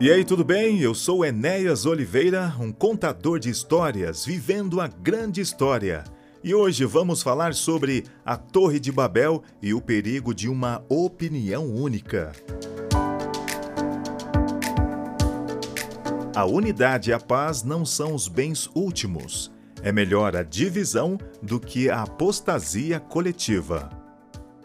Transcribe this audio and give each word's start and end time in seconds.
E 0.00 0.12
aí, 0.12 0.24
tudo 0.24 0.44
bem? 0.44 0.78
Eu 0.78 0.94
sou 0.94 1.24
Enéas 1.24 1.84
Oliveira, 1.84 2.54
um 2.60 2.70
contador 2.70 3.40
de 3.40 3.50
histórias, 3.50 4.24
vivendo 4.24 4.80
a 4.80 4.86
grande 4.86 5.40
história. 5.40 6.04
E 6.42 6.54
hoje 6.54 6.84
vamos 6.84 7.20
falar 7.20 7.52
sobre 7.52 8.04
a 8.24 8.36
Torre 8.36 8.78
de 8.78 8.92
Babel 8.92 9.42
e 9.60 9.74
o 9.74 9.80
perigo 9.80 10.32
de 10.32 10.48
uma 10.48 10.84
opinião 10.88 11.66
única. 11.66 12.30
A 16.32 16.44
unidade 16.44 17.10
e 17.10 17.12
a 17.12 17.18
paz 17.18 17.64
não 17.64 17.84
são 17.84 18.14
os 18.14 18.28
bens 18.28 18.70
últimos. 18.76 19.50
É 19.82 19.90
melhor 19.90 20.36
a 20.36 20.44
divisão 20.44 21.18
do 21.42 21.58
que 21.58 21.90
a 21.90 22.02
apostasia 22.02 23.00
coletiva. 23.00 23.90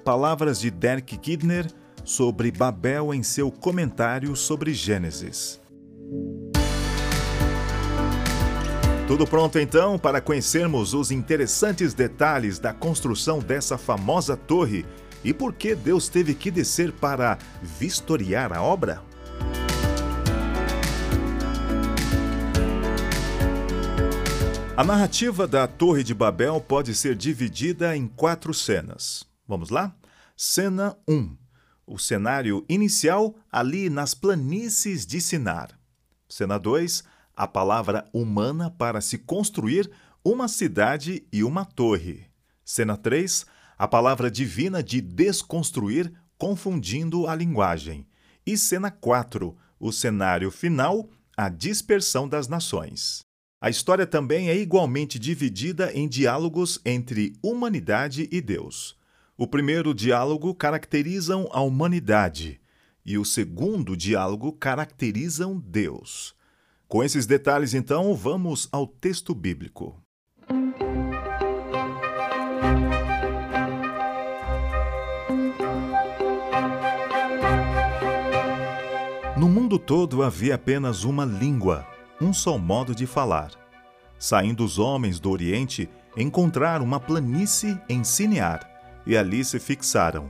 Palavras 0.05 0.59
de 0.59 0.69
Derek 0.69 1.17
Kidner 1.17 1.65
sobre 2.03 2.51
Babel 2.51 3.13
em 3.13 3.23
seu 3.23 3.51
comentário 3.51 4.35
sobre 4.35 4.73
Gênesis. 4.73 5.61
Tudo 9.07 9.27
pronto 9.27 9.59
então 9.59 9.99
para 9.99 10.21
conhecermos 10.21 10.93
os 10.93 11.11
interessantes 11.11 11.93
detalhes 11.93 12.57
da 12.57 12.73
construção 12.73 13.39
dessa 13.39 13.77
famosa 13.77 14.35
torre 14.35 14.85
e 15.23 15.33
por 15.33 15.53
que 15.53 15.75
Deus 15.75 16.09
teve 16.09 16.33
que 16.33 16.49
descer 16.49 16.91
para 16.91 17.37
vistoriar 17.61 18.51
a 18.51 18.61
obra? 18.61 19.01
A 24.75 24.83
narrativa 24.83 25.45
da 25.47 25.67
Torre 25.67 26.03
de 26.03 26.15
Babel 26.15 26.59
pode 26.59 26.95
ser 26.95 27.15
dividida 27.15 27.95
em 27.95 28.07
quatro 28.07 28.53
cenas. 28.53 29.23
Vamos 29.47 29.69
lá? 29.69 29.95
Cena 30.35 30.97
1 31.07 31.42
o 31.93 31.99
cenário 31.99 32.65
inicial 32.67 33.35
ali 33.51 33.87
nas 33.87 34.15
planícies 34.15 35.05
de 35.05 35.21
Sinar. 35.21 35.79
Cena 36.27 36.57
2, 36.57 37.03
a 37.35 37.47
palavra 37.47 38.03
humana 38.11 38.71
para 38.71 38.99
se 38.99 39.19
construir 39.19 39.91
uma 40.25 40.47
cidade 40.47 41.23
e 41.31 41.43
uma 41.43 41.63
torre. 41.63 42.25
Cena 42.65 42.97
3, 42.97 43.45
a 43.77 43.87
palavra 43.87 44.31
divina 44.31 44.81
de 44.81 45.01
desconstruir, 45.01 46.11
confundindo 46.35 47.27
a 47.27 47.35
linguagem. 47.35 48.07
E 48.43 48.57
cena 48.57 48.89
4, 48.89 49.55
o 49.79 49.91
cenário 49.91 50.49
final, 50.49 51.07
a 51.37 51.47
dispersão 51.47 52.27
das 52.27 52.47
nações. 52.47 53.19
A 53.61 53.69
história 53.69 54.07
também 54.07 54.49
é 54.49 54.57
igualmente 54.57 55.19
dividida 55.19 55.93
em 55.93 56.07
diálogos 56.07 56.79
entre 56.83 57.33
humanidade 57.43 58.27
e 58.31 58.41
Deus. 58.41 58.97
O 59.35 59.47
primeiro 59.47 59.95
diálogo 59.95 60.53
caracterizam 60.53 61.49
a 61.51 61.59
humanidade 61.59 62.61
e 63.03 63.17
o 63.17 63.25
segundo 63.25 63.97
diálogo 63.97 64.53
caracterizam 64.53 65.59
Deus. 65.59 66.35
Com 66.87 67.03
esses 67.03 67.25
detalhes, 67.25 67.73
então, 67.73 68.13
vamos 68.13 68.69
ao 68.71 68.85
texto 68.85 69.33
bíblico. 69.33 69.99
No 79.35 79.49
mundo 79.49 79.79
todo 79.79 80.21
havia 80.21 80.53
apenas 80.53 81.03
uma 81.03 81.25
língua, 81.25 81.87
um 82.21 82.31
só 82.31 82.55
modo 82.55 82.93
de 82.93 83.07
falar. 83.07 83.51
Saindo 84.19 84.63
os 84.63 84.77
homens 84.77 85.19
do 85.19 85.31
Oriente, 85.31 85.89
encontraram 86.15 86.85
uma 86.85 86.99
planície 86.99 87.81
em 87.89 88.03
Sinear 88.03 88.72
e 89.05 89.17
ali 89.17 89.43
se 89.43 89.59
fixaram. 89.59 90.29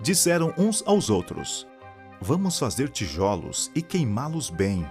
Disseram 0.00 0.52
uns 0.58 0.82
aos 0.86 1.10
outros: 1.10 1.66
Vamos 2.20 2.58
fazer 2.58 2.88
tijolos 2.88 3.70
e 3.74 3.82
queimá-los 3.82 4.50
bem. 4.50 4.88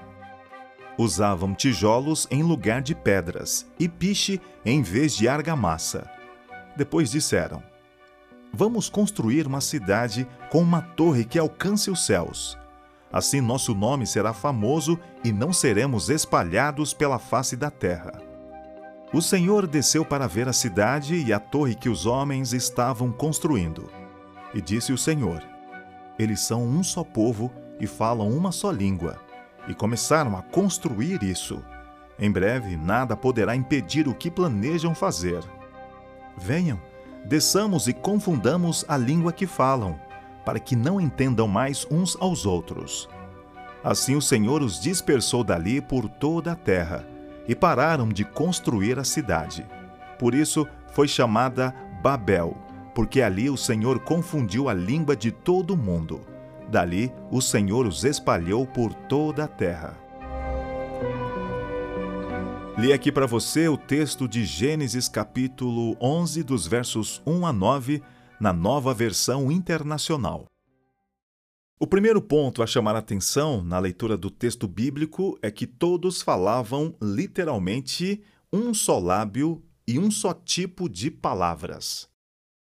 Usavam 0.97 1.53
tijolos 1.53 2.27
em 2.29 2.43
lugar 2.43 2.81
de 2.81 2.93
pedras 2.93 3.65
e 3.79 3.87
piche 3.87 4.39
em 4.65 4.81
vez 4.81 5.15
de 5.15 5.27
argamassa. 5.27 6.09
Depois 6.75 7.11
disseram: 7.11 7.63
Vamos 8.53 8.89
construir 8.89 9.47
uma 9.47 9.61
cidade 9.61 10.27
com 10.49 10.59
uma 10.59 10.81
torre 10.81 11.23
que 11.23 11.39
alcance 11.39 11.89
os 11.89 12.05
céus. 12.05 12.57
Assim 13.11 13.41
nosso 13.41 13.75
nome 13.75 14.07
será 14.07 14.33
famoso 14.33 14.99
e 15.23 15.31
não 15.31 15.51
seremos 15.51 16.09
espalhados 16.09 16.93
pela 16.93 17.19
face 17.19 17.55
da 17.55 17.69
terra. 17.69 18.30
O 19.13 19.21
Senhor 19.21 19.67
desceu 19.67 20.05
para 20.05 20.25
ver 20.25 20.47
a 20.47 20.53
cidade 20.53 21.15
e 21.15 21.33
a 21.33 21.39
torre 21.39 21.75
que 21.75 21.89
os 21.89 22.05
homens 22.05 22.53
estavam 22.53 23.11
construindo. 23.11 23.89
E 24.53 24.61
disse 24.61 24.93
o 24.93 24.97
Senhor: 24.97 25.43
Eles 26.17 26.39
são 26.39 26.63
um 26.63 26.81
só 26.81 27.03
povo 27.03 27.51
e 27.77 27.85
falam 27.85 28.29
uma 28.29 28.53
só 28.53 28.71
língua. 28.71 29.19
E 29.67 29.73
começaram 29.73 30.37
a 30.37 30.41
construir 30.41 31.23
isso. 31.23 31.61
Em 32.17 32.31
breve, 32.31 32.77
nada 32.77 33.17
poderá 33.17 33.53
impedir 33.53 34.07
o 34.07 34.15
que 34.15 34.31
planejam 34.31 34.95
fazer. 34.95 35.43
Venham, 36.37 36.79
desçamos 37.25 37.89
e 37.89 37.93
confundamos 37.93 38.85
a 38.87 38.95
língua 38.95 39.33
que 39.33 39.45
falam, 39.45 39.99
para 40.45 40.59
que 40.59 40.75
não 40.75 41.01
entendam 41.01 41.49
mais 41.49 41.85
uns 41.91 42.15
aos 42.17 42.45
outros. 42.45 43.09
Assim 43.83 44.15
o 44.15 44.21
Senhor 44.21 44.61
os 44.61 44.79
dispersou 44.79 45.43
dali 45.43 45.81
por 45.81 46.07
toda 46.07 46.53
a 46.53 46.55
terra 46.55 47.10
e 47.47 47.55
pararam 47.55 48.09
de 48.09 48.23
construir 48.23 48.99
a 48.99 49.03
cidade. 49.03 49.65
Por 50.19 50.35
isso 50.35 50.67
foi 50.93 51.07
chamada 51.07 51.73
Babel, 52.01 52.57
porque 52.93 53.21
ali 53.21 53.49
o 53.49 53.57
Senhor 53.57 53.99
confundiu 53.99 54.69
a 54.69 54.73
língua 54.73 55.15
de 55.15 55.31
todo 55.31 55.71
o 55.71 55.77
mundo. 55.77 56.21
Dali 56.69 57.11
o 57.29 57.41
Senhor 57.41 57.85
os 57.85 58.03
espalhou 58.03 58.65
por 58.65 58.93
toda 58.93 59.43
a 59.43 59.47
terra. 59.47 59.97
Li 62.77 62.93
aqui 62.93 63.11
para 63.11 63.27
você 63.27 63.67
o 63.67 63.77
texto 63.77 64.27
de 64.27 64.45
Gênesis 64.45 65.07
capítulo 65.07 65.95
11, 66.01 66.43
dos 66.43 66.65
versos 66.65 67.21
1 67.27 67.45
a 67.45 67.53
9, 67.53 68.01
na 68.39 68.53
nova 68.53 68.93
versão 68.93 69.51
internacional. 69.51 70.50
O 71.83 71.87
primeiro 71.87 72.21
ponto 72.21 72.61
a 72.61 72.67
chamar 72.67 72.95
a 72.95 72.99
atenção 72.99 73.63
na 73.63 73.79
leitura 73.79 74.15
do 74.15 74.29
texto 74.29 74.67
bíblico 74.67 75.35
é 75.41 75.49
que 75.49 75.65
todos 75.65 76.21
falavam 76.21 76.95
literalmente 77.01 78.21
um 78.53 78.71
só 78.71 78.99
lábio 78.99 79.63
e 79.87 79.97
um 79.97 80.11
só 80.11 80.31
tipo 80.31 80.87
de 80.87 81.09
palavras. 81.09 82.07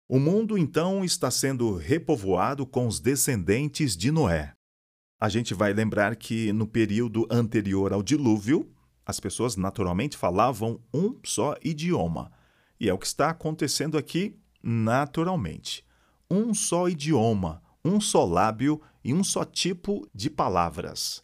O 0.08 0.20
mundo 0.20 0.56
então 0.56 1.04
está 1.04 1.32
sendo 1.32 1.76
repovoado 1.78 2.64
com 2.64 2.86
os 2.86 3.00
descendentes 3.00 3.98
de 3.98 4.12
Noé. 4.12 4.54
A 5.20 5.30
gente 5.30 5.52
vai 5.56 5.74
lembrar 5.74 6.16
que 6.16 6.54
no 6.54 6.68
período 6.68 7.26
anterior 7.32 7.94
ao 7.94 8.04
dilúvio, 8.04 8.72
as 9.04 9.20
pessoas 9.20 9.56
naturalmente 9.56 10.16
falavam 10.16 10.80
um 10.94 11.18
só 11.24 11.56
idioma. 11.64 12.32
E 12.80 12.88
é 12.88 12.94
o 12.94 13.00
que 13.00 13.08
está 13.08 13.32
acontecendo 13.32 13.98
aqui 13.98 14.38
naturalmente. 14.62 15.84
Um 16.30 16.54
só 16.54 16.88
idioma 16.88 17.66
um 17.88 18.02
só 18.02 18.26
lábio 18.26 18.82
e 19.04 19.14
um 19.14 19.24
só 19.24 19.46
tipo 19.46 20.08
de 20.14 20.30
palavras, 20.30 21.24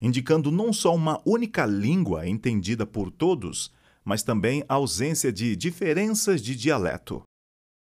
indicando 0.00 0.50
não 0.50 0.72
só 0.72 0.94
uma 0.94 1.20
única 1.24 1.64
língua 1.64 2.28
entendida 2.28 2.84
por 2.84 3.10
todos, 3.10 3.72
mas 4.04 4.22
também 4.22 4.64
a 4.68 4.74
ausência 4.74 5.32
de 5.32 5.56
diferenças 5.56 6.42
de 6.42 6.54
dialeto. 6.54 7.22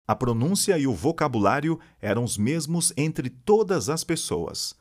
A 0.08 0.16
pronúncia 0.16 0.78
e 0.78 0.88
o 0.88 0.94
vocabulário 0.94 1.80
eram 2.02 2.24
os 2.24 2.38
mesmos 2.38 2.94
entre 2.98 3.30
todas 3.30 3.90
as 3.90 4.04
pessoas. 4.04 4.76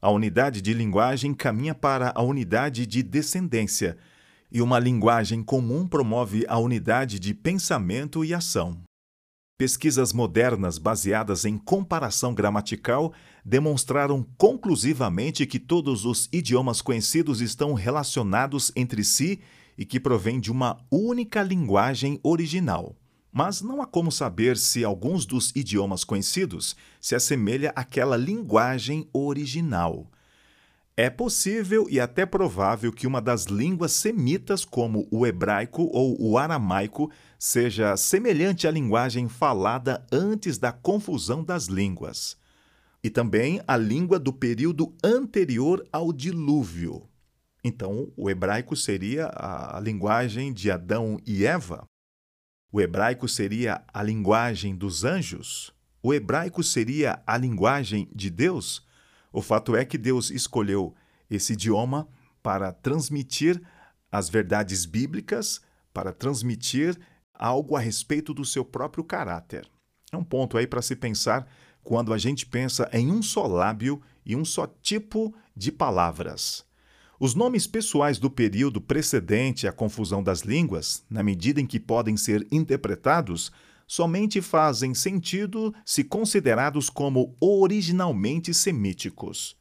A 0.00 0.10
unidade 0.10 0.60
de 0.60 0.74
linguagem 0.74 1.32
caminha 1.32 1.74
para 1.74 2.12
a 2.14 2.22
unidade 2.22 2.86
de 2.86 3.02
descendência, 3.02 3.96
e 4.50 4.62
uma 4.62 4.78
linguagem 4.78 5.42
comum 5.42 5.88
promove 5.88 6.44
a 6.48 6.58
unidade 6.58 7.18
de 7.18 7.34
pensamento 7.34 8.24
e 8.24 8.32
ação. 8.32 8.83
Pesquisas 9.56 10.12
modernas 10.12 10.78
baseadas 10.78 11.44
em 11.44 11.56
comparação 11.56 12.34
gramatical 12.34 13.12
demonstraram 13.44 14.26
conclusivamente 14.36 15.46
que 15.46 15.60
todos 15.60 16.04
os 16.04 16.28
idiomas 16.32 16.82
conhecidos 16.82 17.40
estão 17.40 17.72
relacionados 17.72 18.72
entre 18.74 19.04
si 19.04 19.40
e 19.78 19.84
que 19.84 20.00
provêm 20.00 20.40
de 20.40 20.50
uma 20.50 20.84
única 20.90 21.40
linguagem 21.40 22.18
original. 22.24 22.96
Mas 23.30 23.62
não 23.62 23.80
há 23.80 23.86
como 23.86 24.10
saber 24.10 24.56
se 24.56 24.82
alguns 24.82 25.24
dos 25.24 25.52
idiomas 25.54 26.02
conhecidos 26.02 26.74
se 27.00 27.14
assemelha 27.14 27.72
àquela 27.76 28.16
linguagem 28.16 29.08
original. 29.12 30.10
É 30.96 31.10
possível 31.10 31.88
e 31.90 31.98
até 31.98 32.24
provável 32.24 32.92
que 32.92 33.04
uma 33.04 33.20
das 33.20 33.46
línguas 33.46 33.90
semitas, 33.90 34.64
como 34.64 35.08
o 35.10 35.26
hebraico 35.26 35.90
ou 35.92 36.16
o 36.20 36.38
aramaico, 36.38 37.10
seja 37.44 37.96
semelhante 37.96 38.66
à 38.66 38.70
linguagem 38.70 39.28
falada 39.28 40.06
antes 40.10 40.58
da 40.58 40.72
confusão 40.72 41.44
das 41.44 41.66
línguas, 41.66 42.36
e 43.02 43.10
também 43.10 43.60
a 43.66 43.76
língua 43.76 44.18
do 44.18 44.32
período 44.32 44.94
anterior 45.02 45.86
ao 45.92 46.12
dilúvio. 46.12 47.08
Então, 47.62 48.12
o 48.16 48.30
hebraico 48.30 48.76
seria 48.76 49.30
a 49.34 49.80
linguagem 49.80 50.52
de 50.52 50.70
Adão 50.70 51.18
e 51.26 51.44
Eva. 51.44 51.84
O 52.72 52.80
hebraico 52.80 53.28
seria 53.28 53.82
a 53.92 54.02
linguagem 54.02 54.74
dos 54.74 55.04
anjos. 55.04 55.72
O 56.02 56.12
hebraico 56.12 56.62
seria 56.62 57.22
a 57.26 57.36
linguagem 57.36 58.08
de 58.14 58.30
Deus 58.30 58.84
o 59.34 59.42
fato 59.42 59.74
é 59.74 59.84
que 59.84 59.98
Deus 59.98 60.30
escolheu 60.30 60.94
esse 61.28 61.54
idioma 61.54 62.06
para 62.40 62.72
transmitir 62.72 63.60
as 64.12 64.28
verdades 64.28 64.86
bíblicas, 64.86 65.60
para 65.92 66.12
transmitir 66.12 66.96
algo 67.44 67.76
a 67.76 67.80
respeito 67.80 68.32
do 68.32 68.42
seu 68.42 68.64
próprio 68.64 69.04
caráter. 69.04 69.68
É 70.10 70.16
um 70.16 70.24
ponto 70.24 70.56
aí 70.56 70.66
para 70.66 70.80
se 70.80 70.96
pensar 70.96 71.46
quando 71.82 72.14
a 72.14 72.16
gente 72.16 72.46
pensa 72.46 72.88
em 72.90 73.12
um 73.12 73.22
só 73.22 73.46
lábio 73.46 74.00
e 74.24 74.34
um 74.34 74.46
só 74.46 74.66
tipo 74.66 75.34
de 75.54 75.70
palavras. 75.70 76.64
Os 77.20 77.34
nomes 77.34 77.66
pessoais 77.66 78.18
do 78.18 78.30
período 78.30 78.80
precedente 78.80 79.68
à 79.68 79.72
confusão 79.72 80.22
das 80.22 80.40
línguas, 80.40 81.04
na 81.10 81.22
medida 81.22 81.60
em 81.60 81.66
que 81.66 81.78
podem 81.78 82.16
ser 82.16 82.46
interpretados, 82.50 83.52
somente 83.86 84.40
fazem 84.40 84.94
sentido 84.94 85.74
se 85.84 86.02
considerados 86.02 86.88
como 86.88 87.36
originalmente 87.38 88.54
semíticos. 88.54 89.54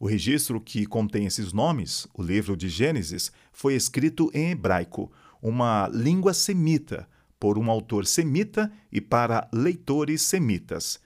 O 0.00 0.06
registro 0.06 0.60
que 0.60 0.84
contém 0.84 1.26
esses 1.26 1.52
nomes, 1.52 2.08
o 2.12 2.22
livro 2.22 2.56
de 2.56 2.68
Gênesis, 2.68 3.30
foi 3.52 3.74
escrito 3.74 4.30
em 4.34 4.50
hebraico, 4.50 5.12
uma 5.42 5.88
língua 5.92 6.34
semita, 6.34 7.08
por 7.40 7.58
um 7.58 7.70
autor 7.70 8.06
semita 8.06 8.70
e 8.92 9.00
para 9.00 9.48
leitores 9.52 10.22
semitas. 10.22 11.00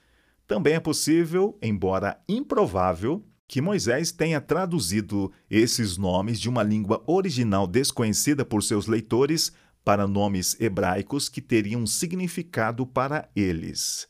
Também 0.45 0.73
é 0.73 0.79
possível, 0.79 1.57
embora 1.61 2.21
improvável, 2.29 3.25
que 3.47 3.61
Moisés 3.61 4.11
tenha 4.11 4.41
traduzido 4.41 5.31
esses 5.49 5.97
nomes 5.97 6.39
de 6.39 6.49
uma 6.49 6.61
língua 6.61 7.03
original 7.07 7.65
desconhecida 7.65 8.43
por 8.43 8.61
seus 8.61 8.85
leitores 8.85 9.51
para 9.83 10.07
nomes 10.07 10.59
hebraicos 10.59 11.29
que 11.29 11.41
teriam 11.41 11.85
significado 11.85 12.85
para 12.85 13.29
eles. 13.35 14.07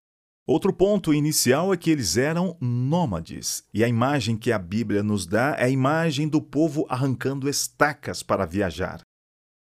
Outro 0.48 0.72
ponto 0.72 1.14
inicial 1.14 1.74
é 1.74 1.78
que 1.78 1.90
eles 1.90 2.18
eram 2.18 2.56
nômades, 2.62 3.64
e 3.74 3.84
a 3.84 3.88
imagem 3.88 4.38
que 4.38 4.52
a 4.52 4.60
Bíblia 4.60 5.02
nos 5.02 5.26
dá 5.26 5.56
é 5.58 5.66
a 5.66 5.70
imagem 5.70 6.28
do 6.28 6.42
povo 6.42 6.86
arrancando 6.88 7.50
estacas 7.50 8.22
para 8.22 8.46
viajar. 8.46 9.02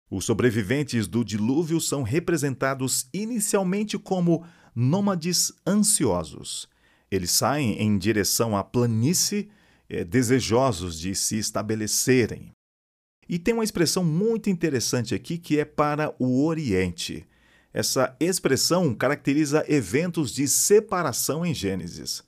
Os 0.10 0.26
sobreviventes 0.26 1.08
do 1.08 1.24
dilúvio 1.24 1.82
são 1.82 2.02
representados 2.02 3.10
inicialmente 3.14 3.98
como 3.98 4.46
nômades 4.74 5.52
ansiosos. 5.68 6.70
Eles 7.12 7.32
saem 7.32 7.82
em 7.82 7.98
direção 7.98 8.56
à 8.56 8.64
planície, 8.64 9.50
eh, 9.90 10.04
desejosos 10.04 11.00
de 11.00 11.14
se 11.14 11.38
estabelecerem. 11.38 12.52
E 13.28 13.38
tem 13.38 13.54
uma 13.54 13.64
expressão 13.64 14.04
muito 14.04 14.50
interessante 14.50 15.14
aqui 15.14 15.38
que 15.38 15.60
é 15.60 15.66
para 15.66 16.14
o 16.18 16.46
Oriente. 16.46 17.28
Essa 17.74 18.16
expressão 18.20 18.96
caracteriza 18.96 19.66
eventos 19.68 20.34
de 20.34 20.48
separação 20.48 21.46
em 21.46 21.54
Gênesis. 21.54 22.24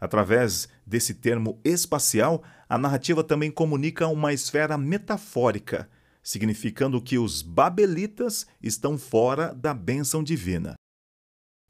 Através 0.00 0.68
desse 0.86 1.14
termo 1.14 1.58
espacial, 1.64 2.44
a 2.68 2.78
narrativa 2.78 3.24
também 3.24 3.50
comunica 3.50 4.06
uma 4.06 4.32
esfera 4.32 4.78
metafórica, 4.78 5.88
significando 6.26 7.00
que 7.00 7.18
os 7.18 7.40
babelitas 7.40 8.48
estão 8.60 8.98
fora 8.98 9.54
da 9.54 9.72
bênção 9.72 10.24
divina. 10.24 10.74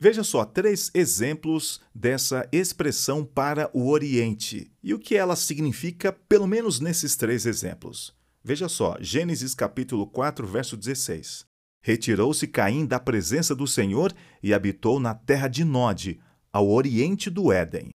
Veja 0.00 0.25
só 0.25 0.47
três 0.47 0.91
exemplos 0.94 1.82
dessa 1.94 2.49
expressão 2.50 3.23
para 3.23 3.70
o 3.75 3.91
Oriente 3.91 4.73
e 4.82 4.94
o 4.94 4.99
que 4.99 5.14
ela 5.14 5.37
significa, 5.37 6.11
pelo 6.11 6.47
menos 6.47 6.81
nesses 6.81 7.17
três 7.17 7.44
exemplos. 7.44 8.17
Veja 8.43 8.67
só, 8.67 8.97
Gênesis 8.99 9.55
capítulo 9.55 10.06
4, 10.06 10.47
verso 10.47 10.75
16. 10.75 11.44
Retirou-se 11.82 12.47
Caim 12.47 12.87
da 12.87 12.99
presença 12.99 13.55
do 13.55 13.67
Senhor 13.67 14.11
e 14.43 14.55
habitou 14.55 14.99
na 14.99 15.14
terra 15.14 15.49
de 15.49 15.64
Nod, 15.64 16.19
ao 16.50 16.70
oriente 16.70 17.29
do 17.29 17.53
Éden. 17.53 17.91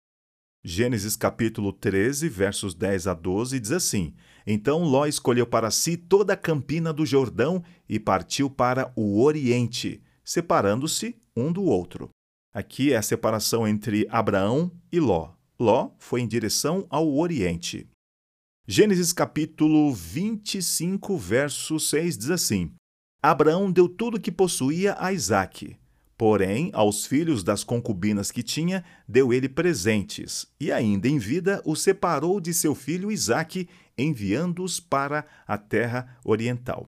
Gênesis 0.64 1.14
capítulo 1.14 1.72
13, 1.72 2.28
versos 2.28 2.74
10 2.74 3.06
a 3.06 3.14
12 3.14 3.60
diz 3.60 3.70
assim: 3.70 4.12
Então 4.50 4.82
Ló 4.82 5.04
escolheu 5.04 5.46
para 5.46 5.70
si 5.70 5.94
toda 5.94 6.32
a 6.32 6.36
campina 6.36 6.90
do 6.90 7.04
Jordão 7.04 7.62
e 7.86 8.00
partiu 8.00 8.48
para 8.48 8.90
o 8.96 9.22
oriente, 9.22 10.02
separando-se 10.24 11.14
um 11.36 11.52
do 11.52 11.64
outro. 11.64 12.08
Aqui 12.50 12.94
é 12.94 12.96
a 12.96 13.02
separação 13.02 13.68
entre 13.68 14.08
Abraão 14.10 14.72
e 14.90 14.98
Ló. 14.98 15.32
Ló 15.60 15.90
foi 15.98 16.22
em 16.22 16.26
direção 16.26 16.86
ao 16.88 17.14
oriente. 17.14 17.86
Gênesis 18.66 19.12
capítulo 19.12 19.92
25, 19.92 21.18
verso 21.18 21.78
6 21.78 22.16
diz 22.16 22.30
assim: 22.30 22.72
Abraão 23.22 23.70
deu 23.70 23.86
tudo 23.86 24.18
que 24.18 24.32
possuía 24.32 24.96
a 24.98 25.12
Isaque. 25.12 25.76
Porém, 26.16 26.70
aos 26.72 27.06
filhos 27.06 27.44
das 27.44 27.62
concubinas 27.62 28.32
que 28.32 28.42
tinha, 28.42 28.84
deu 29.06 29.32
ele 29.32 29.48
presentes, 29.48 30.48
e 30.58 30.72
ainda 30.72 31.06
em 31.06 31.16
vida 31.16 31.62
o 31.64 31.76
separou 31.76 32.40
de 32.40 32.52
seu 32.52 32.74
filho 32.74 33.12
Isaque, 33.12 33.68
enviando-os 33.98 34.78
para 34.78 35.26
a 35.46 35.58
terra 35.58 36.16
oriental. 36.24 36.84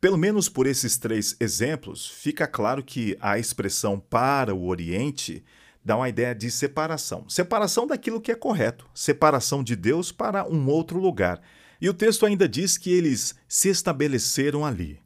Pelo 0.00 0.18
menos 0.18 0.48
por 0.48 0.66
esses 0.66 0.98
três 0.98 1.34
exemplos, 1.40 2.06
fica 2.06 2.46
claro 2.46 2.84
que 2.84 3.16
a 3.18 3.38
expressão 3.38 3.98
para 3.98 4.54
o 4.54 4.66
Oriente 4.66 5.42
dá 5.82 5.96
uma 5.96 6.08
ideia 6.08 6.34
de 6.34 6.50
separação. 6.50 7.28
Separação 7.28 7.86
daquilo 7.86 8.20
que 8.20 8.30
é 8.30 8.34
correto, 8.34 8.86
separação 8.92 9.64
de 9.64 9.74
Deus 9.74 10.12
para 10.12 10.46
um 10.46 10.68
outro 10.68 10.98
lugar. 10.98 11.40
E 11.80 11.88
o 11.88 11.94
texto 11.94 12.26
ainda 12.26 12.48
diz 12.48 12.76
que 12.76 12.90
eles 12.90 13.34
se 13.48 13.68
estabeleceram 13.68 14.66
ali. 14.66 15.00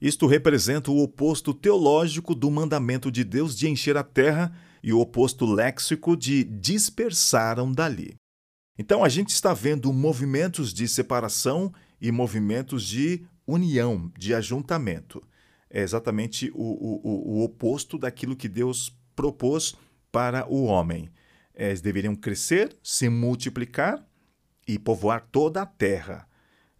Isto 0.00 0.26
representa 0.26 0.90
o 0.90 1.02
oposto 1.02 1.52
teológico 1.52 2.34
do 2.34 2.50
mandamento 2.50 3.10
de 3.10 3.24
Deus 3.24 3.56
de 3.56 3.68
encher 3.68 3.96
a 3.96 4.04
terra 4.04 4.52
e 4.82 4.92
o 4.92 5.00
oposto 5.00 5.44
léxico 5.44 6.16
de 6.16 6.44
dispersaram 6.44 7.72
dali. 7.72 8.14
Então 8.78 9.02
a 9.02 9.08
gente 9.08 9.30
está 9.30 9.52
vendo 9.52 9.92
movimentos 9.92 10.72
de 10.72 10.86
separação 10.86 11.72
e 12.00 12.12
movimentos 12.12 12.84
de 12.84 13.26
união, 13.46 14.10
de 14.16 14.32
ajuntamento. 14.32 15.22
É 15.68 15.82
exatamente 15.82 16.50
o, 16.54 16.62
o, 16.62 17.38
o 17.38 17.44
oposto 17.44 17.98
daquilo 17.98 18.36
que 18.36 18.48
Deus 18.48 18.96
propôs 19.16 19.74
para 20.12 20.46
o 20.48 20.64
homem. 20.64 21.10
Eles 21.54 21.80
deveriam 21.80 22.14
crescer, 22.14 22.76
se 22.82 23.08
multiplicar 23.08 24.02
e 24.66 24.78
povoar 24.78 25.26
toda 25.32 25.62
a 25.62 25.66
terra. 25.66 26.28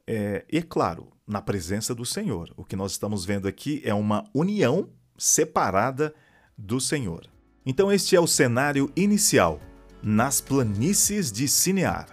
É, 0.06 0.44
e, 0.48 0.62
claro, 0.62 1.10
na 1.26 1.42
presença 1.42 1.94
do 1.94 2.06
Senhor. 2.06 2.52
O 2.56 2.64
que 2.64 2.76
nós 2.76 2.92
estamos 2.92 3.24
vendo 3.24 3.48
aqui 3.48 3.82
é 3.84 3.92
uma 3.92 4.24
união 4.32 4.88
separada 5.16 6.14
do 6.56 6.80
Senhor. 6.80 7.28
Então, 7.66 7.92
este 7.92 8.16
é 8.16 8.20
o 8.20 8.26
cenário 8.26 8.90
inicial, 8.96 9.60
nas 10.02 10.40
planícies 10.40 11.30
de 11.32 11.48
Sinear. 11.48 12.08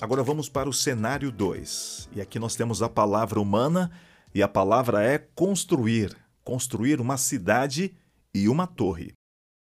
Agora 0.00 0.22
vamos 0.22 0.48
para 0.48 0.68
o 0.68 0.72
cenário 0.72 1.30
2. 1.30 2.10
E 2.14 2.20
aqui 2.20 2.38
nós 2.38 2.54
temos 2.54 2.82
a 2.82 2.88
palavra 2.88 3.40
humana 3.40 3.90
e 4.34 4.42
a 4.42 4.48
palavra 4.48 5.02
é 5.02 5.18
construir 5.18 6.16
construir 6.48 6.98
uma 6.98 7.18
cidade 7.18 7.94
e 8.32 8.48
uma 8.48 8.66
torre. 8.66 9.12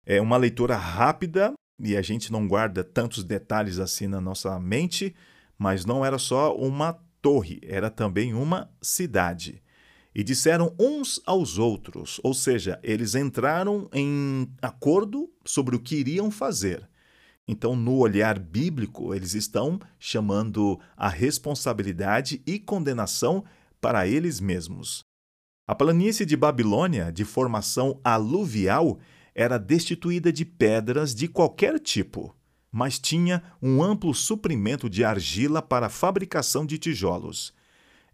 É 0.07 0.19
uma 0.19 0.39
leitura 0.39 0.79
rápida 0.79 1.53
e 1.79 1.95
a 1.95 2.01
gente 2.01 2.33
não 2.33 2.49
guarda 2.49 2.83
tantos 2.83 3.23
detalhes 3.23 3.79
assim 3.79 4.07
na 4.07 4.19
nossa 4.19 4.59
mente, 4.59 5.15
mas 5.59 5.85
não 5.85 6.03
era 6.03 6.17
só 6.17 6.57
uma 6.57 6.99
torre, 7.21 7.61
era 7.63 7.91
também 7.91 8.33
uma 8.33 8.73
cidade. 8.81 9.63
E 10.15 10.25
disseram 10.25 10.75
uns 10.79 11.21
aos 11.25 11.57
outros, 11.59 12.21
ou 12.23 12.35
seja, 12.35 12.81
eles 12.83 13.15
entraram 13.15 13.89
em 13.93 14.49
acordo 14.61 15.31
sobre 15.45 15.77
o 15.77 15.81
que 15.81 15.97
iriam 15.97 16.31
fazer. 16.31 16.89
Então, 17.47 17.75
no 17.75 17.97
olhar 17.97 18.39
bíblico, 18.39 19.15
eles 19.15 19.35
estão 19.35 19.81
chamando 19.99 20.79
a 20.97 21.09
responsabilidade 21.09 22.43
e 22.47 22.59
condenação 22.59 23.45
para 23.81 24.07
eles 24.07 24.41
mesmos. 24.41 25.05
A 25.67 25.75
planície 25.75 26.27
de 26.27 26.37
Babilônia, 26.37 27.13
de 27.13 27.25
formação 27.25 28.01
aluvial, 28.03 28.99
era 29.35 29.59
destituída 29.59 30.33
de 30.33 30.45
pedras 30.45 31.15
de 31.15 31.29
qualquer 31.29 31.79
tipo, 31.79 32.35
mas 32.71 32.99
tinha 32.99 33.43
um 33.63 33.83
amplo 33.83 34.15
suprimento 34.15 34.91
de 34.91 35.05
argila 35.05 35.63
para 35.63 35.87
a 35.87 35.91
fabricação 35.91 36.67
de 36.67 36.79
tijolos. 36.79 37.53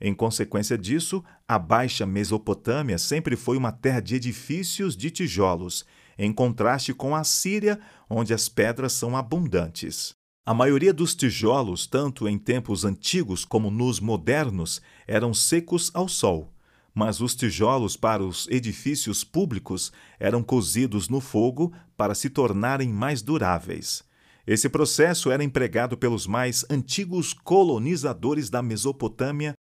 Em 0.00 0.15
consequência 0.15 0.76
disso, 0.76 1.25
a 1.49 1.59
Baixa 1.59 2.05
Mesopotâmia 2.05 2.99
sempre 2.99 3.35
foi 3.35 3.57
uma 3.57 3.73
terra 3.73 4.00
de 4.00 4.17
edifícios 4.17 4.97
de 4.97 5.11
tijolos, 5.11 5.85
em 6.19 6.33
contraste 6.33 6.93
com 6.93 7.15
a 7.15 7.25
Síria, 7.25 7.81
onde 8.09 8.35
as 8.35 8.49
pedras 8.49 8.93
são 8.93 9.17
abundantes. 9.17 10.15
A 10.45 10.55
maioria 10.55 10.93
dos 10.93 11.15
tijolos, 11.15 11.87
tanto 11.87 12.29
em 12.29 12.38
tempos 12.38 12.85
antigos 12.85 13.45
como 13.45 13.71
nos 13.71 13.99
modernos, 13.99 14.81
eram 15.07 15.35
secos 15.35 15.91
ao 15.93 16.09
sol, 16.09 16.53
mas 16.95 17.21
os 17.21 17.35
tijolos 17.35 17.97
para 17.97 18.23
os 18.23 18.47
edifícios 18.49 19.25
públicos 19.25 19.93
eram 20.21 20.43
cozidos 20.43 21.09
no 21.09 21.21
fogo 21.21 21.73
para 21.97 22.15
se 22.15 22.31
tornarem 22.31 22.88
mais 22.88 23.23
duráveis. 23.23 24.05
Esse 24.47 24.69
processo 24.69 25.33
era 25.33 25.43
empregado 25.43 25.97
pelos 25.97 26.26
mais 26.26 26.65
antigos 26.71 27.33
colonizadores 27.33 28.49
da 28.49 28.62
Mesopotâmia, 28.62 29.53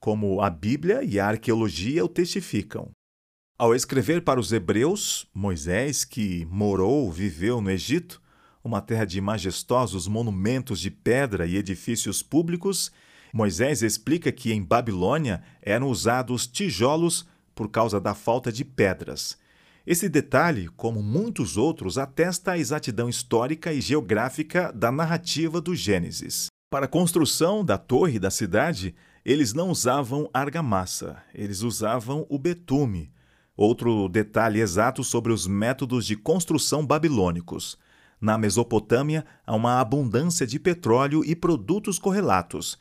como 0.00 0.40
a 0.40 0.50
Bíblia 0.50 1.02
e 1.02 1.18
a 1.18 1.26
arqueologia 1.26 2.04
o 2.04 2.08
testificam. 2.08 2.90
Ao 3.58 3.74
escrever 3.74 4.22
para 4.22 4.38
os 4.38 4.52
Hebreus, 4.52 5.26
Moisés, 5.34 6.04
que 6.04 6.46
morou, 6.46 7.10
viveu 7.10 7.60
no 7.60 7.70
Egito, 7.70 8.22
uma 8.62 8.80
terra 8.80 9.04
de 9.04 9.20
majestosos 9.20 10.06
monumentos 10.06 10.78
de 10.78 10.90
pedra 10.90 11.46
e 11.46 11.56
edifícios 11.56 12.22
públicos, 12.22 12.92
Moisés 13.32 13.82
explica 13.82 14.30
que 14.30 14.52
em 14.52 14.62
Babilônia 14.62 15.42
eram 15.60 15.88
usados 15.88 16.46
tijolos 16.46 17.26
por 17.54 17.68
causa 17.68 18.00
da 18.00 18.14
falta 18.14 18.52
de 18.52 18.64
pedras. 18.64 19.36
Esse 19.86 20.08
detalhe, 20.08 20.68
como 20.76 21.02
muitos 21.02 21.56
outros, 21.56 21.98
atesta 21.98 22.52
a 22.52 22.58
exatidão 22.58 23.08
histórica 23.08 23.72
e 23.72 23.80
geográfica 23.80 24.70
da 24.72 24.92
narrativa 24.92 25.60
do 25.60 25.74
Gênesis. 25.74 26.46
Para 26.70 26.84
a 26.84 26.88
construção 26.88 27.64
da 27.64 27.78
torre 27.78 28.18
da 28.18 28.30
cidade, 28.30 28.94
eles 29.28 29.52
não 29.52 29.68
usavam 29.68 30.30
argamassa, 30.32 31.22
eles 31.34 31.60
usavam 31.60 32.24
o 32.30 32.38
betume. 32.38 33.12
Outro 33.54 34.08
detalhe 34.08 34.58
exato 34.58 35.04
sobre 35.04 35.34
os 35.34 35.46
métodos 35.46 36.06
de 36.06 36.16
construção 36.16 36.86
babilônicos. 36.86 37.76
Na 38.18 38.38
Mesopotâmia, 38.38 39.26
há 39.46 39.54
uma 39.54 39.80
abundância 39.80 40.46
de 40.46 40.58
petróleo 40.58 41.22
e 41.26 41.36
produtos 41.36 41.98
correlatos, 41.98 42.78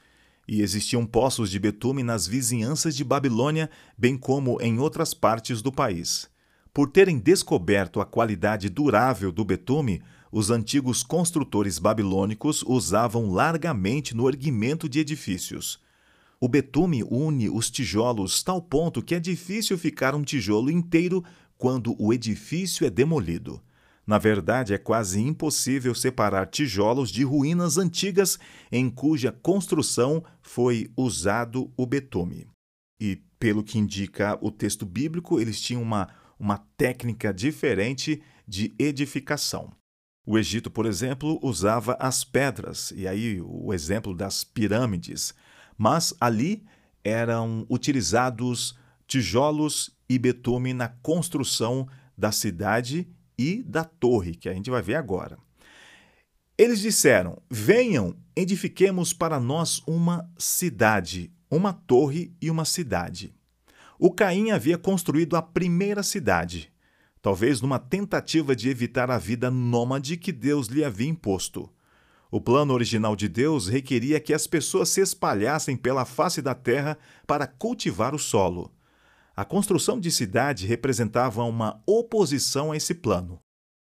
e 0.47 0.61
existiam 0.61 1.05
poços 1.05 1.51
de 1.51 1.59
betume 1.59 2.01
nas 2.01 2.25
vizinhanças 2.25 2.95
de 2.95 3.03
Babilônia, 3.03 3.69
bem 3.97 4.17
como 4.17 4.57
em 4.61 4.79
outras 4.79 5.13
partes 5.13 5.61
do 5.61 5.69
país. 5.69 6.29
Por 6.73 6.89
terem 6.89 7.19
descoberto 7.19 7.99
a 7.99 8.05
qualidade 8.05 8.69
durável 8.69 9.33
do 9.33 9.43
betume, 9.43 10.01
os 10.31 10.49
antigos 10.49 11.03
construtores 11.03 11.77
babilônicos 11.77 12.63
usavam 12.63 13.33
largamente 13.33 14.15
no 14.15 14.29
erguimento 14.29 14.87
de 14.87 15.01
edifícios. 15.01 15.85
O 16.39 16.47
betume 16.47 17.03
une 17.03 17.49
os 17.49 17.71
tijolos 17.71 18.43
tal 18.43 18.61
ponto 18.61 19.01
que 19.01 19.15
é 19.15 19.19
difícil 19.19 19.75
ficar 19.75 20.13
um 20.13 20.23
tijolo 20.23 20.69
inteiro 20.69 21.23
quando 21.57 21.95
o 21.99 22.13
edifício 22.13 22.85
é 22.85 22.91
demolido. 22.91 23.59
Na 24.05 24.19
verdade, 24.19 24.71
é 24.73 24.77
quase 24.77 25.19
impossível 25.19 25.95
separar 25.95 26.45
tijolos 26.45 27.09
de 27.09 27.23
ruínas 27.23 27.77
antigas 27.77 28.37
em 28.71 28.87
cuja 28.89 29.31
construção 29.31 30.23
foi 30.41 30.91
usado 30.95 31.73
o 31.75 31.85
betume. 31.87 32.47
E, 33.01 33.15
pelo 33.39 33.63
que 33.63 33.79
indica 33.79 34.37
o 34.39 34.51
texto 34.51 34.85
bíblico, 34.85 35.39
eles 35.39 35.59
tinham 35.59 35.81
uma, 35.81 36.07
uma 36.39 36.59
técnica 36.77 37.33
diferente 37.33 38.21
de 38.47 38.73
edificação. 38.77 39.71
O 40.25 40.37
Egito, 40.37 40.69
por 40.69 40.85
exemplo, 40.85 41.39
usava 41.41 41.97
as 41.99 42.23
pedras, 42.23 42.91
e 42.95 43.07
aí 43.07 43.41
o 43.41 43.73
exemplo 43.73 44.13
das 44.13 44.43
pirâmides, 44.43 45.33
mas 45.77 46.13
ali 46.19 46.63
eram 47.03 47.65
utilizados 47.69 48.77
tijolos 49.07 49.95
e 50.09 50.17
betume 50.17 50.73
na 50.73 50.87
construção 50.87 51.87
da 52.17 52.31
cidade 52.31 53.07
e 53.37 53.61
da 53.63 53.83
torre, 53.83 54.35
que 54.35 54.49
a 54.49 54.53
gente 54.53 54.69
vai 54.69 54.81
ver 54.81 54.95
agora. 54.95 55.37
Eles 56.57 56.79
disseram: 56.79 57.41
Venham, 57.49 58.15
edifiquemos 58.35 59.13
para 59.13 59.39
nós 59.39 59.81
uma 59.85 60.29
cidade, 60.37 61.31
uma 61.49 61.71
torre 61.71 62.35
e 62.41 62.49
uma 62.49 62.65
cidade. 62.65 63.33
O 63.99 64.11
Caim 64.11 64.51
havia 64.51 64.77
construído 64.77 65.35
a 65.35 65.41
primeira 65.41 66.03
cidade, 66.03 66.71
talvez 67.21 67.61
numa 67.61 67.79
tentativa 67.79 68.55
de 68.55 68.69
evitar 68.69 69.09
a 69.11 69.17
vida 69.17 69.51
nômade 69.51 70.17
que 70.17 70.31
Deus 70.31 70.67
lhe 70.67 70.83
havia 70.83 71.07
imposto. 71.07 71.69
O 72.29 72.41
plano 72.41 72.73
original 72.73 73.15
de 73.15 73.29
Deus 73.29 73.67
requeria 73.67 74.19
que 74.19 74.33
as 74.33 74.45
pessoas 74.45 74.89
se 74.89 75.01
espalhassem 75.01 75.77
pela 75.77 76.05
face 76.05 76.41
da 76.41 76.53
terra 76.53 76.97
para 77.25 77.47
cultivar 77.47 78.13
o 78.13 78.19
solo. 78.19 78.71
A 79.35 79.45
construção 79.45 79.99
de 79.99 80.11
cidade 80.11 80.65
representava 80.65 81.43
uma 81.43 81.81
oposição 81.85 82.71
a 82.71 82.77
esse 82.77 82.95
plano. 82.95 83.39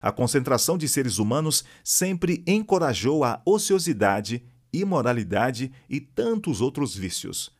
A 0.02 0.12
concentração 0.12 0.78
de 0.78 0.88
seres 0.88 1.18
humanos 1.18 1.64
sempre 1.84 2.44
encorajou 2.46 3.24
a 3.24 3.42
ociosidade, 3.46 4.44
imoralidade 4.72 5.72
e 5.90 6.00
tantos 6.00 6.62
outros 6.62 6.96
vícios. 6.96 7.52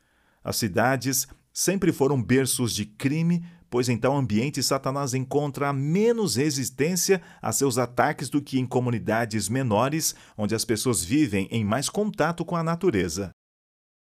As 0.44 0.56
cidades 0.56 1.28
sempre 1.52 1.92
foram 1.92 2.22
berços 2.22 2.74
de 2.74 2.86
crime, 2.86 3.44
pois 3.70 3.88
em 3.88 3.98
tal 3.98 4.16
ambiente 4.18 4.64
Satanás 4.64 5.14
encontra 5.14 5.72
menos 5.72 6.36
resistência 6.36 7.22
a 7.42 7.52
seus 7.52 7.78
ataques 7.78 8.30
do 8.30 8.42
que 8.42 8.60
em 8.60 8.66
comunidades 8.66 9.48
menores, 9.48 10.16
onde 10.38 10.56
as 10.56 10.66
pessoas 10.66 11.04
vivem 11.04 11.48
em 11.52 11.64
mais 11.64 11.90
contato 11.90 12.44
com 12.44 12.56
a 12.56 12.64
natureza. 12.64 13.32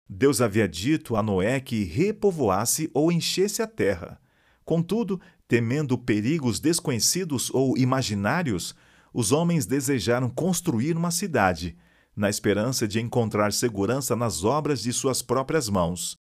Deus 0.08 0.40
havia 0.40 0.68
dito 0.68 1.16
a 1.16 1.22
Noé 1.22 1.60
que 1.60 1.84
repovoasse 1.84 2.90
ou 2.92 3.10
enchesse 3.10 3.62
a 3.62 3.66
terra. 3.66 4.20
Contudo, 4.64 5.20
temendo 5.48 5.96
perigos 5.96 6.60
desconhecidos 6.60 7.50
ou 7.50 7.76
imaginários, 7.78 8.74
os 9.12 9.32
homens 9.32 9.66
desejaram 9.66 10.28
construir 10.30 10.96
uma 10.96 11.10
cidade, 11.10 11.76
na 12.14 12.28
esperança 12.28 12.86
de 12.86 13.00
encontrar 13.00 13.52
segurança 13.52 14.14
nas 14.14 14.44
obras 14.44 14.82
de 14.82 14.92
suas 14.92 15.22
próprias 15.22 15.68
mãos. 15.68 16.21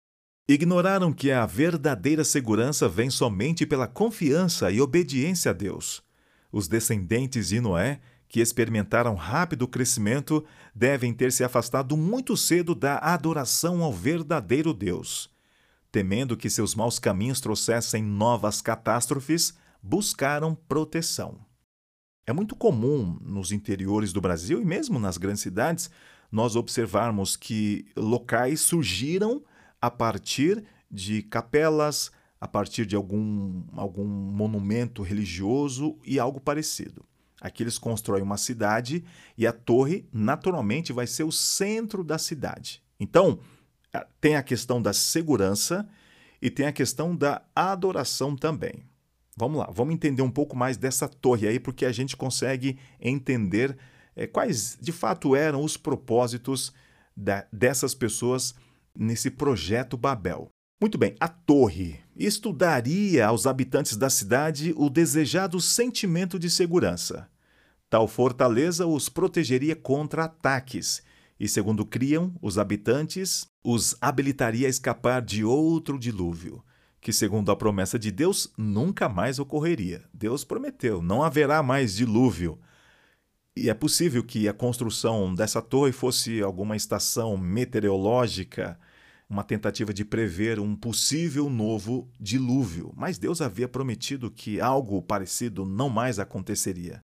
Ignoraram 0.52 1.12
que 1.12 1.30
a 1.30 1.46
verdadeira 1.46 2.24
segurança 2.24 2.88
vem 2.88 3.08
somente 3.08 3.64
pela 3.64 3.86
confiança 3.86 4.68
e 4.68 4.80
obediência 4.80 5.52
a 5.52 5.54
Deus. 5.54 6.02
Os 6.50 6.66
descendentes 6.66 7.50
de 7.50 7.60
Noé 7.60 8.00
que 8.28 8.40
experimentaram 8.40 9.14
rápido 9.14 9.68
crescimento 9.68 10.44
devem 10.74 11.14
ter 11.14 11.30
se 11.30 11.44
afastado 11.44 11.96
muito 11.96 12.36
cedo 12.36 12.74
da 12.74 12.98
adoração 12.98 13.84
ao 13.84 13.92
verdadeiro 13.92 14.74
Deus. 14.74 15.30
Temendo 15.92 16.36
que 16.36 16.50
seus 16.50 16.74
maus 16.74 16.98
caminhos 16.98 17.40
trouxessem 17.40 18.02
novas 18.02 18.60
catástrofes, 18.60 19.56
buscaram 19.80 20.56
proteção. 20.66 21.38
É 22.26 22.32
muito 22.32 22.56
comum 22.56 23.16
nos 23.22 23.52
interiores 23.52 24.12
do 24.12 24.20
Brasil 24.20 24.60
e 24.60 24.64
mesmo 24.64 24.98
nas 24.98 25.16
grandes 25.16 25.42
cidades 25.42 25.88
nós 26.28 26.56
observarmos 26.56 27.36
que 27.36 27.86
locais 27.96 28.60
surgiram 28.62 29.44
a 29.80 29.90
partir 29.90 30.64
de 30.90 31.22
capelas, 31.22 32.10
a 32.40 32.48
partir 32.48 32.86
de 32.86 32.96
algum, 32.96 33.62
algum 33.72 34.04
monumento 34.04 35.02
religioso 35.02 35.98
e 36.04 36.18
algo 36.18 36.40
parecido. 36.40 37.04
Aqui 37.40 37.62
eles 37.62 37.78
constroem 37.78 38.22
uma 38.22 38.36
cidade 38.36 39.04
e 39.36 39.46
a 39.46 39.52
torre, 39.52 40.06
naturalmente, 40.12 40.92
vai 40.92 41.06
ser 41.06 41.24
o 41.24 41.32
centro 41.32 42.04
da 42.04 42.18
cidade. 42.18 42.82
Então, 42.98 43.38
tem 44.20 44.36
a 44.36 44.42
questão 44.42 44.80
da 44.80 44.92
segurança 44.92 45.88
e 46.40 46.50
tem 46.50 46.66
a 46.66 46.72
questão 46.72 47.16
da 47.16 47.42
adoração 47.54 48.36
também. 48.36 48.84
Vamos 49.36 49.58
lá, 49.58 49.70
vamos 49.72 49.94
entender 49.94 50.22
um 50.22 50.30
pouco 50.30 50.56
mais 50.56 50.76
dessa 50.76 51.08
torre 51.08 51.48
aí, 51.48 51.58
porque 51.58 51.86
a 51.86 51.92
gente 51.92 52.16
consegue 52.16 52.78
entender 53.00 53.76
é, 54.14 54.26
quais 54.26 54.76
de 54.80 54.92
fato 54.92 55.34
eram 55.34 55.64
os 55.64 55.78
propósitos 55.78 56.74
da, 57.16 57.46
dessas 57.50 57.94
pessoas 57.94 58.54
nesse 58.96 59.30
projeto 59.30 59.96
Babel. 59.96 60.50
Muito 60.80 60.96
bem, 60.96 61.14
a 61.20 61.28
torre. 61.28 62.00
Isto 62.16 62.52
daria 62.52 63.26
aos 63.26 63.46
habitantes 63.46 63.96
da 63.96 64.08
cidade 64.08 64.72
o 64.76 64.88
desejado 64.88 65.60
sentimento 65.60 66.38
de 66.38 66.48
segurança. 66.48 67.28
Tal 67.90 68.08
fortaleza 68.08 68.86
os 68.86 69.08
protegeria 69.08 69.76
contra 69.76 70.24
ataques 70.24 71.02
e, 71.38 71.48
segundo 71.48 71.84
criam 71.84 72.34
os 72.40 72.56
habitantes, 72.56 73.46
os 73.64 73.96
habilitaria 74.00 74.66
a 74.66 74.70
escapar 74.70 75.20
de 75.20 75.44
outro 75.44 75.98
dilúvio, 75.98 76.62
que, 77.00 77.12
segundo 77.12 77.50
a 77.50 77.56
promessa 77.56 77.98
de 77.98 78.10
Deus, 78.10 78.52
nunca 78.56 79.08
mais 79.08 79.38
ocorreria. 79.38 80.04
Deus 80.14 80.44
prometeu: 80.44 81.02
não 81.02 81.22
haverá 81.22 81.62
mais 81.62 81.94
dilúvio. 81.94 82.58
E 83.56 83.68
é 83.68 83.74
possível 83.74 84.22
que 84.22 84.48
a 84.48 84.52
construção 84.52 85.34
dessa 85.34 85.60
torre 85.60 85.92
fosse 85.92 86.40
alguma 86.40 86.76
estação 86.76 87.36
meteorológica 87.36 88.78
uma 89.30 89.44
tentativa 89.44 89.94
de 89.94 90.04
prever 90.04 90.58
um 90.58 90.74
possível 90.74 91.48
novo 91.48 92.10
dilúvio, 92.18 92.92
mas 92.96 93.16
Deus 93.16 93.40
havia 93.40 93.68
prometido 93.68 94.28
que 94.28 94.60
algo 94.60 95.00
parecido 95.00 95.64
não 95.64 95.88
mais 95.88 96.18
aconteceria. 96.18 97.00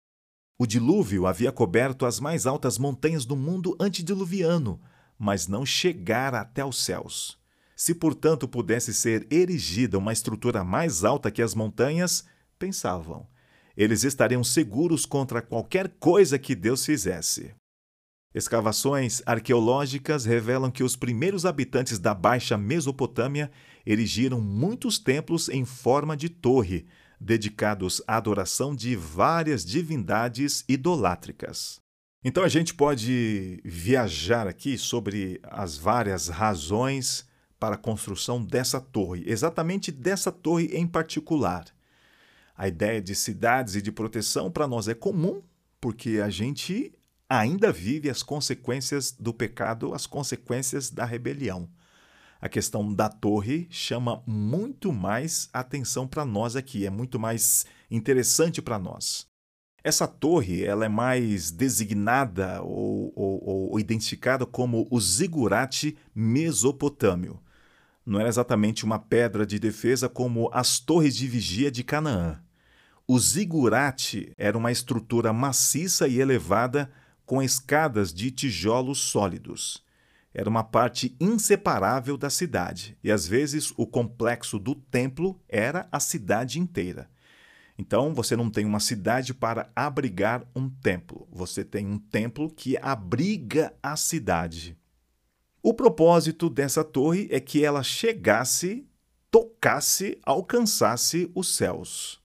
O 0.58 0.66
dilúvio 0.66 1.26
havia 1.26 1.52
coberto 1.52 2.04
as 2.04 2.18
mais 2.18 2.44
altas 2.44 2.78
montanhas 2.78 3.24
do 3.24 3.36
mundo 3.36 3.76
antediluviano, 3.78 4.80
mas 5.16 5.46
não 5.46 5.64
chegara 5.64 6.40
até 6.40 6.64
os 6.64 6.82
céus. 6.82 7.38
Se, 7.76 7.94
portanto, 7.94 8.48
pudesse 8.48 8.92
ser 8.92 9.26
erigida 9.30 9.96
uma 9.96 10.12
estrutura 10.12 10.64
mais 10.64 11.04
alta 11.04 11.30
que 11.30 11.42
as 11.42 11.54
montanhas, 11.54 12.24
pensavam, 12.58 13.28
eles 13.76 14.04
estariam 14.04 14.42
seguros 14.42 15.04
contra 15.04 15.42
qualquer 15.42 15.88
coisa 15.99 16.38
que 16.38 16.54
Deus 16.54 16.85
fizesse. 16.85 17.54
Escavações 18.35 19.23
arqueológicas 19.25 20.25
revelam 20.25 20.71
que 20.71 20.85
os 20.85 20.95
primeiros 20.95 21.47
habitantes 21.47 21.99
da 21.99 22.14
Baixa 22.14 22.56
Mesopotâmia 22.56 23.50
erigiram 23.87 24.40
muitos 24.40 24.99
templos 24.99 25.49
em 25.49 25.64
forma 25.64 26.16
de 26.16 26.28
torre, 26.28 26.87
dedicados 27.21 28.02
à 28.06 28.16
adoração 28.16 28.75
de 28.75 28.95
várias 28.95 29.64
divindades 29.64 30.64
idolátricas. 30.68 31.80
Então 32.23 32.42
a 32.42 32.49
gente 32.49 32.75
pode 32.75 33.61
viajar 33.64 34.47
aqui 34.47 34.76
sobre 34.76 35.40
as 35.45 35.78
várias 35.78 36.28
razões 36.28 37.26
para 37.59 37.76
a 37.76 37.78
construção 37.78 38.42
dessa 38.42 38.80
torre, 38.80 39.25
exatamente 39.26 39.90
dessa 39.90 40.30
torre 40.30 40.66
em 40.75 40.87
particular. 40.87 41.64
A 42.56 42.66
ideia 42.66 43.02
de 43.02 43.14
cidades 43.14 43.75
e 43.75 43.82
de 43.82 43.92
proteção 43.92 44.50
para 44.50 44.66
nós 44.66 44.88
é 44.88 44.94
comum, 44.94 45.42
porque 45.80 46.20
a 46.25 46.30
gente 46.30 46.94
ainda 47.28 47.70
vive 47.70 48.08
as 48.08 48.22
consequências 48.22 49.12
do 49.12 49.34
pecado, 49.34 49.92
as 49.92 50.06
consequências 50.06 50.90
da 50.90 51.04
rebelião. 51.04 51.68
A 52.40 52.48
questão 52.48 52.92
da 52.92 53.08
torre 53.08 53.66
chama 53.70 54.22
muito 54.26 54.92
mais 54.92 55.48
atenção 55.52 56.06
para 56.06 56.25
nós 56.25 56.54
aqui, 56.56 56.86
é 56.86 56.90
muito 56.90 57.18
mais 57.18 57.66
interessante 57.90 58.62
para 58.62 58.78
nós. 58.78 59.26
Essa 59.82 60.06
torre 60.06 60.64
ela 60.64 60.84
é 60.84 60.88
mais 60.88 61.50
designada 61.50 62.60
ou, 62.62 63.12
ou, 63.14 63.70
ou 63.70 63.80
identificada 63.80 64.44
como 64.44 64.86
o 64.90 65.00
zigurate 65.00 65.96
mesopotâmio. 66.14 67.40
Não 68.04 68.20
era 68.20 68.28
exatamente 68.28 68.84
uma 68.84 68.98
pedra 68.98 69.46
de 69.46 69.58
defesa 69.58 70.08
como 70.08 70.50
as 70.52 70.78
torres 70.78 71.16
de 71.16 71.26
vigia 71.26 71.70
de 71.70 71.84
Canaã. 71.84 72.40
O 73.08 73.20
zigurate 73.20 74.32
era 74.36 74.58
uma 74.58 74.72
estrutura 74.72 75.32
maciça 75.32 76.08
e 76.08 76.18
elevada 76.18 76.90
com 77.25 77.40
escadas 77.40 78.12
de 78.12 78.32
tijolos 78.32 78.98
sólidos. 78.98 79.84
Era 80.34 80.50
uma 80.50 80.64
parte 80.64 81.14
inseparável 81.20 82.16
da 82.16 82.28
cidade, 82.28 82.98
e 83.04 83.12
às 83.12 83.25
vezes 83.25 83.72
o 83.76 83.86
complexo 83.86 84.58
do 84.58 84.75
templo 84.75 85.40
era 85.48 85.88
a 85.92 86.00
cidade 86.00 86.58
inteira. 86.58 87.08
Então, 87.78 88.12
você 88.12 88.34
não 88.34 88.50
tem 88.50 88.64
uma 88.64 88.80
cidade 88.80 89.32
para 89.32 89.70
abrigar 89.76 90.44
um 90.54 90.68
templo, 90.68 91.28
você 91.30 91.64
tem 91.64 91.86
um 91.86 91.98
templo 91.98 92.50
que 92.50 92.76
abriga 92.78 93.72
a 93.80 93.96
cidade. 93.96 94.76
O 95.62 95.72
propósito 95.72 96.50
dessa 96.50 96.82
torre 96.82 97.28
é 97.30 97.38
que 97.38 97.64
ela 97.64 97.84
chegasse, 97.84 98.84
tocasse, 99.30 100.18
alcançasse 100.25 101.30
os 101.36 101.54
céus. 101.54 102.25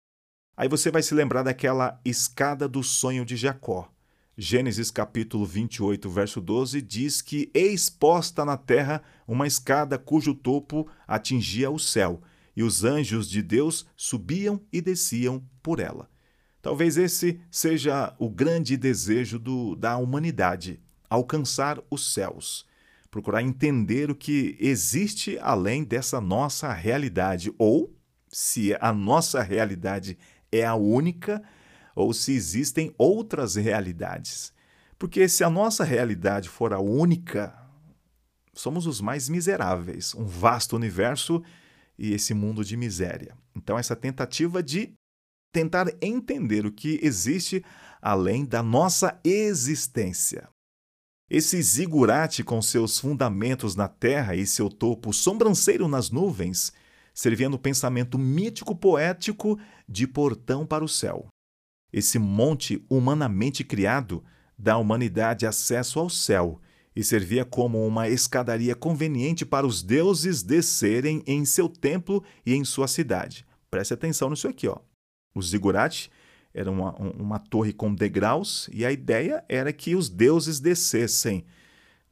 Aí 0.57 0.67
você 0.67 0.89
vai 0.89 1.03
se 1.03 1.13
lembrar 1.13 1.43
daquela 1.43 2.01
escada 2.03 2.67
do 2.67 2.81
sonho 2.81 3.23
de 3.23 3.37
Jacó. 3.37 3.93
Gênesis 4.35 4.89
capítulo 4.89 5.45
28, 5.45 6.09
verso 6.09 6.41
12 6.41 6.81
diz 6.81 7.21
que 7.21 7.51
exposta 7.53 8.43
na 8.43 8.57
terra 8.57 9.03
uma 9.27 9.45
escada 9.45 9.99
cujo 9.99 10.33
topo 10.33 10.87
atingia 11.07 11.69
o 11.69 11.77
céu, 11.77 12.23
e 12.55 12.63
os 12.63 12.83
anjos 12.83 13.29
de 13.29 13.43
Deus 13.43 13.85
subiam 13.95 14.59
e 14.73 14.81
desciam 14.81 15.43
por 15.61 15.79
ela. 15.79 16.09
Talvez 16.59 16.97
esse 16.97 17.39
seja 17.51 18.15
o 18.17 18.27
grande 18.27 18.75
desejo 18.75 19.37
do, 19.37 19.75
da 19.75 19.95
humanidade: 19.97 20.79
alcançar 21.07 21.79
os 21.87 22.15
céus, 22.15 22.65
procurar 23.11 23.43
entender 23.43 24.09
o 24.09 24.15
que 24.15 24.57
existe 24.59 25.37
além 25.39 25.83
dessa 25.83 26.19
nossa 26.19 26.73
realidade, 26.73 27.53
ou 27.59 27.95
se 28.29 28.75
a 28.81 28.91
nossa 28.91 29.41
realidade 29.41 30.17
é 30.51 30.65
a 30.65 30.75
única, 30.75 31.43
ou 31.95 32.13
se 32.13 32.33
existem 32.33 32.93
outras 32.97 33.55
realidades. 33.55 34.53
Porque 34.97 35.27
se 35.27 35.43
a 35.43 35.49
nossa 35.49 35.83
realidade 35.83 36.49
for 36.49 36.73
a 36.73 36.79
única, 36.79 37.55
somos 38.53 38.87
os 38.87 38.99
mais 38.99 39.29
miseráveis, 39.29 40.15
um 40.15 40.25
vasto 40.25 40.75
universo 40.75 41.43
e 41.97 42.13
esse 42.13 42.33
mundo 42.33 42.63
de 42.63 42.75
miséria. 42.75 43.35
Então, 43.55 43.77
essa 43.77 43.95
tentativa 43.95 44.61
de 44.61 44.93
tentar 45.51 45.87
entender 46.01 46.65
o 46.65 46.71
que 46.71 46.99
existe 47.01 47.63
além 48.01 48.45
da 48.45 48.61
nossa 48.61 49.19
existência. 49.23 50.47
Esse 51.29 51.61
zigurate, 51.61 52.43
com 52.43 52.61
seus 52.61 52.99
fundamentos 52.99 53.75
na 53.75 53.87
terra 53.87 54.35
e 54.35 54.45
seu 54.47 54.69
topo 54.69 55.11
sobranceiro 55.11 55.87
nas 55.87 56.09
nuvens, 56.09 56.71
servindo 57.17 57.55
o 57.55 57.59
pensamento 57.59 58.15
mítico 58.19 58.75
poético 58.75 59.57
de 59.89 60.05
portão 60.05 60.67
para 60.67 60.85
o 60.85 60.87
céu. 60.87 61.27
Esse 61.91 62.19
monte 62.19 62.85
humanamente 62.87 63.63
criado 63.63 64.23
dá 64.55 64.73
à 64.73 64.77
humanidade 64.77 65.43
acesso 65.43 65.99
ao 65.99 66.11
céu 66.11 66.61
e 66.95 67.03
servia 67.03 67.43
como 67.43 67.83
uma 67.87 68.07
escadaria 68.07 68.75
conveniente 68.75 69.47
para 69.47 69.65
os 69.65 69.81
deuses 69.81 70.43
descerem 70.43 71.23
em 71.25 71.43
seu 71.43 71.67
templo 71.67 72.23
e 72.45 72.53
em 72.53 72.63
sua 72.63 72.87
cidade. 72.87 73.43
Preste 73.71 73.95
atenção 73.95 74.29
nisso 74.29 74.47
aqui. 74.47 74.67
Ó. 74.67 74.77
O 75.33 75.41
zigurate 75.41 76.11
era 76.53 76.69
uma, 76.69 76.95
uma 76.97 77.39
torre 77.39 77.73
com 77.73 77.95
degraus 77.95 78.69
e 78.71 78.85
a 78.85 78.91
ideia 78.91 79.43
era 79.49 79.73
que 79.73 79.95
os 79.95 80.07
deuses 80.07 80.59
descessem 80.59 81.43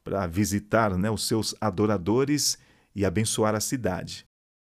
para 0.02 0.26
visitar 0.26 0.98
né, 0.98 1.08
os 1.08 1.28
seus 1.28 1.54
adoradores 1.60 2.58
e 2.92 3.04
abençoar 3.04 3.54
a 3.54 3.60
cidade. 3.60 4.25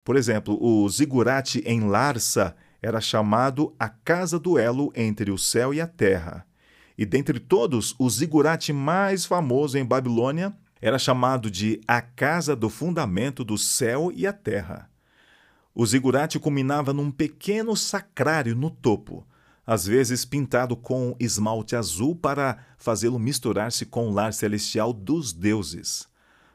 Por 0.09 0.17
exemplo, 0.17 0.57
o 0.59 0.89
zigurate 0.89 1.63
em 1.67 1.81
Larsa 1.81 2.57
era 2.81 2.99
chamado 2.99 3.75
a 3.79 3.91
casa 3.91 4.39
do 4.39 4.59
elo 4.59 4.91
entre 4.97 5.31
o 5.31 5.37
céu 5.37 5.75
e 5.75 5.83
a 5.83 5.87
terra. 5.87 6.47
E 6.97 7.05
dentre 7.05 7.39
todos, 7.39 7.95
o 7.99 8.09
zigurate 8.09 8.73
mais 8.73 9.27
famoso 9.27 9.77
em 9.77 9.85
Babilônia 9.85 10.57
era 10.81 10.99
chamado 10.99 11.51
de 11.51 11.79
a 11.87 12.01
casa 12.01 12.57
do 12.57 12.71
fundamento 12.71 13.45
do 13.45 13.59
céu 13.59 14.11
e 14.17 14.27
a 14.27 14.33
terra. 14.33 14.89
O 15.75 15.85
zigurate 15.85 16.39
culminava 16.39 16.95
num 16.95 17.11
pequeno 17.11 17.77
sacrário 17.77 18.57
no 18.57 18.71
topo, 18.71 19.27
às 19.67 19.87
vezes 19.87 20.25
pintado 20.25 20.75
com 20.75 21.15
esmalte 21.21 21.77
azul 21.77 22.17
para 22.17 22.57
fazê-lo 22.79 23.19
misturar-se 23.19 23.85
com 23.85 24.09
o 24.09 24.11
lar 24.11 24.33
celestial 24.33 24.91
dos 24.91 25.35
deuses. 25.35 26.09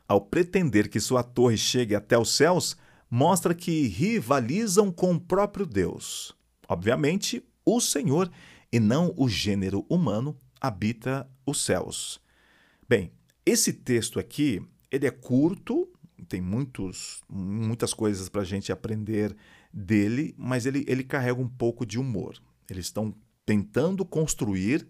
Ao 0.07 0.19
pretender 0.19 0.89
que 0.89 0.99
sua 0.99 1.21
torre 1.21 1.55
chegue 1.55 1.93
até 1.93 2.17
os 2.17 2.35
céus, 2.35 2.75
mostra 3.13 3.54
que 3.54 3.86
rivalizam 3.86 4.91
com 4.91 5.13
o 5.13 5.19
próprio 5.19 5.67
Deus. 5.67 6.36
Obviamente, 6.67 7.43
o 7.63 7.80
Senhor 7.80 8.28
e 8.71 8.80
não 8.80 9.13
o 9.15 9.30
gênero 9.30 9.86
humano, 9.88 10.36
habita 10.60 11.30
os 11.45 11.63
céus. 11.63 12.19
Bem, 12.89 13.12
esse 13.45 13.71
texto 13.71 14.19
aqui, 14.19 14.60
ele 14.89 15.06
é 15.06 15.12
curto, 15.12 15.88
tem 16.28 16.41
muitos, 16.41 17.21
muitas 17.30 17.93
coisas 17.93 18.30
para 18.30 18.41
a 18.41 18.45
gente 18.45 18.71
aprender 18.71 19.38
dele, 19.71 20.34
mas 20.36 20.65
ele, 20.65 20.84
ele 20.88 21.04
carrega 21.04 21.39
um 21.39 21.47
pouco 21.47 21.86
de 21.86 21.99
humor. 21.99 22.41
Eles 22.67 22.88
estão 22.88 23.13
tentando 23.45 24.04
construir, 24.04 24.88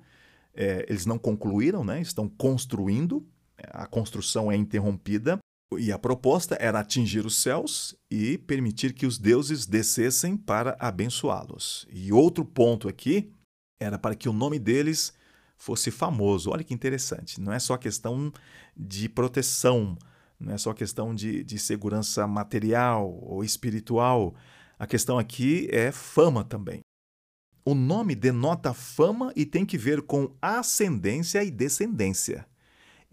é, 0.56 0.86
eles 0.88 1.06
não 1.06 1.20
concluíram, 1.20 1.84
né? 1.84 2.00
estão 2.00 2.30
construindo, 2.30 3.28
a 3.58 3.86
construção 3.86 4.50
é 4.50 4.56
interrompida, 4.56 5.40
e 5.80 5.92
a 5.92 6.00
proposta 6.00 6.58
era 6.60 6.80
atingir 6.80 7.26
os 7.26 7.38
céus 7.38 7.96
e 8.10 8.38
permitir 8.38 8.94
que 8.94 9.06
os 9.06 9.18
deuses 9.18 9.66
descessem 9.66 10.38
para 10.38 10.76
abençoá-los. 10.80 11.88
E 11.92 12.12
outro 12.12 12.46
ponto 12.46 12.88
aqui 12.88 13.32
era 13.80 13.98
para 13.98 14.16
que 14.16 14.30
o 14.30 14.34
nome 14.34 14.60
deles 14.60 15.14
fosse 15.56 15.92
famoso. 15.92 16.52
Olha 16.52 16.64
que 16.64 16.74
interessante. 16.74 17.40
Não 17.40 17.54
é 17.54 17.60
só 17.60 17.78
questão 17.78 18.32
de 18.76 19.08
proteção, 19.08 19.98
não 20.40 20.54
é 20.54 20.58
só 20.58 20.74
questão 20.74 21.14
de, 21.14 21.44
de 21.44 21.58
segurança 21.58 22.28
material 22.28 23.18
ou 23.22 23.44
espiritual. 23.44 24.36
A 24.78 24.86
questão 24.86 25.18
aqui 25.18 25.68
é 25.72 25.92
fama 25.92 26.44
também. 26.44 26.82
O 27.66 27.74
nome 27.74 28.14
denota 28.14 28.74
fama 28.74 29.32
e 29.36 29.46
tem 29.46 29.66
que 29.66 29.78
ver 29.78 30.02
com 30.02 30.36
ascendência 30.42 31.44
e 31.44 31.50
descendência. 31.50 32.46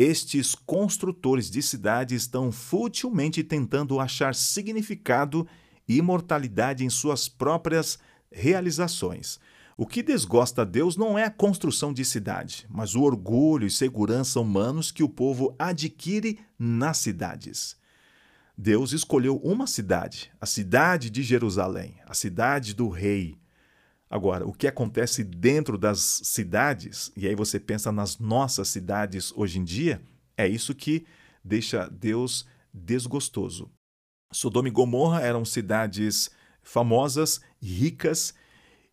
Estes 0.02 0.54
construtores 0.54 1.50
de 1.50 1.60
cidades 1.60 2.22
estão 2.22 2.50
futilmente 2.50 3.44
tentando 3.44 4.00
achar 4.00 4.34
significado 4.34 5.46
e 5.86 5.98
imortalidade 5.98 6.82
em 6.82 6.88
suas 6.88 7.28
próprias 7.28 7.98
realizações. 8.32 9.38
O 9.76 9.84
que 9.84 10.02
desgosta 10.02 10.62
a 10.62 10.64
Deus 10.64 10.96
não 10.96 11.18
é 11.18 11.24
a 11.24 11.30
construção 11.30 11.92
de 11.92 12.02
cidade, 12.02 12.66
mas 12.70 12.94
o 12.94 13.02
orgulho 13.02 13.66
e 13.66 13.70
segurança 13.70 14.40
humanos 14.40 14.90
que 14.90 15.02
o 15.02 15.08
povo 15.08 15.54
adquire 15.58 16.38
nas 16.58 16.96
cidades. 16.96 17.76
Deus 18.56 18.92
escolheu 18.92 19.36
uma 19.44 19.66
cidade, 19.66 20.32
a 20.40 20.46
cidade 20.46 21.10
de 21.10 21.22
Jerusalém, 21.22 21.96
a 22.06 22.14
cidade 22.14 22.72
do 22.74 22.88
rei. 22.88 23.36
Agora, 24.10 24.44
o 24.44 24.52
que 24.52 24.66
acontece 24.66 25.22
dentro 25.22 25.78
das 25.78 26.20
cidades, 26.24 27.12
e 27.16 27.28
aí 27.28 27.36
você 27.36 27.60
pensa 27.60 27.92
nas 27.92 28.18
nossas 28.18 28.68
cidades 28.68 29.32
hoje 29.36 29.60
em 29.60 29.64
dia, 29.64 30.02
é 30.36 30.48
isso 30.48 30.74
que 30.74 31.06
deixa 31.44 31.88
Deus 31.88 32.44
desgostoso. 32.74 33.70
Sodoma 34.32 34.66
e 34.66 34.72
Gomorra 34.72 35.20
eram 35.20 35.44
cidades 35.44 36.28
famosas, 36.60 37.40
ricas 37.62 38.34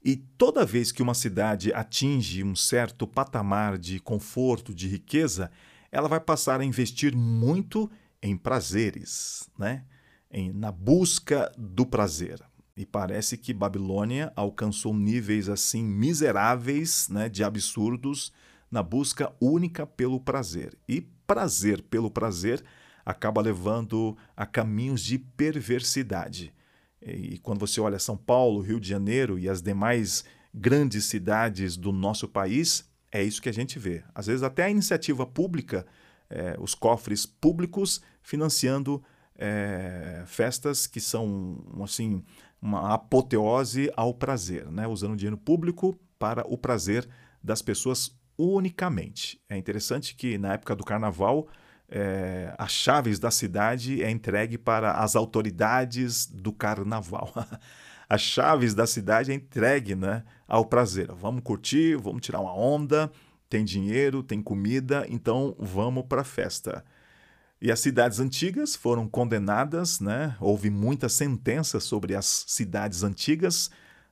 e 0.03 0.15
toda 0.15 0.65
vez 0.65 0.91
que 0.91 1.01
uma 1.01 1.15
cidade 1.15 1.73
atinge 1.73 2.43
um 2.43 2.55
certo 2.55 3.07
patamar 3.07 3.77
de 3.77 3.99
conforto, 3.99 4.73
de 4.73 4.87
riqueza, 4.87 5.51
ela 5.91 6.07
vai 6.07 6.19
passar 6.19 6.61
a 6.61 6.65
investir 6.65 7.15
muito 7.15 7.89
em 8.21 8.37
prazeres, 8.37 9.49
né? 9.57 9.83
Em, 10.29 10.51
na 10.51 10.71
busca 10.71 11.51
do 11.57 11.85
prazer. 11.85 12.39
E 12.77 12.85
parece 12.85 13.35
que 13.35 13.55
Babilônia 13.55 14.31
alcançou 14.35 14.93
níveis 14.93 15.49
assim 15.49 15.83
miseráveis, 15.83 17.09
né, 17.09 17.27
de 17.27 17.43
absurdos, 17.43 18.31
na 18.69 18.83
busca 18.83 19.33
única 19.41 19.87
pelo 19.87 20.19
prazer. 20.19 20.77
E 20.87 21.01
prazer 21.25 21.81
pelo 21.81 22.11
prazer 22.11 22.63
acaba 23.03 23.41
levando 23.41 24.15
a 24.35 24.45
caminhos 24.45 25.01
de 25.01 25.17
perversidade. 25.17 26.53
E 27.01 27.39
quando 27.39 27.59
você 27.59 27.81
olha 27.81 27.97
São 27.97 28.15
Paulo, 28.15 28.61
Rio 28.61 28.79
de 28.79 28.87
Janeiro 28.87 29.39
e 29.39 29.49
as 29.49 29.59
demais 29.61 30.23
grandes 30.53 31.05
cidades 31.05 31.77
do 31.77 31.91
nosso 31.91 32.27
país, 32.27 32.87
é 33.11 33.23
isso 33.23 33.41
que 33.41 33.49
a 33.49 33.53
gente 33.53 33.79
vê. 33.79 34.03
Às 34.13 34.27
vezes, 34.27 34.43
até 34.43 34.65
a 34.65 34.69
iniciativa 34.69 35.25
pública, 35.25 35.85
é, 36.29 36.55
os 36.59 36.75
cofres 36.75 37.25
públicos 37.25 38.01
financiando 38.21 39.01
é, 39.37 40.23
festas 40.25 40.87
que 40.87 40.99
são 40.99 41.63
assim 41.81 42.23
uma 42.61 42.93
apoteose 42.93 43.91
ao 43.95 44.13
prazer, 44.13 44.69
né? 44.71 44.87
usando 44.87 45.15
dinheiro 45.15 45.37
público 45.37 45.99
para 46.17 46.45
o 46.47 46.57
prazer 46.57 47.07
das 47.43 47.61
pessoas 47.61 48.17
unicamente. 48.37 49.41
É 49.49 49.57
interessante 49.57 50.15
que 50.15 50.37
na 50.37 50.53
época 50.53 50.75
do 50.75 50.83
carnaval 50.83 51.47
é, 51.89 52.53
as 52.57 52.71
chaves 52.71 53.19
da 53.19 53.31
cidade 53.31 54.03
é 54.03 54.09
entregue 54.09 54.57
para 54.57 54.93
as 54.93 55.15
autoridades 55.15 56.25
do 56.27 56.51
carnaval. 56.51 57.33
as 58.09 58.21
chaves 58.21 58.73
da 58.73 58.85
cidade 58.85 59.31
é 59.31 59.35
entregue 59.35 59.95
né, 59.95 60.23
ao 60.47 60.65
prazer. 60.65 61.11
Vamos 61.13 61.41
curtir, 61.43 61.95
vamos 61.95 62.21
tirar 62.21 62.41
uma 62.41 62.53
onda, 62.53 63.11
tem 63.49 63.63
dinheiro, 63.63 64.21
tem 64.21 64.41
comida, 64.41 65.05
então 65.09 65.55
vamos 65.57 66.05
para 66.05 66.21
a 66.21 66.25
festa. 66.25 66.83
E 67.59 67.71
as 67.71 67.79
cidades 67.79 68.19
antigas 68.19 68.75
foram 68.75 69.07
condenadas, 69.07 69.99
né? 69.99 70.37
houve 70.39 70.69
muitas 70.69 71.13
sentenças 71.13 71.83
sobre 71.83 72.15
as 72.15 72.45
cidades 72.47 73.03
antigas 73.03 73.71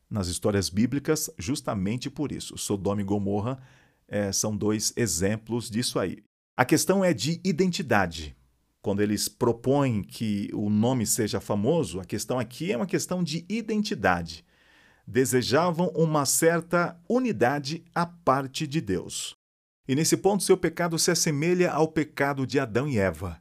nas 0.09 0.27
histórias 0.27 0.69
bíblicas, 0.69 1.29
justamente 1.37 2.09
por 2.09 2.31
isso. 2.31 2.57
Sodoma 2.57 3.01
e 3.01 3.03
Gomorra 3.03 3.59
é, 4.07 4.31
são 4.31 4.55
dois 4.55 4.93
exemplos 4.95 5.69
disso 5.69 5.99
aí. 5.99 6.23
A 6.57 6.65
questão 6.65 7.03
é 7.03 7.13
de 7.13 7.39
identidade. 7.43 8.35
Quando 8.81 9.01
eles 9.01 9.27
propõem 9.27 10.03
que 10.03 10.49
o 10.53 10.69
nome 10.69 11.05
seja 11.05 11.39
famoso, 11.39 11.99
a 11.99 12.05
questão 12.05 12.39
aqui 12.39 12.71
é 12.71 12.77
uma 12.77 12.85
questão 12.85 13.23
de 13.23 13.45
identidade. 13.49 14.45
Desejavam 15.07 15.87
uma 15.95 16.25
certa 16.25 16.99
unidade 17.09 17.83
à 17.93 18.05
parte 18.05 18.65
de 18.65 18.81
Deus. 18.81 19.35
E 19.87 19.95
nesse 19.95 20.17
ponto, 20.17 20.43
seu 20.43 20.57
pecado 20.57 20.97
se 20.97 21.11
assemelha 21.11 21.71
ao 21.71 21.87
pecado 21.87 22.47
de 22.47 22.59
Adão 22.59 22.87
e 22.87 22.97
Eva. 22.97 23.39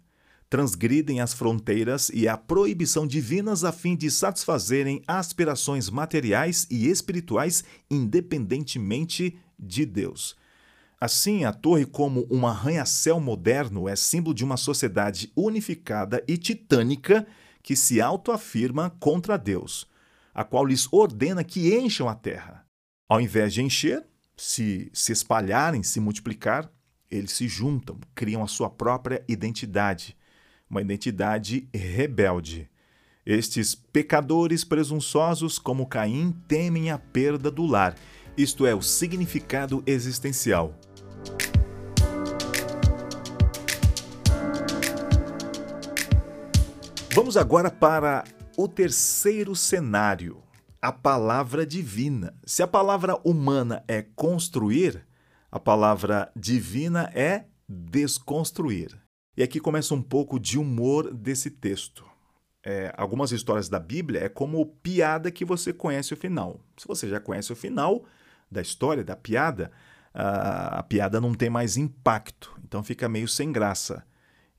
Transgridem 0.51 1.21
as 1.21 1.33
fronteiras 1.33 2.11
e 2.11 2.29
a 2.29 2.37
proibição 2.37 3.07
divinas 3.07 3.65
a 3.65 3.73
fim 3.73 3.97
de 3.97 4.11
satisfazerem 4.11 5.03
aspirações 5.07 5.89
materiais 5.89 6.67
e 6.71 6.89
espirituais 6.89 7.65
independentemente 7.91 9.39
de 9.59 9.87
Deus. 9.87 10.37
Assim, 11.01 11.45
a 11.45 11.53
torre, 11.53 11.85
como 11.85 12.27
um 12.31 12.47
arranha-céu 12.47 13.19
moderno, 13.19 13.89
é 13.89 13.97
símbolo 13.97 14.35
de 14.35 14.45
uma 14.45 14.57
sociedade 14.57 15.33
unificada 15.37 16.23
e 16.29 16.37
titânica 16.37 17.27
que 17.63 17.75
se 17.75 18.01
autoafirma 18.01 18.91
contra 19.01 19.37
Deus, 19.37 19.89
a 20.33 20.45
qual 20.45 20.65
lhes 20.65 20.87
ordena 20.93 21.43
que 21.43 21.75
encham 21.75 22.09
a 22.09 22.15
terra. 22.15 22.65
Ao 23.09 23.21
invés 23.21 23.53
de 23.53 23.63
encher, 23.63 24.07
se, 24.37 24.91
se 24.93 25.13
espalharem, 25.13 25.83
se 25.83 26.01
multiplicar, 26.01 26.71
eles 27.11 27.33
se 27.33 27.47
juntam, 27.47 27.99
criam 28.15 28.43
a 28.43 28.49
sua 28.49 28.69
própria 28.69 29.25
identidade, 29.29 30.17
uma 30.69 30.81
identidade 30.81 31.69
rebelde. 31.73 32.69
Estes 33.25 33.75
pecadores 33.75 34.65
presunçosos, 34.65 35.59
como 35.59 35.87
Caim, 35.87 36.33
temem 36.47 36.91
a 36.91 36.99
perda 36.99 37.51
do 37.51 37.65
lar, 37.65 37.95
isto 38.37 38.67
é, 38.67 38.75
o 38.75 38.83
significado 38.83 39.83
existencial. 39.87 40.79
Vamos 47.15 47.37
agora 47.37 47.71
para 47.71 48.25
o 48.57 48.67
terceiro 48.67 49.55
cenário, 49.55 50.43
a 50.85 50.93
palavra 50.93 51.65
divina. 51.65 52.35
Se 52.45 52.63
a 52.63 52.67
palavra 52.67 53.19
humana 53.25 53.83
é 53.89 54.03
construir, 54.03 55.03
a 55.51 55.59
palavra 55.59 56.31
divina 56.37 57.11
é 57.15 57.47
desconstruir. 57.67 58.95
E 59.35 59.43
aqui 59.43 59.59
começa 59.61 59.95
um 59.95 60.03
pouco 60.03 60.39
de 60.39 60.59
humor 60.59 61.11
desse 61.15 61.49
texto. 61.49 62.05
É, 62.63 62.93
algumas 62.99 63.33
histórias 63.33 63.67
da 63.67 63.81
Bíblia 63.81 64.25
é 64.25 64.29
como 64.29 64.67
piada 64.83 65.31
que 65.31 65.43
você 65.43 65.73
conhece 65.73 66.13
o 66.13 66.19
final. 66.19 66.61
Se 66.77 66.87
você 66.87 67.09
já 67.09 67.19
conhece 67.19 67.51
o 67.51 67.57
final 67.57 68.05
da 68.51 68.61
história, 68.61 69.03
da 69.03 69.17
piada, 69.17 69.73
a, 70.13 70.81
a 70.81 70.83
piada 70.83 71.19
não 71.19 71.33
tem 71.33 71.49
mais 71.49 71.79
impacto, 71.79 72.55
então 72.63 72.85
fica 72.85 73.09
meio 73.09 73.27
sem 73.27 73.51
graça. 73.51 74.05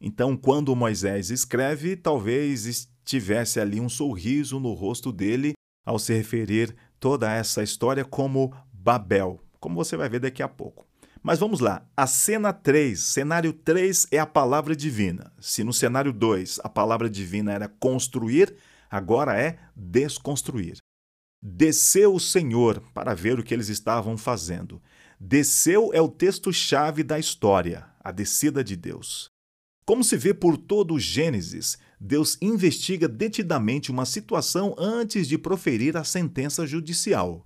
Então, 0.01 0.35
quando 0.35 0.75
Moisés 0.75 1.29
escreve, 1.29 1.95
talvez 1.95 2.89
tivesse 3.03 3.59
ali 3.59 3.79
um 3.79 3.87
sorriso 3.87 4.59
no 4.59 4.73
rosto 4.73 5.11
dele 5.11 5.54
ao 5.85 5.99
se 5.99 6.13
referir 6.13 6.75
toda 6.99 7.31
essa 7.31 7.61
história 7.61 8.03
como 8.03 8.53
Babel, 8.73 9.39
como 9.59 9.75
você 9.75 9.95
vai 9.95 10.09
ver 10.09 10.19
daqui 10.19 10.41
a 10.41 10.47
pouco. 10.47 10.85
Mas 11.21 11.39
vamos 11.39 11.59
lá. 11.59 11.87
A 11.97 12.05
cena 12.05 12.53
3, 12.53 12.99
cenário 12.99 13.51
3 13.51 14.07
é 14.11 14.19
a 14.19 14.27
palavra 14.27 14.75
divina. 14.75 15.31
Se 15.39 15.63
no 15.63 15.73
cenário 15.73 16.13
2 16.13 16.59
a 16.63 16.69
palavra 16.69 17.09
divina 17.09 17.51
era 17.51 17.67
construir, 17.67 18.55
agora 18.89 19.39
é 19.39 19.57
desconstruir. 19.75 20.77
Desceu 21.41 22.13
o 22.13 22.19
Senhor 22.19 22.81
para 22.93 23.13
ver 23.13 23.39
o 23.39 23.43
que 23.43 23.53
eles 23.53 23.69
estavam 23.69 24.17
fazendo. 24.17 24.81
Desceu 25.19 25.91
é 25.93 26.01
o 26.01 26.07
texto-chave 26.07 27.03
da 27.03 27.17
história, 27.17 27.87
a 28.03 28.11
descida 28.11 28.63
de 28.63 28.75
Deus. 28.75 29.29
Como 29.85 30.03
se 30.03 30.17
vê 30.17 30.33
por 30.33 30.57
todo 30.57 30.93
o 30.93 30.99
Gênesis, 30.99 31.77
Deus 32.05 32.37
investiga 32.39 33.07
detidamente 33.07 33.89
uma 33.89 34.05
situação 34.05 34.75
antes 34.77 35.27
de 35.27 35.39
proferir 35.39 35.97
a 35.97 36.03
sentença 36.03 36.67
judicial. 36.67 37.43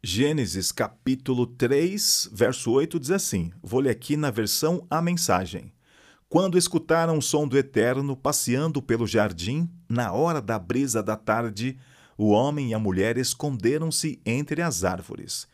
Gênesis 0.00 0.70
capítulo 0.70 1.48
3, 1.48 2.30
verso 2.32 2.70
8 2.70 3.00
diz 3.00 3.10
assim: 3.10 3.50
vou 3.60 3.80
ler 3.80 3.90
aqui 3.90 4.16
na 4.16 4.30
versão 4.30 4.86
A 4.88 5.02
Mensagem. 5.02 5.72
Quando 6.28 6.56
escutaram 6.56 7.18
o 7.18 7.22
som 7.22 7.46
do 7.48 7.58
Eterno 7.58 8.16
passeando 8.16 8.80
pelo 8.80 9.04
jardim, 9.04 9.68
na 9.88 10.12
hora 10.12 10.40
da 10.40 10.60
brisa 10.60 11.02
da 11.02 11.16
tarde, 11.16 11.76
o 12.16 12.28
homem 12.28 12.70
e 12.70 12.74
a 12.74 12.78
mulher 12.78 13.18
esconderam-se 13.18 14.20
entre 14.24 14.62
as 14.62 14.84
árvores. 14.84 15.48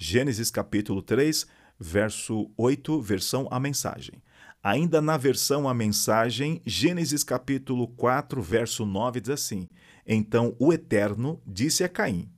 Gênesis 0.00 0.50
capítulo 0.50 1.02
3, 1.02 1.46
verso 1.78 2.50
8, 2.56 3.02
versão 3.02 3.46
A 3.50 3.60
Mensagem. 3.60 4.23
Ainda 4.64 5.02
na 5.02 5.18
versão 5.18 5.68
A 5.68 5.74
Mensagem, 5.74 6.62
Gênesis 6.64 7.22
capítulo 7.22 7.86
4, 7.86 8.40
verso 8.40 8.86
9 8.86 9.20
diz 9.20 9.28
assim: 9.28 9.68
Então 10.06 10.56
o 10.58 10.72
Eterno 10.72 11.38
disse 11.46 11.84
a 11.84 11.88
Caim: 11.88 12.30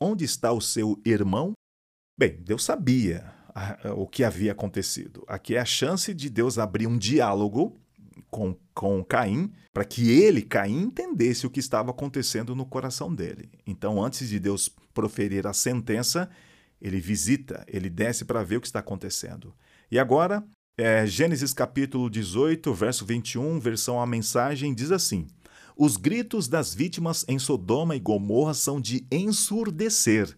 Onde 0.00 0.24
está 0.24 0.50
o 0.50 0.62
seu 0.62 0.98
irmão? 1.04 1.52
Bem, 2.18 2.40
Deus 2.40 2.64
sabia 2.64 3.30
o 3.96 4.06
que 4.06 4.24
havia 4.24 4.52
acontecido. 4.52 5.24
Aqui 5.28 5.56
é 5.56 5.60
a 5.60 5.64
chance 5.66 6.14
de 6.14 6.30
Deus 6.30 6.56
abrir 6.56 6.86
um 6.86 6.96
diálogo 6.96 7.78
com, 8.30 8.56
com 8.72 9.04
Caim, 9.04 9.52
para 9.70 9.84
que 9.84 10.10
ele, 10.10 10.40
Caim, 10.40 10.84
entendesse 10.84 11.46
o 11.46 11.50
que 11.50 11.60
estava 11.60 11.90
acontecendo 11.90 12.54
no 12.54 12.64
coração 12.64 13.14
dele. 13.14 13.50
Então, 13.66 14.02
antes 14.02 14.30
de 14.30 14.40
Deus 14.40 14.70
proferir 14.94 15.46
a 15.46 15.52
sentença, 15.52 16.30
ele 16.80 16.98
visita, 16.98 17.62
ele 17.68 17.90
desce 17.90 18.24
para 18.24 18.42
ver 18.42 18.56
o 18.56 18.60
que 18.62 18.68
está 18.68 18.78
acontecendo. 18.78 19.54
E 19.90 19.98
agora, 19.98 20.42
é, 20.76 21.06
Gênesis 21.06 21.52
capítulo 21.52 22.10
18, 22.10 22.74
verso 22.74 23.04
21, 23.04 23.60
versão 23.60 24.00
A 24.00 24.06
Mensagem, 24.06 24.74
diz 24.74 24.90
assim: 24.90 25.26
Os 25.76 25.96
gritos 25.96 26.48
das 26.48 26.74
vítimas 26.74 27.24
em 27.28 27.38
Sodoma 27.38 27.94
e 27.94 28.00
Gomorra 28.00 28.54
são 28.54 28.80
de 28.80 29.06
ensurdecer. 29.10 30.36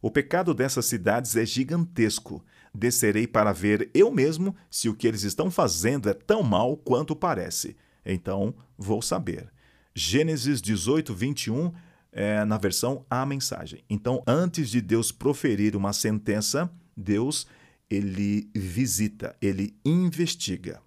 O 0.00 0.10
pecado 0.10 0.52
dessas 0.52 0.86
cidades 0.86 1.34
é 1.36 1.44
gigantesco. 1.44 2.44
Descerei 2.72 3.26
para 3.26 3.52
ver 3.52 3.90
eu 3.94 4.10
mesmo 4.10 4.54
se 4.70 4.88
o 4.88 4.94
que 4.94 5.08
eles 5.08 5.22
estão 5.22 5.50
fazendo 5.50 6.08
é 6.08 6.14
tão 6.14 6.42
mal 6.42 6.76
quanto 6.76 7.16
parece. 7.16 7.76
Então 8.04 8.54
vou 8.76 9.00
saber. 9.00 9.50
Gênesis 9.94 10.60
18, 10.60 11.12
21, 11.14 11.72
é, 12.12 12.44
na 12.44 12.58
versão 12.58 13.04
A 13.10 13.26
Mensagem. 13.26 13.82
Então, 13.88 14.22
antes 14.26 14.70
de 14.70 14.80
Deus 14.80 15.10
proferir 15.10 15.74
uma 15.74 15.92
sentença, 15.92 16.70
Deus 16.96 17.46
ele 17.90 18.50
visita, 18.54 19.36
ele 19.40 19.78
investiga. 19.84 20.82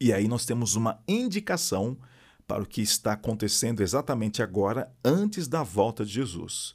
E 0.00 0.12
aí 0.12 0.28
nós 0.28 0.44
temos 0.44 0.74
uma 0.74 1.02
indicação 1.08 1.98
para 2.46 2.62
o 2.62 2.66
que 2.66 2.82
está 2.82 3.12
acontecendo 3.12 3.82
exatamente 3.82 4.42
agora, 4.42 4.92
antes 5.04 5.48
da 5.48 5.62
volta 5.62 6.04
de 6.04 6.12
Jesus. 6.12 6.74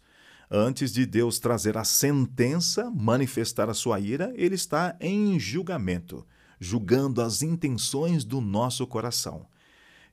Antes 0.49 0.91
de 0.91 1.05
Deus 1.05 1.37
trazer 1.37 1.77
a 1.77 1.83
sentença, 1.83 2.89
manifestar 2.89 3.69
a 3.69 3.73
sua 3.75 3.99
ira, 3.99 4.33
ele 4.35 4.55
está 4.55 4.97
em 4.99 5.39
julgamento, 5.39 6.25
julgando 6.59 7.21
as 7.21 7.43
intenções 7.43 8.23
do 8.23 8.41
nosso 8.41 8.87
coração. 8.87 9.45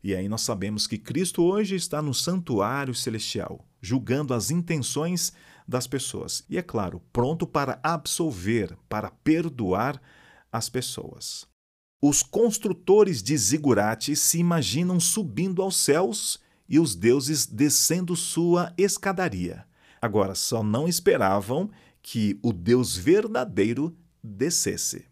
E 0.04 0.14
aí 0.14 0.28
nós 0.28 0.42
sabemos 0.42 0.86
que 0.86 0.98
Cristo 0.98 1.42
hoje 1.42 1.74
está 1.74 2.02
no 2.02 2.12
santuário 2.12 2.94
celestial, 2.94 3.66
julgando 3.80 4.34
as 4.34 4.50
intenções 4.50 5.32
das 5.66 5.86
pessoas. 5.86 6.44
E 6.48 6.58
é 6.58 6.62
claro, 6.62 7.02
pronto 7.12 7.46
para 7.46 7.80
absolver, 7.82 8.76
para 8.88 9.10
perdoar 9.10 10.00
as 10.52 10.68
pessoas. 10.68 11.46
Os 12.02 12.22
construtores 12.22 13.22
de 13.22 13.36
zigurates 13.36 14.20
se 14.20 14.38
imaginam 14.38 15.00
subindo 15.00 15.62
aos 15.62 15.76
céus 15.76 16.38
e 16.68 16.78
os 16.78 16.94
deuses 16.94 17.46
descendo 17.46 18.14
sua 18.14 18.72
escadaria. 18.76 19.64
Agora, 20.00 20.34
só 20.34 20.62
não 20.62 20.86
esperavam 20.86 21.70
que 22.02 22.38
o 22.42 22.52
Deus 22.52 22.96
verdadeiro 22.96 23.96
descesse. 24.22 25.06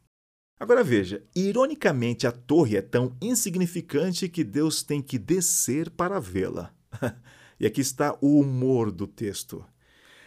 Agora 0.59 0.85
veja, 0.85 1.25
ironicamente 1.35 2.27
a 2.27 2.33
torre 2.33 2.77
é 2.77 2.83
tão 2.83 3.17
insignificante 3.21 4.29
que 4.29 4.45
Deus 4.45 4.83
tem 4.83 5.03
que 5.03 5.19
descer 5.19 5.91
para 5.91 6.21
vê-la. 6.21 6.73
e 7.59 7.67
aqui 7.67 7.81
está 7.81 8.17
o 8.21 8.39
humor 8.39 8.93
do 8.93 9.07
texto. 9.07 9.65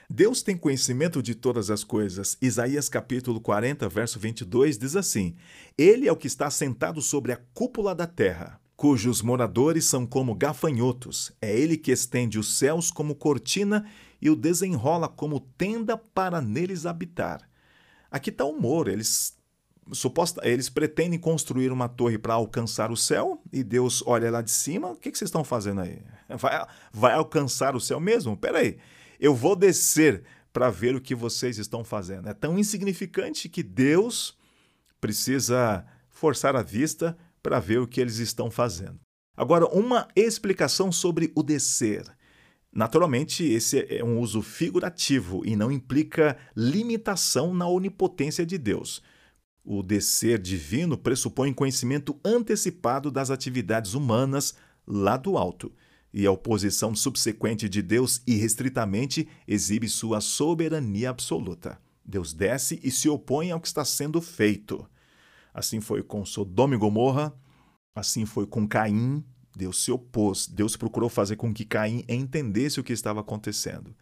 Deus 0.10 0.42
tem 0.42 0.56
conhecimento 0.56 1.22
de 1.22 1.36
todas 1.36 1.70
as 1.70 1.84
coisas. 1.84 2.38
Isaías 2.42 2.88
capítulo 2.88 3.42
40, 3.42 3.90
verso 3.90 4.18
22 4.18 4.78
diz 4.78 4.96
assim: 4.96 5.36
Ele 5.78 6.08
é 6.08 6.12
o 6.12 6.16
que 6.16 6.28
está 6.28 6.50
sentado 6.50 7.02
sobre 7.02 7.34
a 7.34 7.38
cúpula 7.54 7.94
da 7.94 8.08
terra, 8.08 8.60
cujos 8.78 9.22
moradores 9.22 9.84
são 9.84 10.06
como 10.06 10.34
gafanhotos. 10.34 11.34
É 11.42 11.54
ele 11.54 11.76
que 11.76 11.92
estende 11.92 12.40
os 12.40 12.58
céus 12.58 12.90
como 12.90 13.16
cortina 13.16 13.86
e 14.22 14.30
o 14.30 14.36
desenrola 14.36 15.10
como 15.10 15.42
tenda 15.42 15.98
para 15.98 16.42
neles 16.42 16.86
habitar. 16.86 17.42
Aqui 18.10 18.30
está 18.30 18.46
o 18.46 18.52
humor. 18.52 18.88
Eles 18.88 19.36
suposta, 19.92 20.48
eles 20.48 20.70
pretendem 20.70 21.20
construir 21.20 21.70
uma 21.70 21.90
torre 21.90 22.18
para 22.18 22.36
alcançar 22.36 22.92
o 22.92 22.98
céu 22.98 23.42
e 23.52 23.62
Deus 23.62 24.02
olha 24.06 24.32
lá 24.32 24.42
de 24.42 24.52
cima. 24.52 24.92
O 24.92 24.96
que, 24.96 25.12
que 25.12 25.18
vocês 25.18 25.28
estão 25.28 25.44
fazendo 25.44 25.82
aí? 25.82 26.02
Vai, 26.30 26.68
vai 26.92 27.14
alcançar 27.14 27.74
o 27.76 27.80
céu 27.80 28.02
mesmo? 28.02 28.36
Peraí. 28.36 28.66
aí 28.66 28.80
eu 29.20 29.34
vou 29.34 29.56
descer 29.56 30.24
para 30.54 30.70
ver 30.70 30.96
o 30.96 31.02
que 31.02 31.14
vocês 31.14 31.58
estão 31.58 31.84
fazendo. 31.84 32.30
É 32.30 32.34
tão 32.34 32.58
insignificante 32.58 33.50
que 33.50 33.62
Deus 33.62 34.38
precisa 35.00 35.86
forçar 36.10 36.56
a 36.56 36.64
vista 36.64 37.18
para 37.44 37.60
ver 37.60 37.80
o 37.80 37.88
que 37.88 38.02
eles 38.02 38.18
estão 38.18 38.50
fazendo. 38.50 39.00
Agora, 39.36 39.68
uma 39.68 40.08
explicação 40.16 40.92
sobre 40.92 41.32
o 41.36 41.44
descer. 41.44 42.04
Naturalmente, 42.74 43.44
esse 43.44 43.86
é 43.88 44.04
um 44.04 44.20
uso 44.20 44.42
figurativo 44.42 45.46
e 45.46 45.56
não 45.56 45.72
implica 45.72 46.38
limitação 46.56 47.54
na 47.54 47.68
onipotência 47.68 48.46
de 48.46 48.58
Deus. 48.58 49.02
O 49.64 49.84
descer 49.84 50.40
divino 50.40 50.98
pressupõe 50.98 51.54
conhecimento 51.54 52.20
antecipado 52.26 53.12
das 53.12 53.30
atividades 53.30 53.94
humanas 53.94 54.56
lá 54.88 55.18
do 55.18 55.38
alto 55.38 55.72
e 56.14 56.26
a 56.26 56.32
oposição 56.32 56.96
subsequente 56.96 57.68
de 57.68 57.82
Deus 57.82 58.22
irrestritamente 58.26 59.28
exibe 59.48 59.88
sua 59.88 60.22
soberania 60.22 61.10
absoluta. 61.10 61.80
Deus 62.04 62.34
desce 62.34 62.80
e 62.84 62.90
se 62.90 63.10
opõe 63.10 63.52
ao 63.52 63.60
que 63.60 63.68
está 63.68 63.84
sendo 63.84 64.22
feito. 64.22 64.88
Assim 65.54 65.82
foi 65.82 66.02
com 66.02 66.24
Sodoma 66.24 66.76
e 66.76 66.78
Gomorra, 66.78 67.34
assim 67.96 68.26
foi 68.26 68.48
com 68.48 68.68
Caim. 68.68 69.24
Deus 69.56 69.84
se 69.84 69.92
opôs, 69.92 70.48
Deus 70.48 70.78
procurou 70.78 71.10
fazer 71.10 71.36
com 71.36 71.54
que 71.54 71.66
Caim 71.66 72.06
entendesse 72.08 72.80
o 72.80 72.84
que 72.84 72.94
estava 72.94 73.20
acontecendo. 73.20 73.96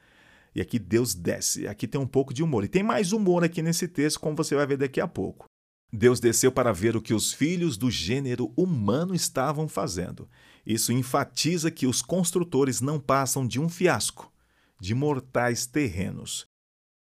E 0.54 0.62
aqui 0.62 0.80
Deus 0.80 1.14
desce. 1.14 1.68
Aqui 1.68 1.88
tem 1.88 2.00
um 2.00 2.08
pouco 2.08 2.34
de 2.34 2.44
humor. 2.44 2.64
E 2.64 2.68
tem 2.68 2.84
mais 2.84 3.12
humor 3.12 3.44
aqui 3.44 3.62
nesse 3.62 3.88
texto, 3.88 4.20
como 4.20 4.38
você 4.38 4.56
vai 4.56 4.66
ver 4.66 4.78
daqui 4.78 5.02
a 5.02 5.08
pouco. 5.08 5.46
Deus 5.92 6.20
desceu 6.20 6.52
para 6.52 6.72
ver 6.72 6.96
o 6.96 7.02
que 7.02 7.14
os 7.14 7.34
filhos 7.34 7.78
do 7.78 7.90
gênero 7.90 8.52
humano 8.56 9.14
estavam 9.14 9.68
fazendo. 9.68 10.30
Isso 10.66 10.92
enfatiza 10.92 11.70
que 11.70 11.86
os 11.86 12.02
construtores 12.02 12.82
não 12.82 13.00
passam 13.00 13.46
de 13.46 13.60
um 13.60 13.70
fiasco, 13.70 14.32
de 14.80 14.96
mortais 14.96 15.66
terrenos. 15.66 16.48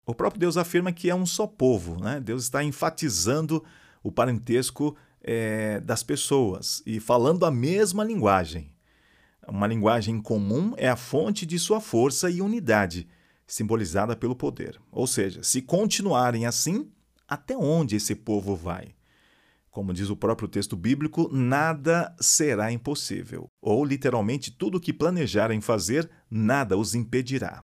O 0.04 0.14
próprio 0.14 0.40
Deus 0.40 0.56
afirma 0.56 0.92
que 0.92 1.10
é 1.10 1.14
um 1.14 1.26
só 1.26 1.46
povo. 1.46 2.00
Né? 2.02 2.20
Deus 2.20 2.44
está 2.44 2.62
enfatizando 2.62 3.64
o 4.02 4.10
parentesco 4.10 4.96
é, 5.22 5.80
das 5.80 6.02
pessoas 6.02 6.82
e 6.86 7.00
falando 7.00 7.44
a 7.44 7.50
mesma 7.50 8.04
linguagem. 8.04 8.72
Uma 9.46 9.66
linguagem 9.66 10.20
comum 10.20 10.74
é 10.76 10.88
a 10.88 10.96
fonte 10.96 11.46
de 11.46 11.58
sua 11.58 11.80
força 11.80 12.28
e 12.28 12.42
unidade, 12.42 13.06
simbolizada 13.46 14.16
pelo 14.16 14.34
poder. 14.34 14.80
Ou 14.90 15.06
seja, 15.06 15.42
se 15.42 15.62
continuarem 15.62 16.46
assim, 16.46 16.90
até 17.28 17.56
onde 17.56 17.94
esse 17.94 18.14
povo 18.14 18.56
vai? 18.56 18.95
Como 19.76 19.92
diz 19.92 20.08
o 20.08 20.16
próprio 20.16 20.48
texto 20.48 20.74
bíblico, 20.74 21.28
nada 21.30 22.16
será 22.18 22.72
impossível. 22.72 23.46
Ou, 23.60 23.84
literalmente, 23.84 24.50
tudo 24.50 24.78
o 24.78 24.80
que 24.80 24.90
planejarem 24.90 25.60
fazer, 25.60 26.08
nada 26.30 26.78
os 26.78 26.94
impedirá. 26.94 27.60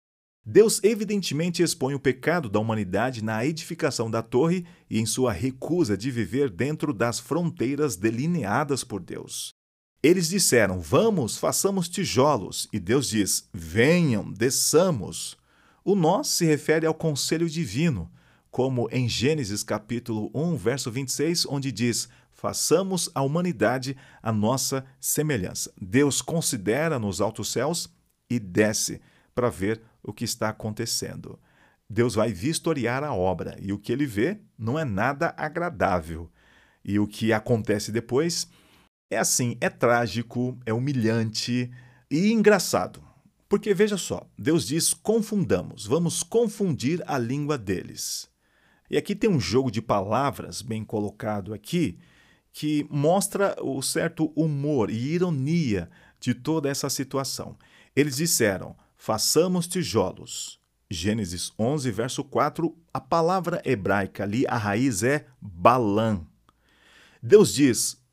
Deus 0.43 0.83
evidentemente 0.83 1.61
expõe 1.61 1.93
o 1.93 1.99
pecado 1.99 2.49
da 2.49 2.59
humanidade 2.59 3.23
na 3.23 3.45
edificação 3.45 4.09
da 4.09 4.23
torre 4.23 4.65
e 4.89 4.99
em 4.99 5.05
sua 5.05 5.31
recusa 5.31 5.95
de 5.95 6.09
viver 6.09 6.49
dentro 6.49 6.95
das 6.95 7.19
fronteiras 7.19 7.95
delineadas 7.95 8.83
por 8.83 9.03
Deus. 9.03 9.53
Eles 10.01 10.29
disseram: 10.29 10.81
Vamos, 10.81 11.37
façamos 11.37 11.87
tijolos. 11.87 12.67
E 12.73 12.79
Deus 12.79 13.07
diz: 13.07 13.47
Venham, 13.53 14.33
desçamos. 14.33 15.37
O 15.85 15.93
nós 15.93 16.29
se 16.29 16.43
refere 16.43 16.87
ao 16.87 16.93
conselho 16.95 17.47
divino, 17.47 18.11
como 18.51 18.89
em 18.91 19.07
Gênesis 19.07 19.63
capítulo 19.63 20.31
1, 20.33 20.55
verso 20.55 20.91
26, 20.91 21.45
onde 21.47 21.71
diz: 21.71 22.09
"Façamos 22.31 23.09
a 23.13 23.21
humanidade 23.21 23.95
a 24.21 24.31
nossa 24.31 24.85
semelhança". 24.99 25.71
Deus 25.79 26.21
considera 26.21 26.97
nos 26.97 27.21
altos 27.21 27.51
céus 27.51 27.89
e 28.29 28.39
desce 28.39 29.01
para 29.33 29.49
ver 29.49 29.81
o 30.03 30.13
que 30.13 30.23
está 30.23 30.49
acontecendo. 30.49 31.39
Deus 31.89 32.13
vai 32.13 32.31
vistoriar 32.31 33.03
a 33.03 33.13
obra 33.13 33.57
e 33.59 33.73
o 33.73 33.79
que 33.79 33.91
ele 33.91 34.05
vê 34.05 34.39
não 34.57 34.77
é 34.77 34.85
nada 34.85 35.33
agradável. 35.35 36.29
E 36.85 36.99
o 36.99 37.07
que 37.07 37.33
acontece 37.33 37.91
depois 37.91 38.47
é 39.09 39.17
assim, 39.17 39.57
é 39.59 39.69
trágico, 39.69 40.57
é 40.65 40.73
humilhante 40.73 41.71
e 42.09 42.31
engraçado. 42.31 43.03
Porque 43.47 43.73
veja 43.73 43.97
só, 43.97 44.29
Deus 44.37 44.67
diz: 44.67 44.93
confundamos, 44.93 45.87
vamos 45.87 46.21
confundir 46.21 47.03
a 47.07 47.17
língua 47.17 47.57
deles. 47.57 48.28
E 48.89 48.97
aqui 48.97 49.15
tem 49.15 49.29
um 49.29 49.39
jogo 49.39 49.69
de 49.69 49.81
palavras 49.81 50.61
bem 50.61 50.83
colocado 50.83 51.53
aqui 51.53 51.97
que 52.51 52.85
mostra 52.89 53.55
o 53.61 53.81
certo 53.81 54.31
humor 54.35 54.89
e 54.89 55.13
ironia 55.13 55.89
de 56.19 56.33
toda 56.33 56.69
essa 56.69 56.89
situação. 56.89 57.55
Eles 57.95 58.17
disseram: 58.17 58.75
façamos 58.97 59.67
tijolos. 59.67 60.59
Gênesis 60.91 61.53
11, 61.59 61.91
verso 61.91 62.23
4, 62.23 62.75
a 62.91 62.99
palavra 62.99 63.61
hebraica 63.63 64.23
ali, 64.23 64.43
a 64.47 64.57
raiz 64.57 65.03
é 65.03 65.27
balã. 65.39 66.25
Deus 67.21 67.53
diz: 67.53 68.03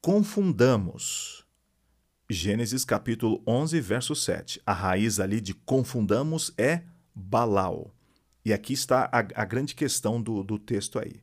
confundamos. 0.00 1.44
Gênesis 2.28 2.84
capítulo 2.84 3.40
11, 3.46 3.80
verso 3.80 4.16
7. 4.16 4.60
A 4.66 4.72
raiz 4.72 5.20
ali 5.20 5.40
de 5.40 5.54
confundamos 5.54 6.52
é 6.58 6.82
balau. 7.14 7.93
E 8.44 8.52
aqui 8.52 8.74
está 8.74 9.08
a, 9.10 9.42
a 9.42 9.44
grande 9.44 9.74
questão 9.74 10.20
do, 10.20 10.44
do 10.44 10.58
texto 10.58 10.98
aí. 10.98 11.20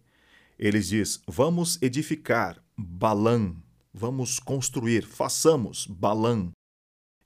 Eles 0.57 0.87
diz: 0.87 1.21
vamos 1.27 1.81
edificar 1.81 2.63
Balã, 2.77 3.55
vamos 3.93 4.39
construir, 4.39 5.05
façamos 5.05 5.85
Balã. 5.85 6.49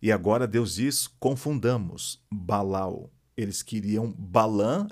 E 0.01 0.11
agora 0.11 0.47
Deus 0.47 0.75
diz: 0.75 1.07
confundamos 1.19 2.21
Balau. 2.31 3.11
Eles 3.37 3.61
queriam 3.61 4.11
Balã 4.11 4.87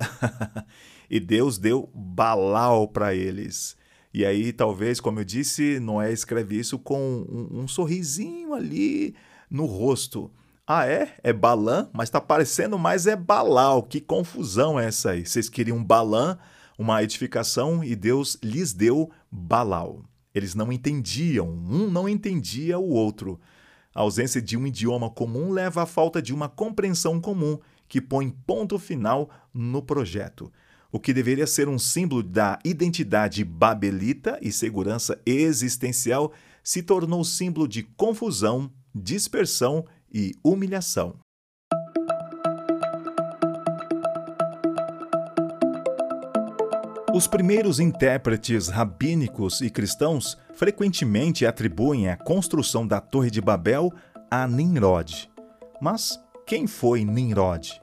e 1.09 1.19
Deus 1.19 1.57
deu 1.57 1.89
Balau 1.93 2.87
para 2.87 3.13
eles. 3.15 3.77
E 4.13 4.25
aí, 4.25 4.53
talvez, 4.53 4.99
como 4.99 5.19
eu 5.19 5.23
disse, 5.23 5.79
Noé 5.79 6.11
escreve 6.11 6.59
isso 6.59 6.77
com 6.77 7.25
um, 7.27 7.61
um 7.61 7.67
sorrisinho 7.67 8.53
ali 8.53 9.15
no 9.49 9.65
rosto. 9.65 10.31
Ah, 10.65 10.87
é? 10.87 11.13
É 11.21 11.33
Balã? 11.33 11.89
Mas 11.91 12.07
está 12.07 12.21
parecendo 12.21 12.79
mais 12.79 13.05
é 13.05 13.17
Balau. 13.17 13.83
Que 13.83 13.99
confusão 13.99 14.79
é 14.79 14.85
essa 14.85 15.11
aí? 15.11 15.25
Vocês 15.25 15.49
queriam 15.49 15.83
Balã, 15.83 16.37
uma 16.77 17.03
edificação, 17.03 17.83
e 17.83 17.95
Deus 17.97 18.37
lhes 18.41 18.71
deu 18.71 19.11
Balau. 19.29 20.05
Eles 20.33 20.55
não 20.55 20.71
entendiam, 20.71 21.49
um 21.49 21.89
não 21.89 22.07
entendia 22.07 22.79
o 22.79 22.89
outro. 22.89 23.39
A 23.93 24.01
ausência 24.01 24.41
de 24.41 24.55
um 24.55 24.65
idioma 24.65 25.09
comum 25.09 25.51
leva 25.51 25.83
à 25.83 25.85
falta 25.85 26.21
de 26.21 26.33
uma 26.33 26.47
compreensão 26.47 27.19
comum 27.19 27.59
que 27.89 27.99
põe 27.99 28.29
ponto 28.29 28.79
final 28.79 29.29
no 29.53 29.81
projeto. 29.81 30.51
O 30.93 30.99
que 30.99 31.13
deveria 31.13 31.45
ser 31.45 31.67
um 31.67 31.77
símbolo 31.77 32.23
da 32.23 32.57
identidade 32.63 33.43
babelita 33.43 34.39
e 34.41 34.51
segurança 34.51 35.19
existencial 35.25 36.31
se 36.63 36.81
tornou 36.81 37.23
símbolo 37.25 37.67
de 37.67 37.83
confusão, 37.83 38.71
dispersão 38.95 39.85
e 40.13 40.33
humilhação. 40.43 41.19
Os 47.13 47.27
primeiros 47.27 47.79
intérpretes 47.79 48.69
rabínicos 48.69 49.61
e 49.61 49.69
cristãos 49.69 50.35
frequentemente 50.55 51.45
atribuem 51.45 52.09
a 52.09 52.17
construção 52.17 52.87
da 52.87 52.99
Torre 52.99 53.29
de 53.29 53.39
Babel 53.39 53.93
a 54.31 54.47
Nimrod. 54.47 55.29
Mas 55.79 56.19
quem 56.47 56.65
foi 56.65 57.03
Nimrod? 57.03 57.79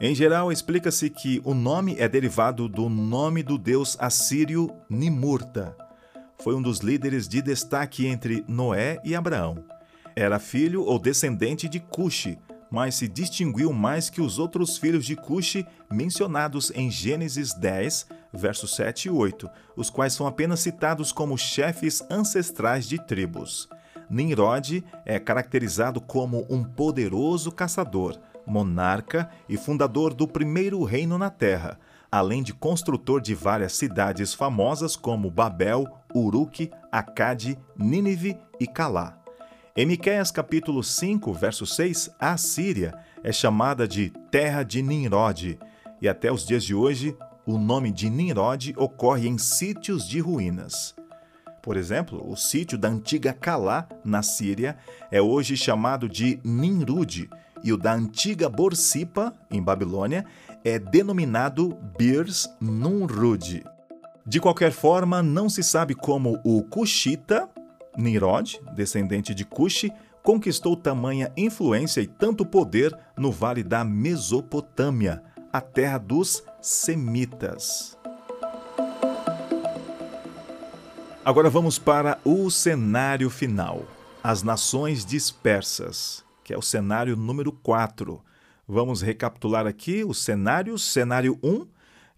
Em 0.00 0.14
geral, 0.14 0.50
explica-se 0.50 1.10
que 1.10 1.42
o 1.44 1.52
nome 1.52 1.94
é 1.98 2.08
derivado 2.08 2.68
do 2.68 2.88
nome 2.88 3.42
do 3.42 3.58
deus 3.58 3.98
assírio 4.00 4.70
Nimurta. 4.88 5.76
Foi 6.42 6.54
um 6.54 6.62
dos 6.62 6.78
líderes 6.78 7.28
de 7.28 7.42
destaque 7.42 8.06
entre 8.06 8.44
Noé 8.48 8.98
e 9.04 9.14
Abraão. 9.14 9.62
Era 10.16 10.38
filho 10.38 10.84
ou 10.84 10.98
descendente 10.98 11.68
de 11.68 11.80
Cuxi, 11.80 12.38
mas 12.70 12.94
se 12.94 13.08
distinguiu 13.08 13.72
mais 13.72 14.08
que 14.08 14.20
os 14.20 14.38
outros 14.38 14.78
filhos 14.78 15.04
de 15.04 15.16
Cuxi 15.16 15.66
mencionados 15.90 16.70
em 16.74 16.90
Gênesis 16.90 17.52
10, 17.52 18.06
versos 18.32 18.74
7 18.76 19.06
e 19.06 19.10
8, 19.10 19.48
os 19.76 19.90
quais 19.90 20.12
são 20.12 20.26
apenas 20.26 20.60
citados 20.60 21.12
como 21.12 21.36
chefes 21.36 22.02
ancestrais 22.10 22.86
de 22.88 22.98
tribos. 23.04 23.68
Nimrod 24.08 24.84
é 25.04 25.18
caracterizado 25.18 26.00
como 26.00 26.46
um 26.48 26.62
poderoso 26.62 27.50
caçador, 27.50 28.18
monarca 28.46 29.28
e 29.48 29.56
fundador 29.56 30.14
do 30.14 30.28
primeiro 30.28 30.82
reino 30.84 31.18
na 31.18 31.30
Terra, 31.30 31.78
além 32.10 32.42
de 32.42 32.52
construtor 32.52 33.20
de 33.20 33.34
várias 33.34 33.72
cidades 33.72 34.32
famosas 34.32 34.94
como 34.94 35.30
Babel, 35.30 35.86
Uruk, 36.14 36.70
Acade, 36.92 37.58
Nínive 37.76 38.36
e 38.60 38.66
Calá. 38.66 39.23
Em 39.76 39.84
Miqueias 39.84 40.30
capítulo 40.30 40.84
5, 40.84 41.32
verso 41.32 41.66
6, 41.66 42.10
a 42.16 42.36
Síria 42.36 42.94
é 43.24 43.32
chamada 43.32 43.88
de 43.88 44.10
terra 44.30 44.62
de 44.62 44.80
Nimrod, 44.80 45.58
e 46.00 46.08
até 46.08 46.30
os 46.30 46.46
dias 46.46 46.62
de 46.62 46.72
hoje 46.72 47.16
o 47.44 47.58
nome 47.58 47.90
de 47.90 48.08
Nimrod 48.08 48.72
ocorre 48.76 49.26
em 49.26 49.36
sítios 49.36 50.08
de 50.08 50.20
ruínas. 50.20 50.94
Por 51.60 51.76
exemplo, 51.76 52.24
o 52.24 52.36
sítio 52.36 52.78
da 52.78 52.86
antiga 52.86 53.32
Calá, 53.32 53.88
na 54.04 54.22
Síria, 54.22 54.76
é 55.10 55.20
hoje 55.20 55.56
chamado 55.56 56.08
de 56.08 56.38
Nimrud, 56.44 57.28
e 57.64 57.72
o 57.72 57.76
da 57.76 57.94
antiga 57.94 58.48
Borsipa, 58.48 59.34
em 59.50 59.60
Babilônia, 59.60 60.24
é 60.62 60.78
denominado 60.78 61.76
Birs 61.98 62.48
Numrud. 62.60 63.64
De 64.24 64.38
qualquer 64.38 64.70
forma, 64.70 65.20
não 65.20 65.48
se 65.48 65.64
sabe 65.64 65.96
como 65.96 66.40
o 66.44 66.62
Cushita, 66.62 67.50
Nirod, 67.96 68.60
descendente 68.74 69.34
de 69.34 69.44
Cuxi, 69.44 69.92
conquistou 70.22 70.76
tamanha 70.76 71.32
influência 71.36 72.00
e 72.00 72.06
tanto 72.06 72.46
poder 72.46 72.96
no 73.16 73.30
vale 73.30 73.62
da 73.62 73.84
Mesopotâmia, 73.84 75.22
a 75.52 75.60
terra 75.60 75.98
dos 75.98 76.42
Semitas. 76.60 77.96
Agora 81.24 81.48
vamos 81.48 81.78
para 81.78 82.18
o 82.24 82.50
cenário 82.50 83.30
final, 83.30 83.84
as 84.22 84.42
nações 84.42 85.04
dispersas, 85.04 86.24
que 86.42 86.52
é 86.52 86.58
o 86.58 86.62
cenário 86.62 87.16
número 87.16 87.50
4. 87.50 88.22
Vamos 88.66 89.00
recapitular 89.00 89.66
aqui 89.66 90.04
os 90.04 90.22
cenários. 90.22 90.84
Cenário 90.84 91.38
1, 91.42 91.66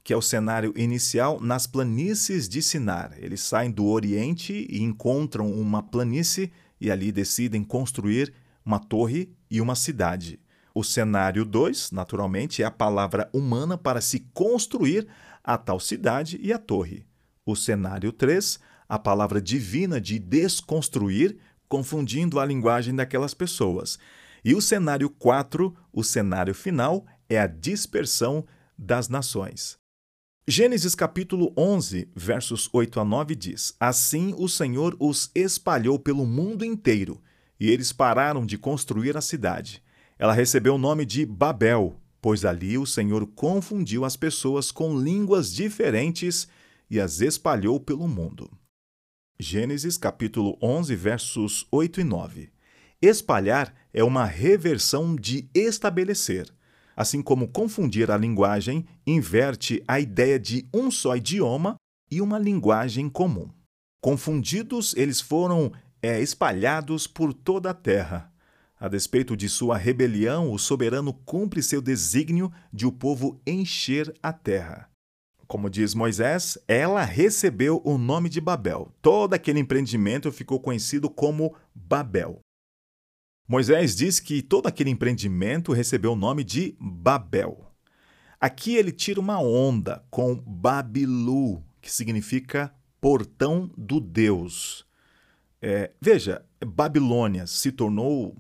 que 0.06 0.12
é 0.12 0.16
o 0.16 0.22
cenário 0.22 0.72
inicial, 0.76 1.40
nas 1.40 1.66
planícies 1.66 2.48
de 2.48 2.62
Sinar. 2.62 3.12
Eles 3.18 3.40
saem 3.40 3.72
do 3.72 3.86
Oriente 3.86 4.64
e 4.70 4.80
encontram 4.80 5.50
uma 5.50 5.82
planície 5.82 6.52
e 6.80 6.92
ali 6.92 7.10
decidem 7.10 7.64
construir 7.64 8.32
uma 8.64 8.78
torre 8.78 9.34
e 9.50 9.60
uma 9.60 9.74
cidade. 9.74 10.38
O 10.72 10.84
cenário 10.84 11.44
2, 11.44 11.90
naturalmente, 11.90 12.62
é 12.62 12.64
a 12.64 12.70
palavra 12.70 13.28
humana 13.32 13.76
para 13.76 14.00
se 14.00 14.20
construir 14.32 15.08
a 15.42 15.58
tal 15.58 15.80
cidade 15.80 16.38
e 16.40 16.52
a 16.52 16.58
torre. 16.58 17.04
O 17.44 17.56
cenário 17.56 18.12
3, 18.12 18.60
a 18.88 19.00
palavra 19.00 19.42
divina 19.42 20.00
de 20.00 20.20
desconstruir, 20.20 21.36
confundindo 21.68 22.38
a 22.38 22.44
linguagem 22.46 22.94
daquelas 22.94 23.34
pessoas. 23.34 23.98
E 24.44 24.54
o 24.54 24.62
cenário 24.62 25.10
4, 25.10 25.74
o 25.92 26.04
cenário 26.04 26.54
final, 26.54 27.04
é 27.28 27.40
a 27.40 27.48
dispersão 27.48 28.46
das 28.78 29.08
nações. 29.08 29.84
Gênesis 30.48 30.94
capítulo 30.94 31.52
11, 31.56 32.08
versos 32.14 32.70
8 32.72 33.00
a 33.00 33.04
9 33.04 33.34
diz: 33.34 33.74
Assim 33.80 34.32
o 34.38 34.48
Senhor 34.48 34.96
os 35.00 35.28
espalhou 35.34 35.98
pelo 35.98 36.24
mundo 36.24 36.64
inteiro, 36.64 37.20
e 37.58 37.68
eles 37.68 37.92
pararam 37.92 38.46
de 38.46 38.56
construir 38.56 39.16
a 39.16 39.20
cidade. 39.20 39.82
Ela 40.16 40.32
recebeu 40.32 40.76
o 40.76 40.78
nome 40.78 41.04
de 41.04 41.26
Babel, 41.26 42.00
pois 42.22 42.44
ali 42.44 42.78
o 42.78 42.86
Senhor 42.86 43.26
confundiu 43.26 44.04
as 44.04 44.14
pessoas 44.14 44.70
com 44.70 44.96
línguas 44.96 45.52
diferentes 45.52 46.46
e 46.88 47.00
as 47.00 47.20
espalhou 47.20 47.80
pelo 47.80 48.06
mundo. 48.06 48.48
Gênesis 49.40 49.98
capítulo 49.98 50.56
11, 50.62 50.94
versos 50.94 51.66
8 51.72 52.02
e 52.02 52.04
9. 52.04 52.50
Espalhar 53.02 53.74
é 53.92 54.04
uma 54.04 54.24
reversão 54.24 55.16
de 55.16 55.50
estabelecer 55.52 56.54
assim 56.96 57.20
como 57.20 57.46
confundir 57.46 58.10
a 58.10 58.16
linguagem 58.16 58.86
inverte 59.06 59.84
a 59.86 60.00
ideia 60.00 60.40
de 60.40 60.66
um 60.72 60.90
só 60.90 61.14
idioma 61.14 61.76
e 62.10 62.22
uma 62.22 62.38
linguagem 62.38 63.08
comum. 63.08 63.50
Confundidos, 64.00 64.94
eles 64.96 65.20
foram 65.20 65.70
é, 66.00 66.20
espalhados 66.20 67.06
por 67.06 67.34
toda 67.34 67.70
a 67.70 67.74
terra. 67.74 68.32
A 68.78 68.88
despeito 68.88 69.36
de 69.36 69.48
sua 69.48 69.76
rebelião, 69.76 70.52
o 70.52 70.58
soberano 70.58 71.12
cumpre 71.12 71.62
seu 71.62 71.82
desígnio 71.82 72.52
de 72.72 72.86
o 72.86 72.92
povo 72.92 73.40
encher 73.46 74.14
a 74.22 74.32
terra. 74.32 74.88
Como 75.46 75.70
diz 75.70 75.94
Moisés, 75.94 76.58
ela 76.66 77.02
recebeu 77.02 77.80
o 77.84 77.96
nome 77.96 78.28
de 78.28 78.40
Babel. 78.40 78.92
Todo 79.00 79.34
aquele 79.34 79.60
empreendimento 79.60 80.32
ficou 80.32 80.60
conhecido 80.60 81.08
como 81.08 81.54
Babel. 81.74 82.40
Moisés 83.48 83.94
diz 83.94 84.18
que 84.18 84.42
todo 84.42 84.66
aquele 84.66 84.90
empreendimento 84.90 85.72
recebeu 85.72 86.12
o 86.12 86.16
nome 86.16 86.42
de 86.42 86.76
Babel. 86.80 87.70
Aqui 88.40 88.74
ele 88.74 88.90
tira 88.90 89.20
uma 89.20 89.40
onda 89.40 90.04
com 90.10 90.34
Babilu, 90.34 91.62
que 91.80 91.90
significa 91.90 92.74
portão 93.00 93.70
do 93.78 94.00
Deus. 94.00 94.84
É, 95.62 95.92
veja, 96.00 96.44
Babilônia 96.64 97.46
se 97.46 97.70
tornou, 97.70 98.36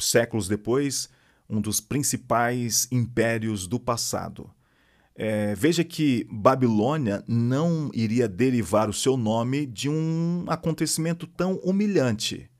séculos 0.00 0.48
depois, 0.48 1.08
um 1.48 1.60
dos 1.60 1.80
principais 1.80 2.88
impérios 2.90 3.68
do 3.68 3.78
passado. 3.78 4.50
É, 5.14 5.54
veja 5.54 5.84
que 5.84 6.26
Babilônia 6.28 7.22
não 7.28 7.88
iria 7.94 8.26
derivar 8.26 8.90
o 8.90 8.92
seu 8.92 9.16
nome 9.16 9.64
de 9.64 9.88
um 9.88 10.44
acontecimento 10.48 11.24
tão 11.24 11.54
humilhante. 11.58 12.50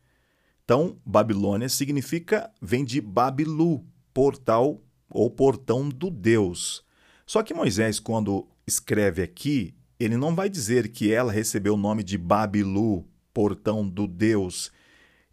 Então, 0.64 0.98
Babilônia 1.04 1.68
significa, 1.68 2.50
vem 2.60 2.84
de 2.84 3.00
Babilu, 3.00 3.84
portal 4.14 4.80
ou 5.10 5.30
portão 5.30 5.88
do 5.88 6.08
Deus. 6.08 6.82
Só 7.26 7.42
que 7.42 7.52
Moisés, 7.52 8.00
quando 8.00 8.48
escreve 8.66 9.22
aqui, 9.22 9.74
ele 10.00 10.16
não 10.16 10.34
vai 10.34 10.48
dizer 10.48 10.88
que 10.88 11.12
ela 11.12 11.30
recebeu 11.30 11.74
o 11.74 11.78
nome 11.78 12.02
de 12.02 12.16
Babilu, 12.16 13.06
portão 13.32 13.86
do 13.86 14.06
Deus. 14.06 14.72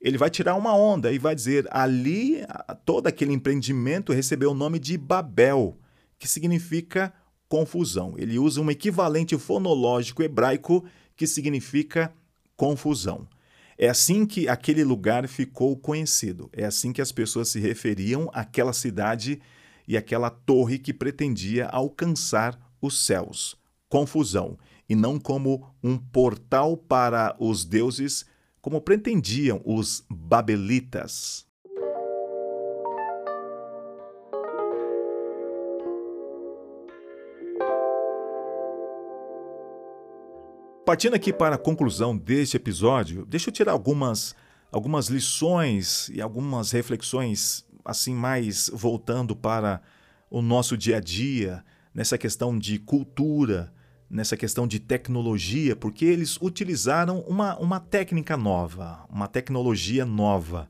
Ele 0.02 0.17
vai 0.17 0.30
tirar 0.30 0.56
uma 0.56 0.76
onda 0.76 1.12
e 1.12 1.17
vai 1.17 1.34
dizer 1.34 1.65
ali 1.72 2.44
todo 2.86 3.08
aquele 3.08 3.32
empreendimento 3.32 4.12
recebeu 4.12 4.52
o 4.52 4.56
nome 4.56 4.80
de 4.80 4.98
Babel, 4.98 5.78
que 6.20 6.28
significa 6.28 7.13
confusão. 7.48 8.15
Ele 8.17 8.38
usa 8.38 8.60
um 8.60 8.72
equivalente 8.72 9.38
fonológico 9.38 10.24
hebraico 10.24 10.84
que 11.15 11.28
significa 11.28 12.13
confusão. 12.58 13.28
É 13.84 13.89
assim 13.89 14.28
que 14.28 14.48
aquele 14.48 14.84
lugar 14.84 15.28
ficou 15.28 15.76
conhecido. 15.76 16.52
É 16.54 16.65
assim 16.65 16.94
que 16.94 17.02
as 17.02 17.12
pessoas 17.12 17.50
se 17.50 17.60
referiam 17.60 18.30
àquela 18.32 18.74
cidade 18.74 19.41
e 19.88 19.98
àquela 19.98 20.30
torre 20.30 20.78
que 20.78 20.94
pretendia 20.94 21.65
alcançar 21.65 22.60
os 22.80 23.04
céus. 23.04 23.58
Confusão. 23.89 24.56
E 24.88 24.94
não 24.94 25.20
como 25.20 25.67
um 25.84 25.98
portal 25.98 26.78
para 26.78 27.36
os 27.39 27.65
deuses, 27.65 28.24
como 28.62 28.80
pretendiam 28.82 29.60
os 29.65 30.06
babelitas. 30.08 31.48
Partindo 40.91 41.13
aqui 41.13 41.32
para 41.32 41.56
a 41.56 41.58
conclusão 41.58 42.17
deste 42.17 42.58
episódio, 42.58 43.25
deixa 43.25 43.47
eu 43.47 43.54
tirar 43.54 43.71
algumas, 43.71 44.35
algumas 44.69 45.08
lições 45.08 46.10
e 46.10 46.19
algumas 46.19 46.71
reflexões, 46.71 47.65
assim, 47.85 48.13
mais 48.13 48.69
voltando 48.73 49.33
para 49.33 49.81
o 50.29 50.42
nosso 50.42 50.75
dia 50.75 50.98
a 50.98 51.00
dia, 51.00 51.63
nessa 51.96 52.17
questão 52.17 52.60
de 52.60 52.77
cultura, 52.77 53.73
nessa 54.10 54.35
questão 54.35 54.67
de 54.67 54.81
tecnologia, 54.81 55.77
porque 55.77 56.04
eles 56.04 56.37
utilizaram 56.42 57.21
uma, 57.21 57.58
uma 57.58 57.79
técnica 57.79 58.35
nova, 58.35 59.06
uma 59.10 59.29
tecnologia 59.29 60.06
nova. 60.06 60.69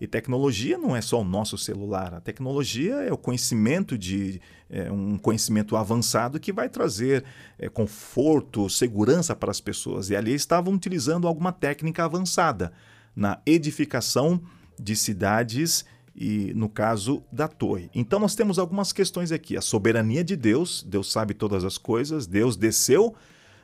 E 0.00 0.08
tecnologia 0.08 0.76
não 0.76 0.96
é 0.96 1.00
só 1.00 1.20
o 1.20 1.24
nosso 1.24 1.56
celular. 1.56 2.14
A 2.14 2.20
tecnologia 2.20 2.94
é 2.96 3.12
o 3.12 3.16
conhecimento 3.16 3.96
de 3.96 4.40
é, 4.72 4.90
um 4.90 5.18
conhecimento 5.18 5.76
avançado 5.76 6.40
que 6.40 6.52
vai 6.52 6.68
trazer 6.68 7.22
é, 7.58 7.68
conforto, 7.68 8.70
segurança 8.70 9.36
para 9.36 9.50
as 9.50 9.60
pessoas. 9.60 10.08
E 10.08 10.16
ali 10.16 10.32
estavam 10.32 10.72
utilizando 10.72 11.28
alguma 11.28 11.52
técnica 11.52 12.04
avançada 12.04 12.72
na 13.14 13.38
edificação 13.44 14.40
de 14.80 14.96
cidades 14.96 15.84
e 16.16 16.52
no 16.54 16.68
caso 16.68 17.22
da 17.30 17.46
torre. 17.46 17.90
Então 17.94 18.18
nós 18.18 18.34
temos 18.34 18.58
algumas 18.58 18.92
questões 18.92 19.30
aqui. 19.30 19.56
A 19.56 19.60
soberania 19.60 20.24
de 20.24 20.34
Deus, 20.34 20.82
Deus 20.82 21.12
sabe 21.12 21.34
todas 21.34 21.64
as 21.64 21.76
coisas, 21.76 22.26
Deus 22.26 22.56
desceu 22.56 23.14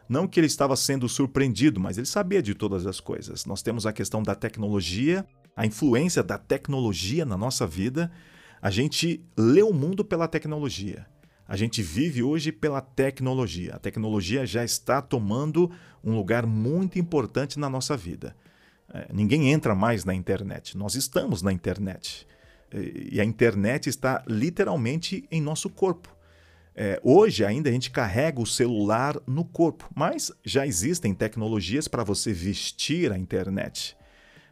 não 0.09 0.27
que 0.27 0.41
ele 0.41 0.47
estava 0.47 0.75
sendo 0.75 1.09
surpreendido, 1.09 1.79
mas 1.79 1.99
ele 1.99 2.07
sabia 2.07 2.43
de 2.43 2.55
todas 2.55 2.87
as 2.87 2.99
coisas. 2.99 3.45
Nós 3.45 3.61
temos 3.61 3.85
a 3.85 3.93
questão 3.93 4.23
da 4.23 4.35
tecnologia, 4.35 5.27
a 5.55 5.67
influência 5.67 6.23
da 6.23 6.39
tecnologia 6.39 7.27
na 7.27 7.37
nossa 7.37 7.67
vida, 7.67 8.11
a 8.61 8.71
gente 8.71 9.25
lê 9.37 9.63
o 9.63 9.73
mundo 9.73 10.05
pela 10.05 10.29
tecnologia. 10.29 11.07
A 11.47 11.57
gente 11.57 11.83
vive 11.83 12.23
hoje 12.23 12.53
pela 12.53 12.81
tecnologia. 12.81 13.75
A 13.75 13.79
tecnologia 13.79 14.45
já 14.45 14.63
está 14.63 15.01
tomando 15.01 15.71
um 16.05 16.15
lugar 16.15 16.45
muito 16.45 16.99
importante 16.99 17.59
na 17.59 17.71
nossa 17.71 17.97
vida. 17.97 18.37
É, 18.93 19.09
ninguém 19.13 19.51
entra 19.51 19.75
mais 19.75 20.05
na 20.05 20.15
internet. 20.15 20.77
Nós 20.77 20.95
estamos 20.95 21.41
na 21.41 21.53
internet. 21.53 22.27
E 23.11 23.19
a 23.19 23.25
internet 23.25 23.89
está 23.89 24.23
literalmente 24.27 25.25
em 25.31 25.41
nosso 25.41 25.71
corpo. 25.71 26.15
É, 26.81 27.01
hoje 27.03 27.45
ainda 27.45 27.69
a 27.69 27.73
gente 27.73 27.91
carrega 27.91 28.41
o 28.41 28.47
celular 28.47 29.21
no 29.27 29.45
corpo, 29.45 29.91
mas 29.97 30.31
já 30.45 30.67
existem 30.67 31.13
tecnologias 31.13 31.89
para 31.89 32.05
você 32.05 32.33
vestir 32.33 33.11
a 33.11 33.19
internet, 33.19 33.97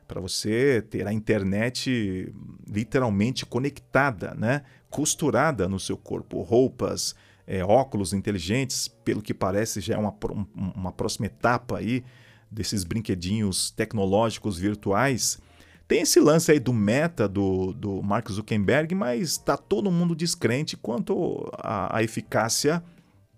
para 0.07 0.20
você 0.20 0.82
ter 0.82 1.07
a 1.07 1.12
internet 1.12 2.32
literalmente 2.68 3.44
conectada, 3.44 4.34
né? 4.34 4.62
costurada 4.88 5.68
no 5.68 5.80
seu 5.80 5.96
corpo. 5.96 6.42
Roupas, 6.42 7.14
é, 7.46 7.64
óculos 7.64 8.12
inteligentes, 8.12 8.88
pelo 8.88 9.22
que 9.22 9.34
parece 9.34 9.80
já 9.80 9.94
é 9.94 9.98
uma, 9.98 10.14
uma 10.54 10.92
próxima 10.92 11.26
etapa 11.26 11.78
aí 11.78 12.04
desses 12.50 12.84
brinquedinhos 12.84 13.70
tecnológicos 13.70 14.59
virtuais 14.59 15.40
tem 15.88 16.00
esse 16.00 16.18
lance 16.18 16.50
aí 16.50 16.59
do 16.59 16.72
meta 16.72 17.28
do, 17.28 17.72
do 17.72 18.02
Mark 18.02 18.28
Zuckerberg, 18.30 18.94
mas 18.94 19.30
está 19.30 19.57
todo 19.57 19.90
mundo 19.90 20.16
descrente 20.16 20.76
quanto 20.76 21.48
à, 21.59 22.02
eficácia 22.02 22.82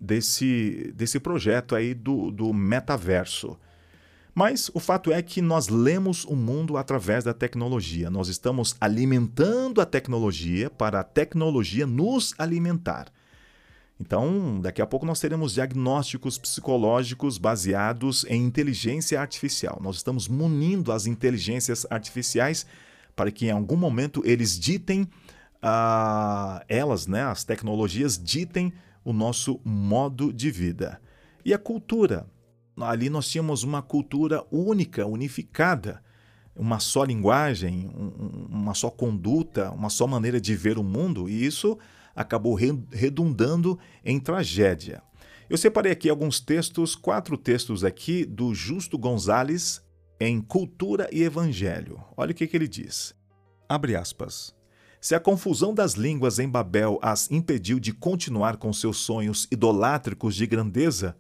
desse, 0.00 0.92
desse 0.96 1.20
projeto 1.20 1.74
aí 1.74 1.92
do, 1.92 2.30
do 2.30 2.52
metaverso. 2.54 3.58
Mas 4.39 4.70
o 4.72 4.78
fato 4.78 5.11
é 5.11 5.20
que 5.20 5.43
nós 5.43 5.66
lemos 5.66 6.24
o 6.24 6.36
mundo 6.36 6.76
através 6.76 7.24
da 7.24 7.34
tecnologia. 7.34 8.09
Nós 8.09 8.28
estamos 8.28 8.76
alimentando 8.80 9.80
a 9.80 9.84
tecnologia 9.84 10.70
para 10.70 11.01
a 11.01 11.03
tecnologia 11.03 11.84
nos 11.89 12.36
alimentar. 12.39 13.09
Então, 14.01 14.61
daqui 14.61 14.80
a 14.80 14.86
pouco 14.86 15.05
nós 15.05 15.18
teremos 15.18 15.55
diagnósticos 15.55 16.39
psicológicos 16.39 17.36
baseados 17.36 18.24
em 18.28 18.45
inteligência 18.45 19.20
artificial. 19.20 19.80
Nós 19.82 19.97
estamos 19.97 20.28
munindo 20.28 20.93
as 20.93 21.09
inteligências 21.09 21.84
artificiais 21.91 22.64
para 23.16 23.32
que 23.32 23.47
em 23.47 23.51
algum 23.51 23.76
momento 23.76 24.22
eles 24.24 24.57
ditem, 24.57 25.03
uh, 25.03 26.62
elas, 26.68 27.09
né, 27.09 27.24
as 27.24 27.43
tecnologias, 27.43 28.16
ditem 28.16 28.72
o 29.05 29.12
nosso 29.12 29.61
modo 29.64 30.32
de 30.32 30.49
vida. 30.49 31.01
E 31.45 31.53
a 31.53 31.59
cultura? 31.59 32.24
Ali 32.81 33.11
nós 33.11 33.29
tínhamos 33.29 33.62
uma 33.62 33.83
cultura 33.83 34.45
única, 34.51 35.07
unificada, 35.07 36.03
uma 36.55 36.81
só 36.81 37.05
linguagem, 37.05 37.89
um, 37.95 38.47
uma 38.51 38.74
só 38.74 38.91
conduta, 38.91 39.70
uma 39.70 39.89
só 39.89 40.07
maneira 40.07 40.41
de 40.41 40.55
ver 40.57 40.79
o 40.79 40.83
mundo, 40.83 41.29
e 41.29 41.45
isso 41.45 41.79
acabou 42.14 42.55
redundando 42.55 43.79
em 44.05 44.18
tragédia. 44.18 45.03
Eu 45.49 45.57
separei 45.57 45.93
aqui 45.93 46.11
alguns 46.11 46.41
textos, 46.41 46.95
quatro 46.95 47.39
textos 47.39 47.85
aqui 47.85 48.24
do 48.24 48.53
Justo 48.55 48.99
Gonzalez 48.99 49.83
em 50.20 50.41
Cultura 50.41 51.09
e 51.12 51.22
Evangelho. 51.22 52.03
Olha 52.16 52.33
o 52.33 52.35
que, 52.35 52.47
que 52.47 52.57
ele 52.57 52.68
diz. 52.68 53.14
Abre 53.68 53.95
aspas. 53.95 54.55
Se 55.01 55.14
a 55.14 55.20
confusão 55.20 55.72
das 55.72 55.93
línguas 55.93 56.41
em 56.41 56.49
Babel 56.49 56.99
as 57.01 57.31
impediu 57.31 57.79
de 57.79 57.93
continuar 57.93 58.57
com 58.57 58.72
seus 58.72 58.99
sonhos 58.99 59.47
idolátricos 59.51 60.35
de 60.35 60.47
grandeza, 60.47 61.16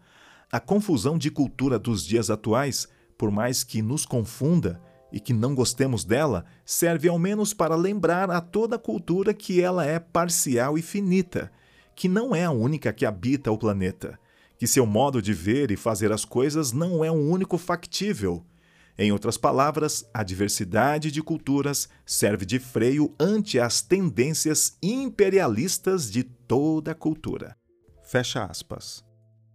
a 0.50 0.58
confusão 0.58 1.18
de 1.18 1.30
cultura 1.30 1.78
dos 1.78 2.04
dias 2.04 2.30
atuais, 2.30 2.88
por 3.16 3.30
mais 3.30 3.62
que 3.62 3.82
nos 3.82 4.06
confunda, 4.06 4.80
e 5.12 5.18
que 5.20 5.32
não 5.32 5.54
gostemos 5.54 6.04
dela, 6.04 6.44
serve 6.64 7.08
ao 7.08 7.18
menos 7.18 7.54
para 7.54 7.74
lembrar 7.74 8.30
a 8.30 8.40
toda 8.40 8.78
cultura 8.78 9.32
que 9.32 9.60
ela 9.60 9.84
é 9.84 9.98
parcial 9.98 10.76
e 10.76 10.82
finita, 10.82 11.50
que 11.94 12.08
não 12.08 12.34
é 12.34 12.44
a 12.44 12.50
única 12.50 12.92
que 12.92 13.06
habita 13.06 13.50
o 13.50 13.58
planeta, 13.58 14.18
que 14.58 14.66
seu 14.66 14.86
modo 14.86 15.22
de 15.22 15.32
ver 15.32 15.70
e 15.70 15.76
fazer 15.76 16.12
as 16.12 16.24
coisas 16.24 16.72
não 16.72 17.04
é 17.04 17.10
um 17.10 17.30
único 17.30 17.56
factível. 17.56 18.44
Em 18.98 19.12
outras 19.12 19.36
palavras, 19.36 20.04
a 20.12 20.24
diversidade 20.24 21.10
de 21.12 21.22
culturas 21.22 21.88
serve 22.04 22.44
de 22.44 22.58
freio 22.58 23.14
ante 23.18 23.60
as 23.60 23.80
tendências 23.80 24.76
imperialistas 24.82 26.10
de 26.10 26.24
toda 26.24 26.90
a 26.90 26.94
cultura. 26.94 27.56
Fecha 28.02 28.44
aspas. 28.44 29.07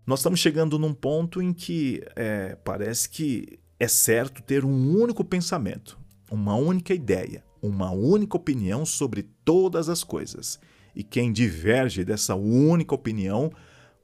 Nós 0.06 0.20
estamos 0.20 0.42
chegando 0.42 0.78
num 0.78 0.94
ponto 0.94 1.42
em 1.42 1.54
que 1.54 2.04
é, 2.14 2.56
parece 2.56 3.08
que 3.08 3.58
é 3.80 3.88
certo 3.88 4.44
ter 4.44 4.66
um 4.66 5.00
único 5.00 5.24
pensamento, 5.24 5.98
uma 6.30 6.56
única 6.56 6.94
ideia, 6.94 7.42
uma 7.62 7.90
única 7.92 8.36
opinião 8.36 8.86
sobre 8.86 9.24
todas 9.46 9.88
as 9.88 10.04
coisas. 10.04 10.60
E 10.94 11.04
quem 11.04 11.32
diverge 11.32 12.04
dessa 12.04 12.36
única 12.36 12.94
opinião 12.94 13.50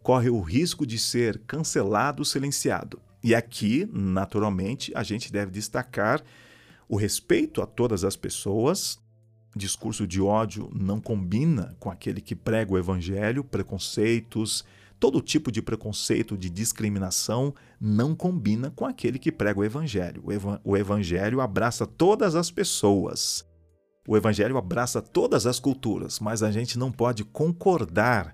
corre 0.02 0.30
o 0.30 0.40
risco 0.40 0.88
de 0.88 0.98
ser 0.98 1.40
cancelado, 1.40 2.24
silenciado. 2.24 3.02
E 3.22 3.36
aqui, 3.36 3.86
naturalmente, 3.92 4.94
a 4.96 5.04
gente 5.04 5.30
deve 5.30 5.52
destacar 5.52 6.24
o 6.88 6.96
respeito 6.96 7.62
a 7.62 7.66
todas 7.66 8.06
as 8.06 8.16
pessoas. 8.16 8.98
Discurso 9.54 10.08
de 10.08 10.22
ódio 10.22 10.70
não 10.74 11.02
combina 11.02 11.76
com 11.78 11.92
aquele 11.92 12.22
que 12.22 12.36
prega 12.36 12.72
o 12.72 12.78
evangelho, 12.78 13.44
preconceitos, 13.44 14.64
Todo 15.00 15.22
tipo 15.22 15.50
de 15.50 15.62
preconceito, 15.62 16.38
de 16.38 16.50
discriminação, 16.50 17.56
não 17.80 18.14
combina 18.14 18.70
com 18.70 18.86
aquele 18.86 19.18
que 19.18 19.32
prega 19.32 19.60
o 19.60 19.64
Evangelho. 19.64 20.22
O, 20.66 20.76
Evangelho 20.76 21.40
abraça 21.40 21.88
todas 21.88 22.36
as 22.36 22.52
pessoas. 22.52 23.46
O 24.06 24.18
Evangelho 24.18 24.58
abraça 24.58 25.02
todas 25.02 25.48
as 25.48 25.58
culturas, 25.58 26.20
mas 26.20 26.44
a 26.44 26.52
gente 26.52 26.78
não 26.78 26.92
pode 26.92 27.24
concordar 27.24 28.34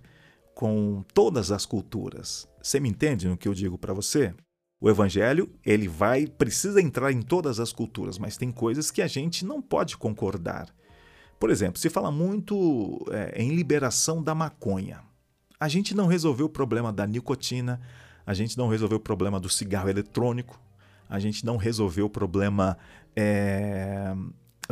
com 0.55 1.03
todas 1.13 1.51
as 1.51 1.67
culturas. 1.67 2.47
Você 2.63 2.79
me 2.79 2.89
entende 2.89 3.27
no 3.27 3.37
que 3.37 3.47
eu 3.47 3.53
digo 3.53 3.77
para 3.77 3.93
você? 3.93 4.33
O 4.81 4.89
evangelho, 4.89 5.49
ele 5.65 5.87
vai 5.87 6.27
precisa 6.27 6.81
entrar 6.81 7.11
em 7.11 7.21
todas 7.21 7.59
as 7.59 7.71
culturas, 7.71 8.17
mas 8.17 8.37
tem 8.37 8.51
coisas 8.51 8.91
que 8.91 9.01
a 9.01 9.07
gente 9.07 9.45
não 9.45 9.61
pode 9.61 9.97
concordar. 9.97 10.67
Por 11.39 11.49
exemplo, 11.49 11.79
se 11.79 11.89
fala 11.89 12.11
muito 12.11 13.05
é, 13.11 13.41
em 13.41 13.55
liberação 13.55 14.21
da 14.21 14.35
maconha 14.35 15.01
a 15.59 15.67
gente 15.67 15.95
não 15.95 16.07
resolveu 16.07 16.47
o 16.47 16.49
problema 16.49 16.91
da 16.91 17.05
nicotina, 17.05 17.79
a 18.25 18.33
gente 18.33 18.57
não 18.57 18.67
resolveu 18.67 18.97
o 18.97 19.01
problema 19.01 19.39
do 19.39 19.49
cigarro 19.49 19.89
eletrônico, 19.89 20.59
a 21.09 21.19
gente 21.19 21.45
não 21.45 21.57
resolveu 21.57 22.07
o 22.07 22.09
problema 22.09 22.77
é, 23.15 24.13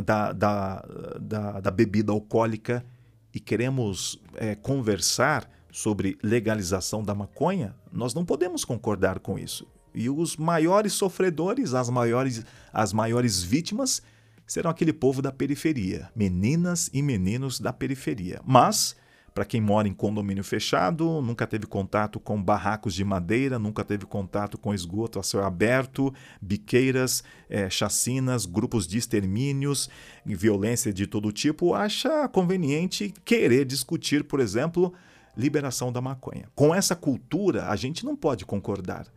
da, 0.02 0.32
da, 0.32 0.84
da, 1.20 1.60
da, 1.60 1.70
bebida 1.70 2.12
alcoólica 2.12 2.84
e 3.32 3.38
queremos 3.38 4.20
é, 4.34 4.54
conversar 4.54 5.48
sobre 5.70 6.18
legalização 6.22 7.02
da 7.02 7.14
maconha, 7.14 7.74
nós 7.92 8.14
não 8.14 8.24
podemos 8.24 8.64
concordar 8.64 9.18
com 9.18 9.38
isso. 9.38 9.66
E 9.94 10.10
os 10.10 10.36
maiores 10.36 10.92
sofredores, 10.92 11.72
as 11.72 11.88
maiores, 11.88 12.44
as 12.72 12.92
maiores 12.92 13.42
vítimas, 13.42 14.02
serão 14.46 14.70
aquele 14.70 14.92
povo 14.92 15.22
da 15.22 15.32
periferia, 15.32 16.10
meninas 16.14 16.90
e 16.92 17.00
meninos 17.00 17.60
da 17.60 17.72
periferia. 17.72 18.40
Mas 18.44 18.96
para 19.34 19.44
quem 19.44 19.60
mora 19.60 19.88
em 19.88 19.92
condomínio 19.92 20.44
fechado, 20.44 21.20
nunca 21.20 21.44
teve 21.44 21.66
contato 21.66 22.20
com 22.20 22.40
barracos 22.40 22.94
de 22.94 23.04
madeira, 23.04 23.58
nunca 23.58 23.84
teve 23.84 24.06
contato 24.06 24.56
com 24.56 24.72
esgoto 24.72 25.18
a 25.18 25.24
céu 25.24 25.42
aberto, 25.42 26.14
biqueiras, 26.40 27.24
é, 27.50 27.68
chacinas, 27.68 28.46
grupos 28.46 28.86
de 28.86 28.96
extermínios, 28.96 29.90
violência 30.24 30.92
de 30.92 31.08
todo 31.08 31.32
tipo, 31.32 31.74
acha 31.74 32.28
conveniente 32.28 33.12
querer 33.24 33.64
discutir, 33.64 34.22
por 34.22 34.38
exemplo, 34.38 34.94
liberação 35.36 35.90
da 35.90 36.00
maconha. 36.00 36.48
Com 36.54 36.72
essa 36.72 36.94
cultura, 36.94 37.68
a 37.68 37.74
gente 37.74 38.04
não 38.04 38.14
pode 38.14 38.46
concordar. 38.46 39.08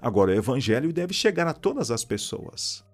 Agora, 0.00 0.30
o 0.30 0.34
evangelho 0.34 0.92
deve 0.92 1.12
chegar 1.12 1.48
a 1.48 1.52
todas 1.52 1.90
as 1.90 2.04
pessoas. 2.04 2.84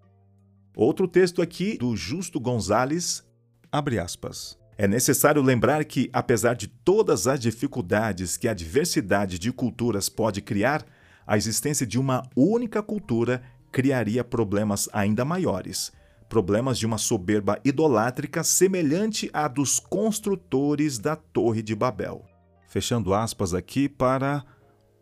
Outro 0.75 1.07
texto 1.07 1.43
aqui 1.43 1.77
do 1.77 1.95
Justo 1.95 2.41
Gonzales, 2.41 3.23
abre 3.71 3.99
aspas. 3.99 4.60
É 4.83 4.89
necessário 4.89 5.43
lembrar 5.43 5.85
que, 5.85 6.09
apesar 6.11 6.57
de 6.57 6.67
todas 6.67 7.27
as 7.27 7.39
dificuldades 7.39 8.39
que 8.39 8.49
a 8.49 8.55
diversidade 8.55 9.39
de 9.39 9.53
culturas 9.53 10.09
pode 10.09 10.41
criar, 10.41 10.87
a 11.27 11.37
existência 11.37 11.87
de 11.87 11.99
uma 11.99 12.23
única 12.35 12.83
cultura 12.83 13.43
criaria 13.71 14.25
problemas 14.25 14.89
ainda 14.91 15.23
maiores. 15.23 15.93
Problemas 16.31 16.79
de 16.79 16.87
uma 16.87 16.97
soberba 16.97 17.61
idolátrica 17.63 18.43
semelhante 18.43 19.29
à 19.35 19.49
dos 19.49 19.79
construtores 19.79 20.99
da 20.99 21.15
Torre 21.15 21.63
de 21.63 21.75
Babel. 21.75 22.25
Fechando 22.67 23.13
aspas 23.13 23.53
aqui 23.53 23.87
para 23.87 24.43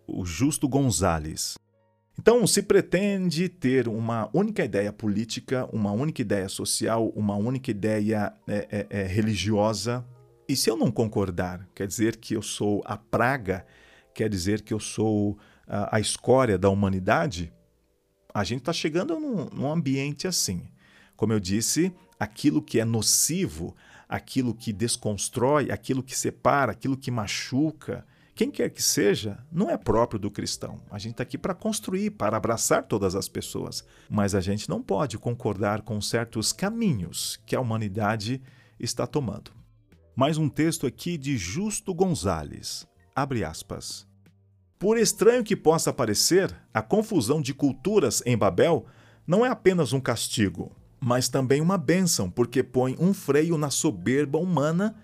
o 0.08 0.26
Justo 0.26 0.68
Gonzales. 0.68 1.56
Então, 2.18 2.44
se 2.48 2.62
pretende 2.62 3.48
ter 3.48 3.86
uma 3.86 4.28
única 4.32 4.64
ideia 4.64 4.92
política, 4.92 5.68
uma 5.72 5.92
única 5.92 6.20
ideia 6.20 6.48
social, 6.48 7.08
uma 7.10 7.36
única 7.36 7.70
ideia 7.70 8.32
é, 8.46 8.68
é, 8.70 8.86
é, 8.90 9.02
religiosa, 9.04 10.04
e 10.48 10.56
se 10.56 10.68
eu 10.68 10.76
não 10.76 10.90
concordar, 10.90 11.68
quer 11.74 11.86
dizer 11.86 12.16
que 12.16 12.34
eu 12.34 12.42
sou 12.42 12.82
a 12.84 12.96
praga, 12.96 13.64
quer 14.12 14.28
dizer 14.28 14.62
que 14.62 14.74
eu 14.74 14.80
sou 14.80 15.38
a, 15.66 15.96
a 15.96 16.00
escória 16.00 16.58
da 16.58 16.68
humanidade, 16.68 17.52
a 18.34 18.42
gente 18.42 18.60
está 18.60 18.72
chegando 18.72 19.18
num, 19.20 19.44
num 19.50 19.70
ambiente 19.70 20.26
assim. 20.26 20.68
Como 21.16 21.32
eu 21.32 21.38
disse, 21.38 21.92
aquilo 22.18 22.60
que 22.60 22.80
é 22.80 22.84
nocivo, 22.84 23.76
aquilo 24.08 24.54
que 24.54 24.72
desconstrói, 24.72 25.70
aquilo 25.70 26.02
que 26.02 26.18
separa, 26.18 26.72
aquilo 26.72 26.96
que 26.96 27.10
machuca, 27.10 28.04
quem 28.38 28.52
quer 28.52 28.70
que 28.70 28.80
seja, 28.80 29.44
não 29.50 29.68
é 29.68 29.76
próprio 29.76 30.16
do 30.16 30.30
cristão. 30.30 30.80
A 30.92 30.96
gente 30.96 31.14
está 31.14 31.24
aqui 31.24 31.36
para 31.36 31.56
construir, 31.56 32.10
para 32.10 32.36
abraçar 32.36 32.84
todas 32.84 33.16
as 33.16 33.28
pessoas. 33.28 33.84
Mas 34.08 34.32
a 34.32 34.40
gente 34.40 34.68
não 34.68 34.80
pode 34.80 35.18
concordar 35.18 35.82
com 35.82 36.00
certos 36.00 36.52
caminhos 36.52 37.36
que 37.44 37.56
a 37.56 37.60
humanidade 37.60 38.40
está 38.78 39.08
tomando. 39.08 39.50
Mais 40.14 40.38
um 40.38 40.48
texto 40.48 40.86
aqui 40.86 41.18
de 41.18 41.36
Justo 41.36 41.92
Gonzales. 41.92 42.86
Abre 43.12 43.42
aspas. 43.42 44.06
Por 44.78 44.96
estranho 44.96 45.42
que 45.42 45.56
possa 45.56 45.92
parecer, 45.92 46.54
a 46.72 46.80
confusão 46.80 47.42
de 47.42 47.52
culturas 47.52 48.22
em 48.24 48.38
Babel 48.38 48.86
não 49.26 49.44
é 49.44 49.48
apenas 49.48 49.92
um 49.92 50.00
castigo, 50.00 50.70
mas 51.00 51.28
também 51.28 51.60
uma 51.60 51.76
bênção, 51.76 52.30
porque 52.30 52.62
põe 52.62 52.94
um 53.00 53.12
freio 53.12 53.58
na 53.58 53.68
soberba 53.68 54.38
humana 54.38 54.94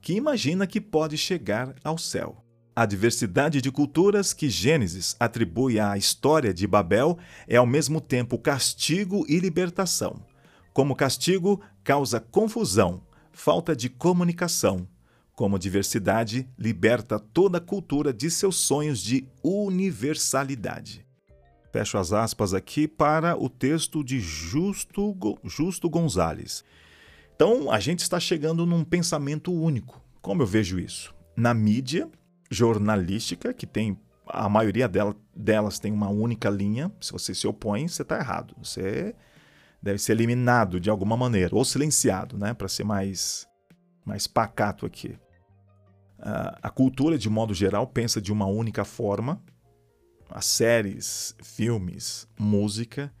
que 0.00 0.14
imagina 0.14 0.66
que 0.66 0.80
pode 0.80 1.18
chegar 1.18 1.74
ao 1.84 1.98
céu. 1.98 2.47
A 2.78 2.86
diversidade 2.86 3.60
de 3.60 3.72
culturas 3.72 4.32
que 4.32 4.48
Gênesis 4.48 5.16
atribui 5.18 5.80
à 5.80 5.98
história 5.98 6.54
de 6.54 6.64
Babel 6.64 7.18
é 7.48 7.56
ao 7.56 7.66
mesmo 7.66 8.00
tempo 8.00 8.38
castigo 8.38 9.26
e 9.28 9.40
libertação. 9.40 10.24
Como 10.72 10.94
castigo, 10.94 11.60
causa 11.82 12.20
confusão, 12.20 13.02
falta 13.32 13.74
de 13.74 13.88
comunicação. 13.88 14.86
Como 15.34 15.58
diversidade, 15.58 16.48
liberta 16.56 17.18
toda 17.18 17.58
a 17.58 17.60
cultura 17.60 18.12
de 18.12 18.30
seus 18.30 18.54
sonhos 18.58 19.00
de 19.00 19.26
universalidade. 19.42 21.04
Fecho 21.72 21.98
as 21.98 22.12
aspas 22.12 22.54
aqui 22.54 22.86
para 22.86 23.36
o 23.36 23.48
texto 23.48 24.04
de 24.04 24.20
Justo, 24.20 25.16
Justo 25.42 25.90
Gonzalez. 25.90 26.62
Então, 27.34 27.72
a 27.72 27.80
gente 27.80 28.02
está 28.02 28.20
chegando 28.20 28.64
num 28.64 28.84
pensamento 28.84 29.52
único. 29.52 30.00
Como 30.22 30.42
eu 30.42 30.46
vejo 30.46 30.78
isso? 30.78 31.12
Na 31.36 31.52
mídia, 31.52 32.08
jornalística, 32.50 33.52
que 33.52 33.66
tem 33.66 33.98
a 34.26 34.48
maioria 34.48 34.88
dela, 34.88 35.16
delas 35.34 35.78
tem 35.78 35.92
uma 35.92 36.08
única 36.08 36.50
linha. 36.50 36.92
Se 37.00 37.12
você 37.12 37.34
se 37.34 37.46
opõe, 37.46 37.88
você 37.88 38.02
está 38.02 38.18
errado. 38.18 38.54
Você 38.58 39.14
deve 39.82 39.98
ser 39.98 40.12
eliminado 40.12 40.80
de 40.80 40.90
alguma 40.90 41.16
maneira, 41.16 41.54
ou 41.54 41.64
silenciado, 41.64 42.36
né, 42.36 42.52
para 42.52 42.68
ser 42.68 42.84
mais, 42.84 43.46
mais 44.04 44.26
pacato 44.26 44.84
aqui. 44.84 45.16
Uh, 46.18 46.58
a 46.62 46.70
cultura, 46.70 47.16
de 47.16 47.30
modo 47.30 47.54
geral, 47.54 47.86
pensa 47.86 48.20
de 48.20 48.32
uma 48.32 48.46
única 48.46 48.84
forma. 48.84 49.40
As 50.28 50.44
séries, 50.44 51.34
filmes, 51.42 52.28
música. 52.38 53.12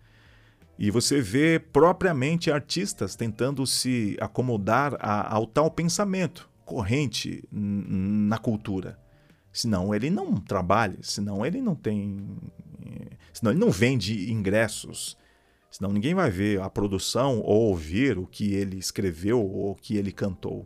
E 0.78 0.90
você 0.90 1.20
vê 1.20 1.58
propriamente 1.58 2.50
artistas 2.50 3.16
tentando 3.16 3.66
se 3.66 4.16
acomodar 4.20 4.96
a, 5.00 5.34
ao 5.34 5.46
tal 5.46 5.70
pensamento 5.70 6.48
corrente 6.64 7.42
na 7.50 8.36
cultura. 8.36 8.98
Senão 9.58 9.92
ele 9.92 10.08
não 10.08 10.36
trabalha, 10.36 10.98
senão 11.02 11.44
ele 11.44 11.60
não 11.60 11.74
tem. 11.74 12.28
Senão 13.32 13.50
ele 13.50 13.58
não 13.58 13.72
vende 13.72 14.30
ingressos. 14.30 15.16
Senão 15.68 15.92
ninguém 15.92 16.14
vai 16.14 16.30
ver 16.30 16.60
a 16.60 16.70
produção 16.70 17.40
ou 17.40 17.70
ouvir 17.70 18.16
o 18.18 18.24
que 18.24 18.54
ele 18.54 18.78
escreveu 18.78 19.40
ou 19.40 19.72
o 19.72 19.74
que 19.74 19.96
ele 19.96 20.12
cantou. 20.12 20.64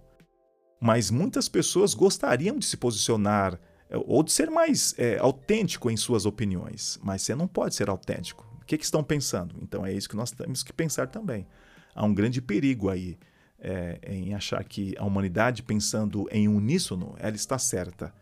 Mas 0.78 1.10
muitas 1.10 1.48
pessoas 1.48 1.94
gostariam 1.94 2.58
de 2.58 2.66
se 2.66 2.76
posicionar 2.76 3.58
é, 3.88 3.96
ou 3.96 4.22
de 4.22 4.30
ser 4.30 4.50
mais 4.50 4.94
é, 4.98 5.16
autêntico 5.18 5.90
em 5.90 5.96
suas 5.96 6.26
opiniões. 6.26 7.00
Mas 7.02 7.22
você 7.22 7.34
não 7.34 7.48
pode 7.48 7.74
ser 7.74 7.88
autêntico. 7.88 8.46
O 8.60 8.66
que, 8.66 8.76
que 8.76 8.84
estão 8.84 9.02
pensando? 9.02 9.56
Então 9.62 9.86
é 9.86 9.92
isso 9.94 10.06
que 10.06 10.16
nós 10.16 10.32
temos 10.32 10.62
que 10.62 10.72
pensar 10.72 11.06
também. 11.06 11.46
Há 11.94 12.04
um 12.04 12.12
grande 12.12 12.42
perigo 12.42 12.90
aí 12.90 13.18
é, 13.58 13.98
em 14.06 14.34
achar 14.34 14.62
que 14.64 14.94
a 14.98 15.04
humanidade 15.06 15.62
pensando 15.62 16.28
em 16.30 16.46
uníssono, 16.46 17.14
ela 17.18 17.36
está 17.36 17.58
certa. 17.58 18.12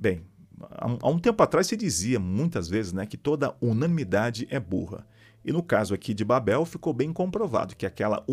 Bem, 0.00 0.22
há 0.78 1.10
um 1.10 1.18
tempo 1.18 1.42
atrás 1.42 1.66
se 1.66 1.76
dizia 1.76 2.18
muitas 2.18 2.70
vezes 2.70 2.90
né, 2.90 3.04
que 3.04 3.18
toda 3.18 3.54
unanimidade 3.60 4.48
é 4.50 4.58
burra. 4.58 5.06
E 5.44 5.52
no 5.52 5.62
caso 5.62 5.92
aqui 5.92 6.14
de 6.14 6.24
Babel 6.24 6.64
ficou 6.64 6.94
bem 6.94 7.12
comprovado 7.12 7.76
que 7.76 7.84
aquela 7.84 8.24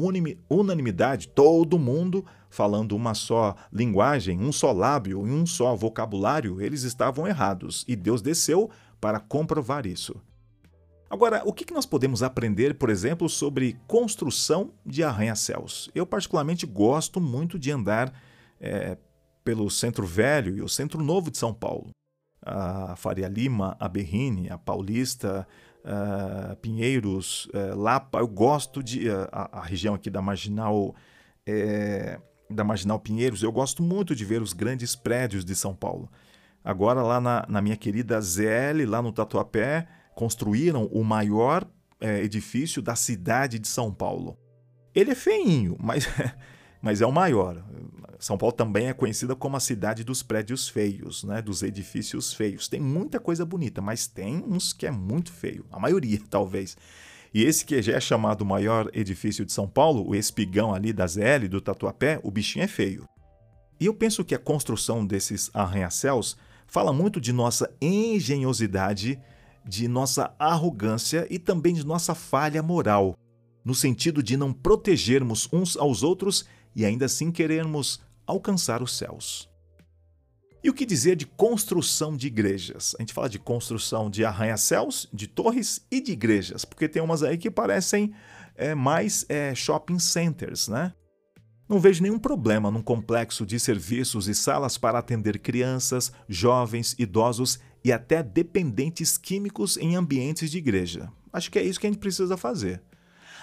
unanimidade, 0.50 1.28
todo 1.28 1.78
mundo 1.78 2.26
falando 2.50 2.96
uma 2.96 3.14
só 3.14 3.54
linguagem, 3.70 4.40
um 4.40 4.54
só 4.54 4.72
lábio 4.72 5.28
e 5.28 5.30
um 5.30 5.46
só 5.46 5.76
vocabulário, 5.76 6.62
eles 6.62 6.84
estavam 6.84 7.28
errados 7.28 7.84
e 7.86 7.98
Deus 7.98 8.22
desceu 8.22 8.70
para 9.02 9.20
comprovar 9.20 9.86
isso. 9.86 10.16
Agora, 11.10 11.42
o 11.46 11.52
que 11.52 11.74
nós 11.74 11.86
podemos 11.86 12.24
aprender, 12.24 12.76
por 12.76 12.90
exemplo, 12.90 13.28
sobre 13.28 13.78
construção 13.88 14.72
de 14.86 15.04
arranha-céus? 15.04 15.90
Eu, 15.94 16.06
particularmente, 16.06 16.66
gosto 16.66 17.20
muito 17.20 17.60
de 17.60 17.72
andar 17.72 18.14
é, 18.60 18.98
pelo 19.48 19.70
Centro 19.72 20.06
Velho 20.06 20.58
e 20.58 20.62
o 20.62 20.68
Centro 20.68 21.02
Novo 21.02 21.32
de 21.32 21.38
São 21.38 21.54
Paulo. 21.54 21.92
A 22.46 22.98
Faria 22.98 23.30
Lima, 23.30 23.78
a 23.80 23.88
Berrine, 23.88 24.50
a 24.50 24.58
Paulista, 24.58 25.48
a 25.86 26.54
Pinheiros, 26.58 27.48
a 27.54 27.74
Lapa. 27.74 28.20
Eu 28.20 28.28
gosto 28.28 28.84
de 28.84 29.10
a, 29.10 29.50
a, 29.54 29.62
região 29.62 29.96
aqui 29.96 30.10
da 30.10 30.22
Marginal 30.22 30.94
é, 31.46 32.20
da 32.50 32.66
Marginal 32.66 33.00
Pinheiros. 33.00 33.42
Eu 33.42 33.54
gosto 33.54 33.82
muito 33.82 34.14
de 34.14 34.26
ver 34.26 34.42
os 34.42 34.52
grandes 34.52 34.98
prédios 34.98 35.46
de 35.46 35.56
São 35.56 35.74
Paulo. 35.74 36.12
Agora 36.62 37.02
lá 37.02 37.22
na, 37.22 37.46
na 37.48 37.62
minha 37.62 37.78
querida 37.78 38.20
ZL, 38.20 38.84
lá 38.86 39.02
no 39.02 39.14
Tatuapé, 39.14 39.88
construíram 40.14 40.88
o 40.88 41.06
maior 41.06 41.66
é, 42.02 42.22
edifício 42.22 42.82
da 42.82 42.98
cidade 42.98 43.60
de 43.60 43.68
São 43.70 43.94
Paulo. 43.94 44.38
Ele 44.94 45.12
é 45.12 45.16
feinho, 45.16 45.78
mas 45.80 46.06
mas 46.82 47.02
é 47.02 47.06
o 47.06 47.12
maior. 47.12 47.64
São 48.20 48.38
Paulo 48.38 48.54
também 48.56 48.88
é 48.88 48.94
conhecida 48.94 49.36
como 49.36 49.58
a 49.58 49.60
cidade 49.60 50.04
dos 50.04 50.24
prédios 50.24 50.68
feios, 50.68 51.24
né? 51.24 51.42
dos 51.42 51.62
edifícios 51.62 52.34
feios. 52.34 52.68
Tem 52.68 52.80
muita 52.80 53.20
coisa 53.20 53.46
bonita, 53.46 53.82
mas 53.82 54.08
tem 54.08 54.44
uns 54.48 54.74
que 54.74 54.88
é 54.88 54.92
muito 54.92 55.32
feio, 55.32 55.66
a 55.72 55.80
maioria 55.80 56.20
talvez. 56.30 56.76
E 57.34 57.44
esse 57.44 57.66
que 57.66 57.82
já 57.82 57.94
é 57.94 58.00
chamado 58.00 58.46
maior 58.46 58.90
edifício 58.94 59.46
de 59.46 59.52
São 59.52 59.68
Paulo, 59.68 60.08
o 60.08 60.16
espigão 60.16 60.74
ali 60.74 60.92
da 60.92 61.06
ZL, 61.06 61.48
do 61.50 61.62
Tatuapé, 61.62 62.20
o 62.24 62.32
bichinho 62.32 62.64
é 62.64 62.68
feio. 62.68 63.06
E 63.80 63.86
eu 63.86 63.94
penso 63.94 64.26
que 64.26 64.34
a 64.34 64.40
construção 64.40 65.06
desses 65.06 65.52
arranha-céus 65.54 66.36
fala 66.66 66.92
muito 66.92 67.22
de 67.22 67.32
nossa 67.32 67.72
engenhosidade, 67.80 69.20
de 69.64 69.88
nossa 69.88 70.34
arrogância 70.40 71.28
e 71.30 71.38
também 71.38 71.74
de 71.74 71.86
nossa 71.86 72.16
falha 72.16 72.64
moral, 72.64 73.16
no 73.64 73.76
sentido 73.76 74.24
de 74.24 74.36
não 74.36 74.52
protegermos 74.52 75.48
uns 75.52 75.78
aos 75.78 76.02
outros 76.02 76.46
e 76.78 76.86
ainda 76.86 77.06
assim 77.06 77.32
querermos 77.32 78.00
alcançar 78.28 78.84
os 78.84 78.96
céus. 78.96 79.50
E 80.64 80.70
o 80.70 80.74
que 80.74 80.86
dizer 80.86 81.16
de 81.16 81.26
construção 81.26 82.16
de 82.16 82.28
igrejas? 82.28 82.96
A 83.00 83.02
gente 83.02 83.14
fala 83.14 83.28
de 83.28 83.40
construção 83.40 84.12
de 84.12 84.24
arranha-céus, 84.24 85.10
de 85.12 85.26
torres 85.26 85.82
e 85.90 86.00
de 86.00 86.12
igrejas, 86.12 86.66
porque 86.66 86.88
tem 86.88 87.02
umas 87.02 87.24
aí 87.24 87.36
que 87.36 87.50
parecem 87.50 88.14
é, 88.56 88.76
mais 88.76 89.26
é, 89.28 89.56
shopping 89.56 89.98
centers, 89.98 90.68
né? 90.68 90.94
Não 91.68 91.80
vejo 91.80 92.04
nenhum 92.04 92.20
problema 92.20 92.70
num 92.70 92.82
complexo 92.82 93.46
de 93.46 93.60
serviços 93.60 94.28
e 94.28 94.36
salas 94.36 94.78
para 94.78 95.00
atender 95.00 95.40
crianças, 95.40 96.12
jovens, 96.30 96.96
idosos 97.00 97.60
e 97.84 97.92
até 97.92 98.22
dependentes 98.22 99.18
químicos 99.18 99.78
em 99.78 99.96
ambientes 99.96 100.52
de 100.52 100.60
igreja. 100.60 101.12
Acho 101.34 101.52
que 101.52 101.60
é 101.60 101.64
isso 101.64 101.80
que 101.80 101.88
a 101.88 101.90
gente 101.90 102.00
precisa 102.00 102.38
fazer. 102.38 102.82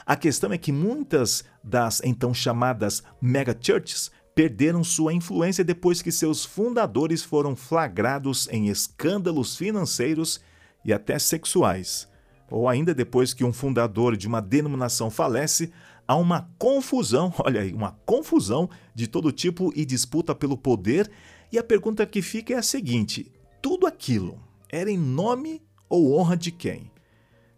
A 0.07 0.17
questão 0.17 0.53
é 0.53 0.59
que 0.59 0.71
muitas 0.71 1.45
das 1.63 2.03
então 2.05 2.35
chamadas 2.35 3.03
megachurches 3.21 4.11
perderam 4.35 4.83
sua 4.83 5.15
influência 5.15 5.65
depois 5.65 6.03
que 6.03 6.11
seus 6.11 6.45
fundadores 6.45 7.23
foram 7.23 7.55
flagrados 7.55 8.49
em 8.51 8.69
escândalos 8.69 9.57
financeiros 9.57 10.41
e 10.85 10.93
até 10.93 11.19
sexuais. 11.19 12.09
Ou 12.51 12.69
ainda 12.69 12.95
depois 12.95 13.33
que 13.33 13.45
um 13.45 13.53
fundador 13.53 14.17
de 14.17 14.29
uma 14.29 14.43
denominação 14.43 15.11
falece, 15.11 15.73
há 16.07 16.17
uma 16.17 16.51
confusão, 16.59 17.33
olha 17.39 17.63
aí, 17.63 17.73
uma 17.73 17.93
confusão 18.05 18.69
de 18.95 19.07
todo 19.07 19.33
tipo 19.33 19.73
e 19.75 19.85
disputa 19.85 20.35
pelo 20.35 20.59
poder. 20.59 21.11
E 21.51 21.59
a 21.59 21.65
pergunta 21.65 22.05
que 22.05 22.21
fica 22.21 22.55
é 22.55 22.57
a 22.57 22.63
seguinte: 22.63 23.33
tudo 23.63 23.87
aquilo 23.87 24.39
era 24.69 24.91
em 24.91 24.99
nome 24.99 25.63
ou 25.89 26.19
honra 26.19 26.37
de 26.37 26.51
quem? 26.51 26.94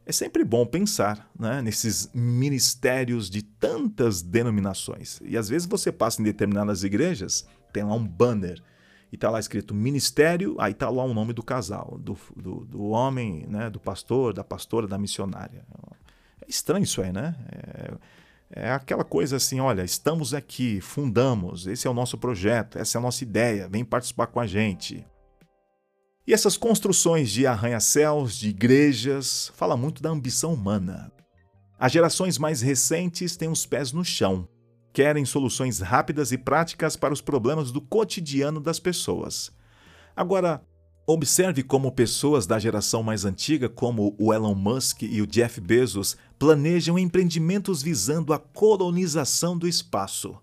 É 0.09 0.13
sempre 0.13 0.45
bom 0.45 0.65
pensar 0.65 1.29
né, 1.37 1.61
nesses 1.61 2.09
ministérios 2.15 3.29
de 3.29 3.43
tantas 3.43 4.23
denominações. 4.23 5.21
E 5.25 5.37
às 5.37 5.49
vezes 5.49 5.67
você 5.67 5.91
passa 5.91 6.23
em 6.23 6.25
determinadas 6.25 6.85
igrejas, 6.85 7.45
tem 7.73 7.83
lá 7.83 7.95
um 7.95 8.07
banner 8.07 8.63
e 9.11 9.17
está 9.17 9.29
lá 9.29 9.41
escrito 9.41 9.75
ministério, 9.75 10.55
aí 10.61 10.71
está 10.71 10.89
lá 10.89 11.03
o 11.03 11.13
nome 11.13 11.33
do 11.33 11.43
casal, 11.43 11.99
do, 12.01 12.17
do, 12.37 12.65
do, 12.65 12.85
homem, 12.85 13.47
né, 13.49 13.69
do 13.69 13.81
pastor, 13.81 14.33
da 14.33 14.45
pastora, 14.45 14.87
da 14.87 14.97
missionária. 14.97 15.67
É 16.41 16.49
estranho 16.49 16.85
isso 16.85 17.03
aí, 17.03 17.13
né? 17.13 17.35
É, 17.51 18.67
é 18.69 18.73
aquela 18.73 19.03
coisa 19.03 19.37
assim: 19.37 19.59
olha, 19.59 19.83
estamos 19.83 20.33
aqui, 20.33 20.81
fundamos, 20.81 21.67
esse 21.67 21.89
é 21.89 21.91
o 21.91 21.95
nosso 21.95 22.17
projeto, 22.17 22.79
essa 22.79 22.97
é 22.97 23.01
a 23.01 23.03
nossa 23.03 23.25
ideia, 23.25 23.69
vem 23.69 23.85
participar 23.85 24.29
com 24.29 24.39
a 24.39 24.47
gente. 24.47 25.05
E 26.27 26.35
essas 26.35 26.57
construções 26.57 27.31
de 27.31 27.47
arranha-céus, 27.47 28.37
de 28.37 28.49
igrejas, 28.49 29.53
fala 29.55 29.77
muito 29.77 30.03
da 30.03 30.11
ambição 30.11 30.53
humana. 30.53 31.13
As 31.79 31.93
gerações 31.93 32.37
mais 32.37 32.61
recentes 32.61 33.37
têm 33.37 33.49
os 33.49 33.65
pés 33.65 33.93
no 33.93 34.05
chão. 34.05 34.49
querem 34.93 35.27
soluções 35.27 35.81
rápidas 35.81 36.33
e 36.33 36.39
práticas 36.39 36.97
para 36.97 37.13
os 37.13 37.21
problemas 37.21 37.71
do 37.71 37.83
cotidiano 37.83 38.59
das 38.59 38.81
pessoas. 38.81 39.53
Agora, 40.17 40.65
observe 41.07 41.63
como 41.63 41.93
pessoas 41.93 42.47
da 42.47 42.59
geração 42.59 43.03
mais 43.03 43.27
antiga, 43.27 43.69
como 43.69 44.17
o 44.19 44.33
Elon 44.33 44.55
Musk 44.55 45.03
e 45.03 45.21
o 45.21 45.27
Jeff 45.27 45.61
Bezos, 45.61 46.17
planejam 46.39 46.99
empreendimentos 46.99 47.83
visando 47.83 48.33
a 48.33 48.39
colonização 48.39 49.59
do 49.59 49.69
espaço. 49.69 50.41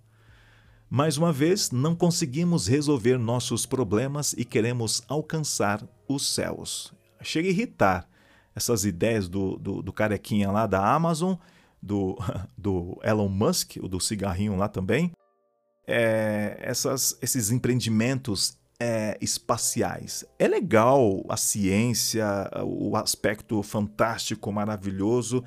Mais 0.96 1.18
uma 1.18 1.34
vez, 1.34 1.72
não 1.72 1.96
conseguimos 1.96 2.68
resolver 2.68 3.18
nossos 3.18 3.66
problemas 3.66 4.34
e 4.34 4.46
queremos 4.46 5.02
alcançar 5.08 5.84
os 6.08 6.32
céus. 6.36 6.94
Chega 7.20 7.48
a 7.48 7.52
irritar 7.52 8.10
essas 8.56 8.86
ideias 8.86 9.28
do, 9.28 9.58
do, 9.58 9.82
do 9.82 9.91
carequinha 9.91 10.52
lá 10.52 10.68
da 10.68 10.94
Amazon, 10.94 11.34
do, 11.82 12.16
do 12.56 13.00
Elon 13.04 13.28
Musk, 13.28 13.78
o 13.82 13.88
do 13.88 14.00
cigarrinho 14.00 14.56
lá 14.56 14.68
também. 14.68 15.12
É, 15.88 16.60
essas, 16.62 17.18
esses 17.24 17.50
empreendimentos 17.50 18.56
é, 18.80 19.18
espaciais. 19.20 20.24
É 20.38 20.48
legal 20.48 21.26
a 21.28 21.38
ciência, 21.38 22.24
o 22.64 22.96
aspecto 22.96 23.64
fantástico, 23.64 24.52
maravilhoso, 24.52 25.44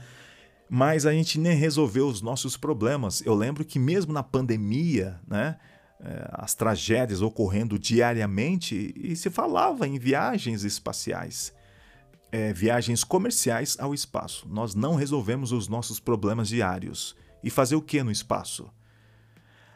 mas 0.69 1.07
a 1.07 1.13
gente 1.13 1.39
nem 1.39 1.57
resolveu 1.57 2.09
os 2.09 2.21
nossos 2.21 2.57
problemas. 2.57 3.23
Eu 3.25 3.35
lembro 3.35 3.65
que 3.65 3.79
mesmo 3.79 4.13
na 4.13 4.23
pandemia, 4.23 5.21
né, 5.27 5.57
é, 6.01 6.29
as 6.33 6.55
tragédias 6.55 7.23
ocorrendo 7.23 7.79
diariamente, 7.79 8.93
e 8.97 9.15
se 9.15 9.31
falava 9.31 9.87
em 9.87 9.99
viagens 9.99 10.65
espaciais, 10.65 11.55
é, 12.33 12.53
viagens 12.53 13.05
comerciais 13.05 13.77
ao 13.79 13.95
espaço. 13.95 14.47
Nós 14.49 14.75
não 14.75 14.95
resolvemos 14.95 15.53
os 15.53 15.69
nossos 15.69 16.01
problemas 16.01 16.49
diários. 16.49 17.15
E 17.45 17.51
fazer 17.51 17.77
o 17.77 17.83
que 17.83 18.03
no 18.03 18.11
espaço? 18.11 18.69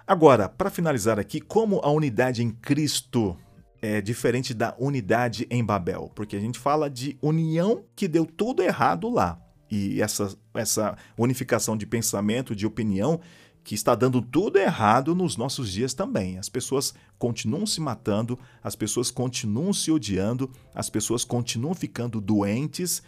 Agora, 0.04 0.48
para 0.48 0.70
finalizar 0.70 1.20
aqui, 1.20 1.40
como 1.40 1.78
a 1.84 1.90
unidade 1.90 2.42
em 2.42 2.50
Cristo 2.50 3.36
é 3.80 4.00
diferente 4.00 4.52
da 4.52 4.74
unidade 4.76 5.46
em 5.48 5.64
Babel? 5.64 6.10
Porque 6.16 6.34
a 6.34 6.40
gente 6.40 6.58
fala 6.58 6.90
de 6.90 7.16
união 7.22 7.84
que 7.94 8.08
deu 8.08 8.26
tudo 8.26 8.60
errado 8.60 9.08
lá 9.08 9.40
e 9.70 10.02
essa, 10.02 10.36
essa 10.54 10.96
unificação 11.16 11.76
de 11.76 11.86
pensamento, 11.86 12.54
de 12.54 12.66
opinião, 12.66 13.20
que 13.62 13.74
está 13.74 13.94
dando 13.94 14.22
tudo 14.22 14.58
errado 14.58 15.14
nos 15.14 15.36
nossos 15.36 15.70
dias 15.70 15.94
também. 15.94 16.38
As 16.38 16.48
pessoas 16.48 16.94
continuam 17.18 17.66
se 17.66 17.80
matando, 17.80 18.38
as 18.62 18.74
pessoas 18.74 19.10
continuam 19.10 19.72
se 19.72 19.90
odiando, 19.90 20.50
as 20.74 20.88
pessoas 20.88 21.24
continuam 21.24 21.74
ficando 21.74 22.20
doentes 22.20 23.02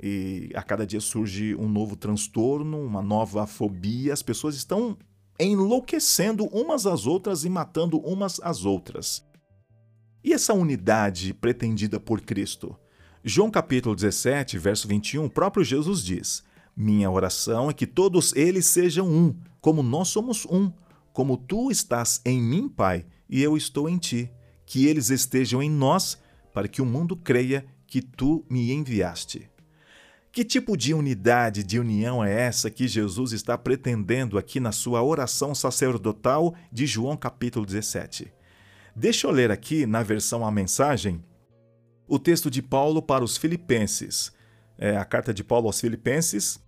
e 0.00 0.50
a 0.54 0.62
cada 0.62 0.86
dia 0.86 1.00
surge 1.00 1.54
um 1.56 1.68
novo 1.68 1.96
transtorno, 1.96 2.80
uma 2.80 3.02
nova 3.02 3.46
fobia. 3.46 4.12
As 4.12 4.22
pessoas 4.22 4.54
estão 4.54 4.96
enlouquecendo 5.38 6.46
umas 6.46 6.86
às 6.86 7.06
outras 7.06 7.44
e 7.44 7.50
matando 7.50 7.98
umas 7.98 8.40
às 8.40 8.64
outras. 8.64 9.24
E 10.22 10.32
essa 10.32 10.52
unidade 10.52 11.32
pretendida 11.32 12.00
por 12.00 12.20
Cristo? 12.20 12.76
João 13.22 13.50
capítulo 13.50 13.94
17, 13.94 14.58
verso 14.58 14.88
21, 14.88 15.24
o 15.24 15.30
próprio 15.30 15.64
Jesus 15.64 16.02
diz: 16.02 16.42
Minha 16.80 17.10
oração 17.10 17.68
é 17.68 17.72
que 17.72 17.88
todos 17.88 18.32
eles 18.36 18.64
sejam 18.66 19.08
um, 19.08 19.34
como 19.60 19.82
nós 19.82 20.06
somos 20.06 20.46
um, 20.46 20.70
como 21.12 21.36
tu 21.36 21.72
estás 21.72 22.20
em 22.24 22.40
mim, 22.40 22.68
Pai, 22.68 23.04
e 23.28 23.42
eu 23.42 23.56
estou 23.56 23.88
em 23.88 23.98
ti, 23.98 24.30
que 24.64 24.86
eles 24.86 25.10
estejam 25.10 25.60
em 25.60 25.68
nós, 25.68 26.22
para 26.54 26.68
que 26.68 26.80
o 26.80 26.86
mundo 26.86 27.16
creia 27.16 27.66
que 27.84 28.00
tu 28.00 28.46
me 28.48 28.70
enviaste. 28.70 29.50
Que 30.30 30.44
tipo 30.44 30.76
de 30.76 30.94
unidade, 30.94 31.64
de 31.64 31.80
união 31.80 32.22
é 32.22 32.32
essa 32.32 32.70
que 32.70 32.86
Jesus 32.86 33.32
está 33.32 33.58
pretendendo 33.58 34.38
aqui 34.38 34.60
na 34.60 34.70
sua 34.70 35.02
oração 35.02 35.56
sacerdotal 35.56 36.54
de 36.70 36.86
João 36.86 37.16
capítulo 37.16 37.66
17? 37.66 38.32
Deixa 38.94 39.26
eu 39.26 39.32
ler 39.32 39.50
aqui 39.50 39.84
na 39.84 40.04
versão 40.04 40.46
A 40.46 40.52
Mensagem 40.52 41.24
o 42.06 42.20
texto 42.20 42.48
de 42.48 42.62
Paulo 42.62 43.02
para 43.02 43.24
os 43.24 43.36
Filipenses. 43.36 44.32
É 44.78 44.96
a 44.96 45.04
carta 45.04 45.34
de 45.34 45.42
Paulo 45.42 45.66
aos 45.66 45.80
Filipenses, 45.80 46.60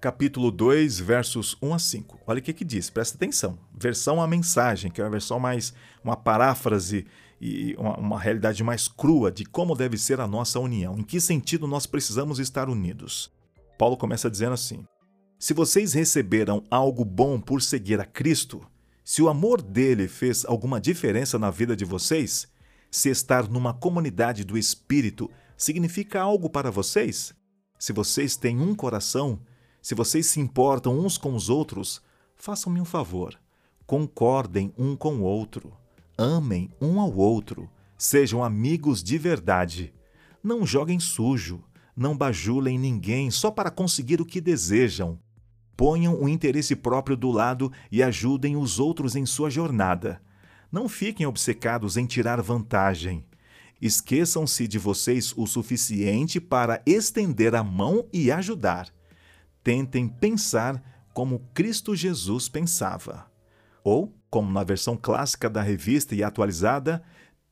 capítulo 0.00 0.50
2, 0.50 1.00
versos 1.00 1.56
1 1.60 1.74
a 1.74 1.78
5. 1.78 2.20
Olha 2.26 2.38
o 2.38 2.42
que, 2.42 2.52
que 2.52 2.64
diz, 2.64 2.88
presta 2.88 3.16
atenção. 3.16 3.58
Versão 3.76 4.22
a 4.22 4.26
mensagem, 4.26 4.90
que 4.90 5.00
é 5.00 5.04
uma 5.04 5.10
versão 5.10 5.40
mais, 5.40 5.72
uma 6.02 6.16
paráfrase 6.16 7.06
e 7.40 7.74
uma, 7.78 7.96
uma 7.98 8.20
realidade 8.20 8.62
mais 8.62 8.88
crua 8.88 9.30
de 9.30 9.44
como 9.44 9.74
deve 9.74 9.96
ser 9.96 10.20
a 10.20 10.26
nossa 10.26 10.58
união, 10.58 10.98
em 10.98 11.02
que 11.02 11.20
sentido 11.20 11.66
nós 11.66 11.86
precisamos 11.86 12.38
estar 12.38 12.68
unidos. 12.68 13.32
Paulo 13.76 13.96
começa 13.96 14.30
dizendo 14.30 14.52
assim: 14.52 14.84
Se 15.38 15.52
vocês 15.52 15.92
receberam 15.92 16.62
algo 16.70 17.04
bom 17.04 17.40
por 17.40 17.60
seguir 17.60 18.00
a 18.00 18.04
Cristo, 18.04 18.64
se 19.04 19.22
o 19.22 19.28
amor 19.28 19.62
dele 19.62 20.06
fez 20.06 20.44
alguma 20.44 20.80
diferença 20.80 21.38
na 21.38 21.50
vida 21.50 21.74
de 21.74 21.84
vocês, 21.84 22.46
se 22.90 23.08
estar 23.08 23.48
numa 23.48 23.74
comunidade 23.74 24.44
do 24.44 24.56
Espírito 24.56 25.30
significa 25.56 26.20
algo 26.20 26.48
para 26.48 26.70
vocês? 26.70 27.34
Se 27.78 27.92
vocês 27.92 28.36
têm 28.36 28.60
um 28.60 28.74
coração, 28.74 29.40
se 29.88 29.94
vocês 29.94 30.26
se 30.26 30.38
importam 30.38 31.00
uns 31.00 31.16
com 31.16 31.34
os 31.34 31.48
outros, 31.48 32.02
façam-me 32.36 32.78
um 32.78 32.84
favor. 32.84 33.40
Concordem 33.86 34.70
um 34.76 34.94
com 34.94 35.16
o 35.16 35.22
outro. 35.22 35.72
Amem 36.18 36.70
um 36.78 37.00
ao 37.00 37.10
outro. 37.16 37.70
Sejam 37.96 38.44
amigos 38.44 39.02
de 39.02 39.16
verdade. 39.16 39.94
Não 40.44 40.66
joguem 40.66 41.00
sujo. 41.00 41.64
Não 41.96 42.14
bajulem 42.14 42.78
ninguém 42.78 43.30
só 43.30 43.50
para 43.50 43.70
conseguir 43.70 44.20
o 44.20 44.26
que 44.26 44.42
desejam. 44.42 45.18
Ponham 45.74 46.22
o 46.22 46.28
interesse 46.28 46.76
próprio 46.76 47.16
do 47.16 47.30
lado 47.30 47.72
e 47.90 48.02
ajudem 48.02 48.58
os 48.58 48.78
outros 48.78 49.16
em 49.16 49.24
sua 49.24 49.48
jornada. 49.48 50.20
Não 50.70 50.86
fiquem 50.86 51.24
obcecados 51.24 51.96
em 51.96 52.04
tirar 52.04 52.42
vantagem. 52.42 53.24
Esqueçam-se 53.80 54.68
de 54.68 54.78
vocês 54.78 55.32
o 55.34 55.46
suficiente 55.46 56.38
para 56.38 56.82
estender 56.84 57.54
a 57.54 57.64
mão 57.64 58.04
e 58.12 58.30
ajudar. 58.30 58.97
Tentem 59.68 60.08
pensar 60.08 60.82
como 61.12 61.46
Cristo 61.52 61.94
Jesus 61.94 62.48
pensava. 62.48 63.30
Ou, 63.84 64.16
como 64.30 64.50
na 64.50 64.64
versão 64.64 64.96
clássica 64.96 65.50
da 65.50 65.60
revista 65.60 66.14
e 66.14 66.22
atualizada, 66.22 67.02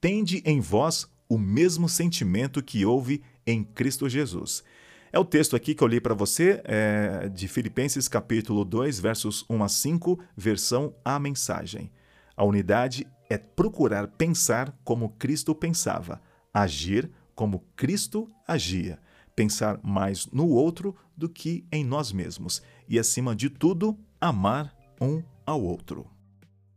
tende 0.01 0.43
em 0.47 0.59
vós 0.59 1.07
o 1.29 1.37
mesmo 1.37 1.91
sentimento 1.91 2.63
que 2.63 2.87
houve 2.87 3.23
em 3.47 3.63
Cristo 3.63 4.09
Jesus. 4.09 4.65
É 5.13 5.19
o 5.19 5.27
texto 5.27 5.55
aqui 5.55 5.75
que 5.75 5.85
eu 5.85 5.89
li 5.89 6.01
para 6.01 6.15
você, 6.15 6.63
é, 6.65 7.29
de 7.29 7.47
Filipenses 7.49 8.09
capítulo 8.09 8.65
2, 8.65 8.99
versos 8.99 9.45
1 9.51 9.63
a 9.63 9.69
5, 9.69 10.19
versão 10.35 10.95
A 11.05 11.19
Mensagem. 11.19 11.93
A 12.35 12.47
unidade 12.47 13.07
é 13.29 13.37
procurar 13.37 14.09
pensar 14.09 14.75
como 14.85 15.11
Cristo 15.19 15.55
pensava, 15.55 16.23
agir 16.55 17.11
como 17.35 17.63
Cristo 17.77 18.27
agia, 18.49 18.99
pensar 19.35 19.79
mais 19.83 20.27
no 20.33 20.49
outro 20.49 20.97
do 21.17 21.29
que 21.29 21.67
em 21.73 21.85
nós 21.85 22.13
mesmos 22.13 22.63
e, 22.89 22.99
acima 22.99 23.35
de 23.35 23.49
tudo, 23.49 23.99
amar 24.21 24.75
um 25.01 25.23
ao 25.45 25.63
outro. 25.63 26.07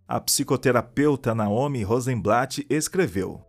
A 0.07 0.19
psicoterapeuta 0.19 1.35
Naomi 1.35 1.83
Rosenblatt 1.83 2.65
escreveu: 2.69 3.41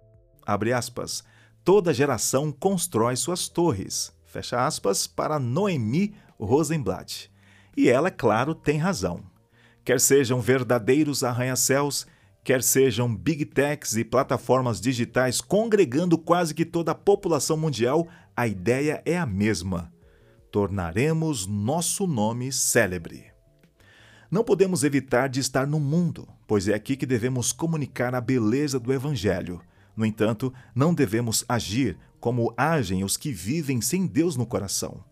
aspas, 0.75 1.23
toda 1.65 1.95
geração 1.95 2.51
constrói 2.53 3.17
suas 3.17 3.49
torres, 3.49 4.13
fecha 4.25 4.67
aspas, 4.67 5.07
para 5.07 5.39
Noemi 5.39 6.15
Rosenblatt. 6.39 7.31
E 7.77 7.89
ela, 7.89 8.11
claro, 8.11 8.55
tem 8.55 8.79
razão 8.79 9.31
quer 9.85 10.01
sejam 10.01 10.41
verdadeiros 10.41 11.25
arranha-céus, 11.25 12.07
quer 12.45 12.63
sejam 12.63 13.15
big 13.15 13.45
techs 13.45 13.97
e 13.97 14.05
plataformas 14.05 14.81
digitais 14.81 15.41
congregando 15.41 16.17
quase 16.19 16.55
que 16.55 16.65
toda 16.65 16.93
a 16.93 16.95
população 16.95 17.57
mundial, 17.57 18.07
a 18.37 18.47
ideia 18.47 19.03
é 19.05 19.19
a 19.19 19.27
mesma: 19.27 19.93
tornaremos 20.51 21.47
nosso 21.47 22.07
nome 22.07 22.53
célebre. 22.53 23.27
Não 24.31 24.45
podemos 24.45 24.85
evitar 24.85 25.29
de 25.29 25.41
estar 25.41 25.67
no 25.67 25.81
mundo, 25.81 26.29
pois 26.47 26.69
é 26.69 26.75
aqui 26.75 26.97
que 26.97 27.07
devemos 27.07 27.53
comunicar 27.53 28.15
a 28.15 28.21
beleza 28.21 28.79
do 28.79 28.93
Evangelho. 28.93 29.61
No 29.97 30.07
entanto, 30.07 30.53
não 30.75 30.95
devemos 30.95 31.45
agir 31.49 31.99
como 32.21 32.55
agem 32.57 33.03
os 33.03 33.17
que 33.17 33.33
vivem 33.33 33.81
sem 33.81 34.07
Deus 34.07 34.37
no 34.37 34.47
coração. 34.47 35.03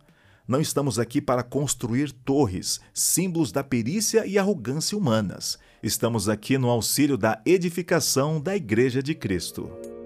Não 0.47 0.61
estamos 0.61 0.99
aqui 0.99 1.21
para 1.21 1.43
construir 1.43 2.13
torres, 2.13 2.81
símbolos 2.95 3.53
da 3.53 3.63
perícia 3.63 4.27
e 4.27 4.39
arrogância 4.39 4.97
humanas. 4.97 5.59
Estamos 5.83 6.29
aqui 6.29 6.57
no 6.57 6.71
auxílio 6.71 7.19
da 7.19 7.41
edificação 7.45 8.41
da 8.41 8.57
Igreja 8.57 9.03
de 9.03 9.15
Cristo. 9.15 9.98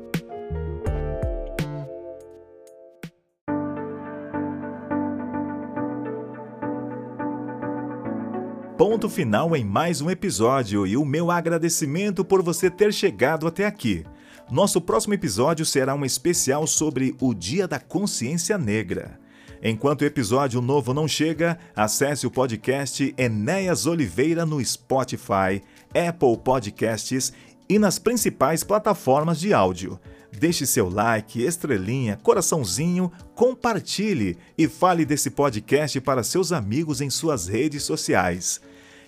Ponto 8.84 9.08
final 9.08 9.54
em 9.54 9.64
mais 9.64 10.00
um 10.00 10.10
episódio 10.10 10.84
e 10.84 10.96
o 10.96 11.04
meu 11.04 11.30
agradecimento 11.30 12.24
por 12.24 12.42
você 12.42 12.68
ter 12.68 12.92
chegado 12.92 13.46
até 13.46 13.64
aqui. 13.64 14.04
Nosso 14.50 14.80
próximo 14.80 15.14
episódio 15.14 15.64
será 15.64 15.94
um 15.94 16.04
especial 16.04 16.66
sobre 16.66 17.14
o 17.20 17.32
Dia 17.32 17.68
da 17.68 17.78
Consciência 17.78 18.58
Negra. 18.58 19.20
Enquanto 19.62 20.02
o 20.02 20.04
episódio 20.04 20.60
novo 20.60 20.92
não 20.92 21.06
chega, 21.06 21.60
acesse 21.76 22.26
o 22.26 22.30
podcast 22.30 23.14
Enéas 23.16 23.86
Oliveira 23.86 24.44
no 24.44 24.60
Spotify, 24.64 25.62
Apple 25.94 26.36
Podcasts 26.42 27.32
e 27.68 27.78
nas 27.78 28.00
principais 28.00 28.64
plataformas 28.64 29.38
de 29.38 29.54
áudio. 29.54 29.96
Deixe 30.32 30.66
seu 30.66 30.88
like, 30.88 31.40
estrelinha, 31.40 32.18
coraçãozinho, 32.20 33.12
compartilhe 33.36 34.36
e 34.58 34.66
fale 34.66 35.04
desse 35.04 35.30
podcast 35.30 36.00
para 36.00 36.24
seus 36.24 36.50
amigos 36.50 37.00
em 37.00 37.10
suas 37.10 37.46
redes 37.46 37.84
sociais. 37.84 38.60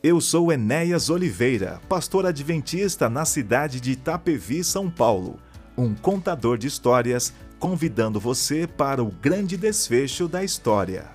Eu 0.07 0.21
sou 0.21 0.53
Enéas 0.53 1.09
Oliveira, 1.09 1.81
pastor 1.89 2.27
adventista 2.27 3.09
na 3.09 3.25
cidade 3.25 3.81
de 3.81 3.93
Itapevi, 3.93 4.63
São 4.63 4.91
Paulo, 4.91 5.39
um 5.79 5.95
contador 5.95 6.59
de 6.59 6.67
histórias, 6.67 7.33
convidando 7.59 8.21
você 8.21 8.67
para 8.67 9.03
o 9.03 9.11
grande 9.11 9.57
desfecho 9.57 10.29
da 10.29 10.45
história. 10.45 11.07